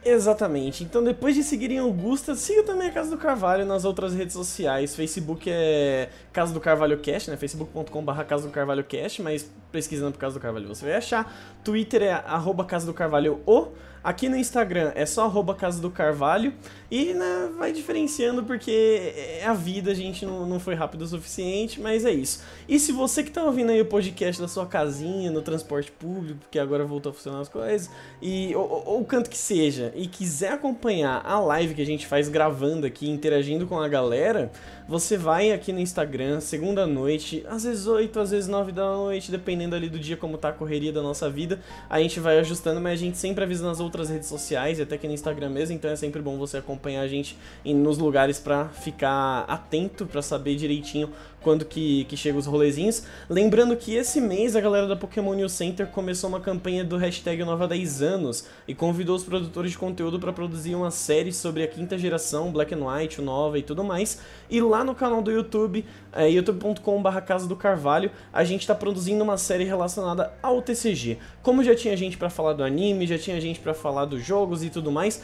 Exatamente. 0.06 0.84
Então, 0.84 1.04
depois 1.04 1.36
de 1.36 1.44
seguirem 1.44 1.80
Augusta, 1.80 2.36
siga 2.36 2.63
também 2.63 2.89
a 2.89 2.92
Casa 2.92 3.10
do 3.10 3.18
Carvalho 3.18 3.66
nas 3.66 3.86
outras 3.86 4.13
redes 4.13 4.34
sociais. 4.34 4.96
Facebook 4.96 5.50
é 5.50 6.10
Casa 6.32 6.54
do 6.54 6.60
Carvalho 6.60 7.00
Cast, 7.00 7.30
né? 7.30 7.38
facebook.com.br 7.38 8.24
Casa 8.24 8.48
do 8.48 8.52
Carvalho 8.52 8.84
Cast, 8.84 9.22
mas 9.22 9.50
pesquisando 9.74 10.12
por 10.12 10.20
Casa 10.20 10.36
do 10.36 10.40
Carvalho 10.40 10.68
você 10.68 10.86
vai 10.86 10.96
achar. 10.96 11.36
Twitter 11.64 12.04
é 12.04 12.12
arroba 12.12 12.64
Casa 12.64 12.86
do 12.86 12.94
Carvalho 12.94 13.42
O. 13.46 13.70
Aqui 14.04 14.28
no 14.28 14.36
Instagram 14.36 14.92
é 14.96 15.06
só 15.06 15.24
arroba 15.24 15.56
Casa 15.56 15.82
do 15.82 15.90
Carvalho. 15.90 16.54
E 16.92 17.14
né, 17.14 17.50
vai 17.58 17.72
diferenciando 17.72 18.44
porque 18.44 19.14
é 19.40 19.46
a 19.46 19.54
vida, 19.54 19.92
a 19.92 19.94
gente 19.94 20.26
não, 20.26 20.46
não 20.46 20.60
foi 20.60 20.76
rápido 20.76 21.04
o 21.04 21.08
suficiente, 21.08 21.82
mas 21.82 22.06
é 22.06 22.12
isso. 22.12 22.44
E 22.68 22.78
se 22.78 22.92
você 22.92 23.24
que 23.24 23.32
tá 23.32 23.44
ouvindo 23.44 23.72
aí 23.72 23.82
o 23.82 23.86
podcast 23.86 24.40
da 24.42 24.48
sua 24.48 24.68
casinha, 24.68 25.32
no 25.32 25.42
transporte 25.42 25.92
público, 25.92 26.42
porque 26.42 26.60
agora 26.60 26.86
voltou 26.86 27.12
a 27.12 27.14
funcionar 27.14 27.40
as 27.40 27.50
coisas, 27.50 27.90
e, 28.22 28.54
ou, 28.56 28.84
ou 28.86 29.02
o 29.02 29.06
canto 29.06 29.30
que 29.30 29.38
seja, 29.38 29.92
e 29.96 30.06
quiser 30.06 30.52
acompanhar 30.52 31.26
a 31.26 31.40
live 31.40 31.74
que 31.74 31.82
a 31.82 31.86
gente 31.86 32.06
faz 32.06 32.28
gravando 32.30 32.86
aqui, 32.86 33.10
interagindo 33.10 33.66
com 33.66 33.80
a 33.80 33.88
galera, 33.88 34.52
você 34.88 35.17
vai 35.17 35.52
aqui 35.52 35.72
no 35.72 35.80
Instagram, 35.80 36.39
segunda 36.39 36.86
noite, 36.86 37.46
às 37.48 37.63
vezes 37.63 37.88
8, 37.88 38.19
às 38.19 38.32
vezes 38.32 38.48
9 38.48 38.72
da 38.72 38.84
noite, 38.84 39.32
dependendo 39.32 39.76
ali 39.76 39.89
do 39.89 40.00
dia 40.00 40.17
como 40.17 40.38
tá 40.38 40.50
a 40.50 40.54
correria 40.54 40.91
da 40.91 41.02
nossa 41.02 41.30
vida, 41.30 41.60
a 41.89 42.00
gente 42.00 42.19
vai 42.19 42.39
ajustando, 42.39 42.82
mas 42.82 42.93
a 42.93 43.04
gente 43.04 43.17
sempre 43.17 43.43
avisa 43.43 43.65
nas 43.65 43.80
outras 43.80 44.10
redes 44.10 44.28
sociais, 44.28 44.80
até 44.80 44.96
aqui 44.96 45.08
no 45.08 45.13
Instagram 45.13 45.50
mesmo, 45.50 45.76
então 45.76 45.89
é 45.89 45.96
sempre 45.96 46.22
bom 46.22 46.38
você 46.38 46.58
acompanhar 46.58 47.02
a 47.02 47.08
gente 47.08 47.38
nos 47.65 47.98
lugares 47.98 48.39
para 48.39 48.69
ficar 48.69 49.46
atento, 49.48 50.06
para 50.06 50.22
saber 50.22 50.56
direitinho 50.56 51.10
quando 51.43 51.65
que, 51.65 52.06
que 52.06 52.15
chega 52.15 52.38
os 52.38 52.46
rolezinhos. 52.46 53.04
Lembrando 53.30 53.76
que 53.76 53.93
esse 53.93 54.19
mês 54.19 54.56
a 54.56 54.62
galera 54.62 54.88
da 54.88 54.96
Pokémon 54.96 55.34
News 55.34 55.52
Center 55.52 55.86
começou 55.88 56.30
uma 56.30 56.39
campanha 56.39 56.84
do 56.84 56.98
hashtag 56.98 57.43
Nova 57.43 57.67
10 57.67 58.02
anos 58.02 58.46
e 58.67 58.74
convidou 58.74 59.15
os 59.15 59.24
produtores 59.24 59.72
de 59.72 59.78
conteúdo 59.78 60.19
para 60.19 60.32
produzir 60.32 60.74
uma 60.74 60.89
série 60.89 61.34
sobre 61.34 61.63
a 61.63 61.67
quinta 61.67 61.98
geração, 61.98 62.52
Black 62.52 62.74
and 62.74 62.86
White, 62.86 63.22
Nova 63.22 63.60
e 63.60 63.62
tudo 63.62 63.84
mais. 63.84 64.22
E 64.50 64.62
lá 64.62 64.73
no 64.82 64.96
canal 64.96 65.22
do 65.22 65.30
YouTube, 65.30 65.86
é, 66.14 66.30
youtube.com.br 66.30 67.20
Casa 67.28 67.46
do 67.46 67.56
Carvalho, 67.58 68.10
a 68.32 68.46
gente 68.46 68.62
está 68.62 68.74
produzindo 68.74 69.22
uma 69.22 69.38
série 69.38 69.66
relacionada 69.66 70.32
ao 70.42 70.62
TCG. 70.62 71.18
Como 71.42 71.62
já 71.62 71.76
tinha 71.76 71.98
gente 71.98 72.18
para 72.18 72.30
falar 72.30 72.54
do 72.54 72.64
anime, 72.64 73.06
já 73.06 73.18
tinha 73.18 73.42
gente 73.42 73.60
para 73.60 73.74
falar 73.74 74.06
dos 74.06 74.24
jogos 74.24 74.64
e 74.64 74.70
tudo 74.70 74.90
mais, 74.90 75.22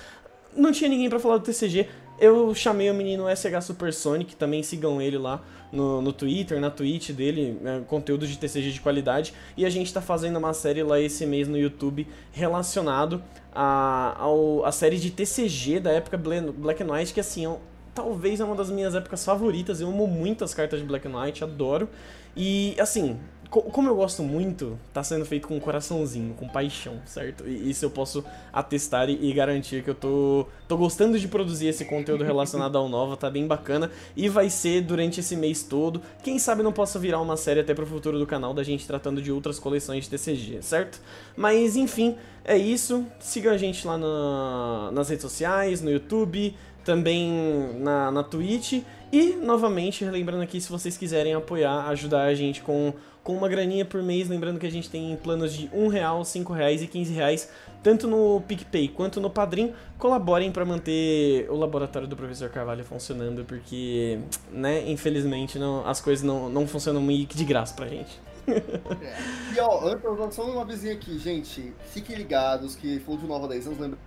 não 0.53 0.73
tinha 0.73 0.89
ninguém 0.89 1.09
para 1.09 1.19
falar 1.19 1.37
do 1.37 1.43
TCG. 1.43 1.87
Eu 2.19 2.53
chamei 2.53 2.91
o 2.91 2.93
menino 2.93 3.25
SH 3.33 3.63
Supersonic, 3.63 4.35
também 4.35 4.61
sigam 4.61 5.01
ele 5.01 5.17
lá 5.17 5.41
no, 5.71 6.01
no 6.01 6.11
Twitter, 6.11 6.59
na 6.59 6.69
Twitch 6.69 7.11
dele, 7.11 7.57
é, 7.63 7.79
conteúdo 7.87 8.27
de 8.27 8.37
TCG 8.37 8.71
de 8.71 8.81
qualidade. 8.81 9.33
E 9.55 9.65
a 9.65 9.69
gente 9.69 9.93
tá 9.93 10.01
fazendo 10.01 10.37
uma 10.37 10.53
série 10.53 10.83
lá 10.83 10.99
esse 10.99 11.25
mês 11.25 11.47
no 11.47 11.57
YouTube 11.57 12.05
relacionado 12.31 13.23
a, 13.53 14.17
a 14.65 14.71
série 14.71 14.97
de 14.97 15.11
TCG 15.11 15.79
da 15.79 15.91
época 15.91 16.17
Black 16.17 16.83
and 16.83 16.91
White, 16.91 17.13
que 17.13 17.19
assim, 17.19 17.45
é, 17.45 17.57
talvez 17.99 18.39
é 18.39 18.45
uma 18.45 18.55
das 18.55 18.69
minhas 18.69 18.95
épocas 18.95 19.25
favoritas. 19.25 19.81
Eu 19.81 19.89
amo 19.89 20.07
muito 20.07 20.45
as 20.45 20.53
cartas 20.53 20.79
de 20.79 20.85
Black 20.85 21.05
White, 21.05 21.43
adoro. 21.43 21.89
E 22.35 22.73
assim, 22.79 23.19
como 23.49 23.89
eu 23.89 23.95
gosto 23.95 24.23
muito, 24.23 24.77
tá 24.93 25.03
sendo 25.03 25.25
feito 25.25 25.47
com 25.47 25.57
um 25.57 25.59
coraçãozinho, 25.59 26.33
com 26.35 26.47
paixão, 26.47 27.01
certo? 27.05 27.45
E 27.45 27.69
isso 27.69 27.83
eu 27.83 27.89
posso 27.89 28.23
atestar 28.53 29.09
e, 29.09 29.33
garantir 29.33 29.83
que 29.83 29.89
eu 29.89 29.95
tô, 29.95 30.45
tô 30.67 30.77
gostando 30.77 31.19
de 31.19 31.27
produzir 31.27 31.67
esse 31.67 31.83
conteúdo 31.83 32.23
relacionado 32.23 32.77
ao 32.77 32.87
Nova, 32.87 33.17
tá 33.17 33.29
bem 33.29 33.47
bacana. 33.47 33.91
E 34.15 34.29
vai 34.29 34.49
ser 34.49 34.81
durante 34.81 35.19
esse 35.19 35.35
mês 35.35 35.63
todo. 35.63 36.01
Quem 36.23 36.39
sabe 36.39 36.63
não 36.63 36.71
possa 36.71 36.99
virar 36.99 37.19
uma 37.19 37.35
série 37.35 37.59
até 37.59 37.73
pro 37.73 37.85
futuro 37.85 38.17
do 38.17 38.25
canal 38.25 38.53
da 38.53 38.63
gente 38.63 38.87
tratando 38.87 39.21
de 39.21 39.31
outras 39.31 39.59
coleções 39.59 40.05
de 40.05 40.11
TCG, 40.11 40.61
certo? 40.61 41.01
Mas 41.35 41.75
enfim, 41.75 42.15
é 42.45 42.57
isso. 42.57 43.05
Siga 43.19 43.51
a 43.51 43.57
gente 43.57 43.85
lá 43.85 43.97
na, 43.97 44.91
nas 44.91 45.09
redes 45.09 45.23
sociais, 45.23 45.81
no 45.81 45.89
YouTube, 45.89 46.55
também 46.89 47.31
na, 47.75 48.09
na 48.09 48.23
Twitch. 48.23 48.81
E, 49.11 49.35
novamente, 49.35 50.03
lembrando 50.05 50.41
aqui, 50.41 50.59
se 50.59 50.71
vocês 50.71 50.97
quiserem 50.97 51.35
apoiar, 51.35 51.87
ajudar 51.89 52.23
a 52.23 52.33
gente 52.33 52.61
com 52.61 52.93
com 53.21 53.35
uma 53.35 53.47
graninha 53.47 53.85
por 53.85 54.01
mês, 54.01 54.27
lembrando 54.27 54.57
que 54.57 54.65
a 54.65 54.71
gente 54.71 54.89
tem 54.89 55.15
planos 55.17 55.53
de 55.53 55.69
um 55.71 55.87
real, 55.87 56.25
cinco 56.25 56.51
reais 56.51 56.81
e 56.81 56.87
quinze 56.87 57.13
reais, 57.13 57.47
tanto 57.83 58.07
no 58.07 58.41
PicPay 58.47 58.87
quanto 58.87 59.21
no 59.21 59.29
Padrim, 59.29 59.71
colaborem 59.99 60.51
para 60.51 60.65
manter 60.65 61.45
o 61.47 61.55
laboratório 61.55 62.07
do 62.07 62.15
professor 62.15 62.49
Carvalho 62.49 62.83
funcionando, 62.83 63.45
porque, 63.45 64.17
né, 64.51 64.89
infelizmente 64.89 65.59
não, 65.59 65.85
as 65.85 66.01
coisas 66.01 66.23
não, 66.23 66.49
não 66.49 66.65
funcionam 66.65 67.03
meio 67.03 67.27
que 67.27 67.37
de 67.37 67.45
graça 67.45 67.75
pra 67.75 67.87
gente. 67.87 68.19
É. 68.51 69.55
E 69.55 69.59
ó, 69.59 69.87
antes, 69.87 70.35
só 70.35 70.43
uma 70.43 70.65
vizinha 70.65 70.93
aqui, 70.93 71.17
gente. 71.17 71.73
Fiquem 71.85 72.15
ligados 72.15 72.75
que 72.75 72.99
falou 72.99 73.19
de 73.19 73.27
Nova 73.27 73.47
10 73.47 73.67
anos, 73.67 73.79
lembra? 73.79 73.99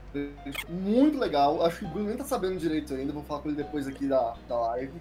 Muito 0.69 1.19
legal. 1.19 1.65
Acho 1.65 1.81
que 1.81 1.85
o 1.85 1.89
Bruno 1.89 2.09
nem 2.09 2.17
tá 2.17 2.25
sabendo 2.25 2.59
direito 2.59 2.95
ainda, 2.95 3.13
vou 3.13 3.23
falar 3.23 3.41
com 3.41 3.49
ele 3.49 3.57
depois 3.57 3.87
aqui 3.87 4.07
da, 4.07 4.35
da 4.49 4.61
live. 4.61 5.01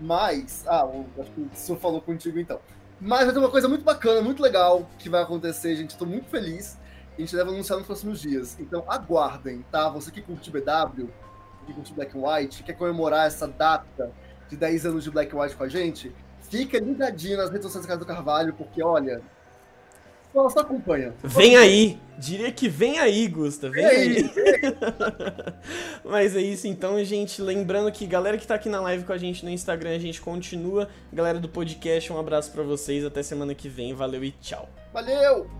Mas. 0.00 0.64
Ah, 0.66 0.88
acho 1.18 1.30
que 1.32 1.40
o 1.40 1.50
senhor 1.54 1.78
falou 1.78 2.00
contigo 2.00 2.38
então. 2.38 2.60
Mas 3.00 3.24
vai 3.24 3.32
ter 3.32 3.38
uma 3.38 3.50
coisa 3.50 3.68
muito 3.68 3.84
bacana, 3.84 4.20
muito 4.20 4.42
legal 4.42 4.88
que 4.98 5.08
vai 5.08 5.22
acontecer, 5.22 5.74
gente. 5.76 5.96
Tô 5.96 6.04
muito 6.04 6.28
feliz. 6.28 6.78
A 7.16 7.20
gente 7.20 7.34
deve 7.34 7.50
anunciar 7.50 7.78
nos 7.78 7.86
próximos 7.86 8.20
dias. 8.20 8.58
Então 8.58 8.84
aguardem, 8.88 9.64
tá? 9.70 9.88
Você 9.88 10.10
que 10.10 10.20
curte 10.20 10.50
BW, 10.50 11.08
que 11.66 11.72
curte 11.72 11.92
Black 11.92 12.12
White, 12.16 12.62
quer 12.62 12.74
comemorar 12.74 13.26
essa 13.26 13.46
data 13.46 14.12
de 14.48 14.56
10 14.56 14.86
anos 14.86 15.04
de 15.04 15.10
Black 15.10 15.34
White 15.34 15.56
com 15.56 15.64
a 15.64 15.68
gente, 15.68 16.14
fica 16.50 16.78
ligadinho 16.78 17.38
nas 17.38 17.50
redes 17.50 17.64
sociais 17.64 17.86
da 17.86 17.88
Casa 17.88 18.00
do 18.00 18.06
Carvalho, 18.06 18.52
porque 18.52 18.82
olha. 18.82 19.22
Só, 20.32 20.48
só 20.48 20.60
acompanha. 20.60 21.14
Vem 21.24 21.56
aí! 21.56 21.98
Diria 22.16 22.52
que 22.52 22.68
vem 22.68 22.98
aí, 22.98 23.26
Gusta. 23.26 23.70
Vem, 23.70 23.84
vem 23.84 23.96
aí. 23.96 24.16
aí. 24.16 24.30
Mas 26.04 26.36
é 26.36 26.40
isso 26.40 26.66
então, 26.66 27.02
gente. 27.02 27.40
Lembrando 27.40 27.90
que 27.90 28.06
galera 28.06 28.36
que 28.36 28.46
tá 28.46 28.54
aqui 28.54 28.68
na 28.68 28.80
live 28.80 29.04
com 29.04 29.12
a 29.12 29.18
gente 29.18 29.44
no 29.44 29.50
Instagram, 29.50 29.96
a 29.96 29.98
gente 29.98 30.20
continua. 30.20 30.88
Galera 31.12 31.40
do 31.40 31.48
podcast, 31.48 32.12
um 32.12 32.18
abraço 32.18 32.52
para 32.52 32.62
vocês. 32.62 33.04
Até 33.04 33.22
semana 33.22 33.54
que 33.54 33.68
vem. 33.68 33.94
Valeu 33.94 34.22
e 34.22 34.30
tchau. 34.32 34.68
Valeu! 34.92 35.59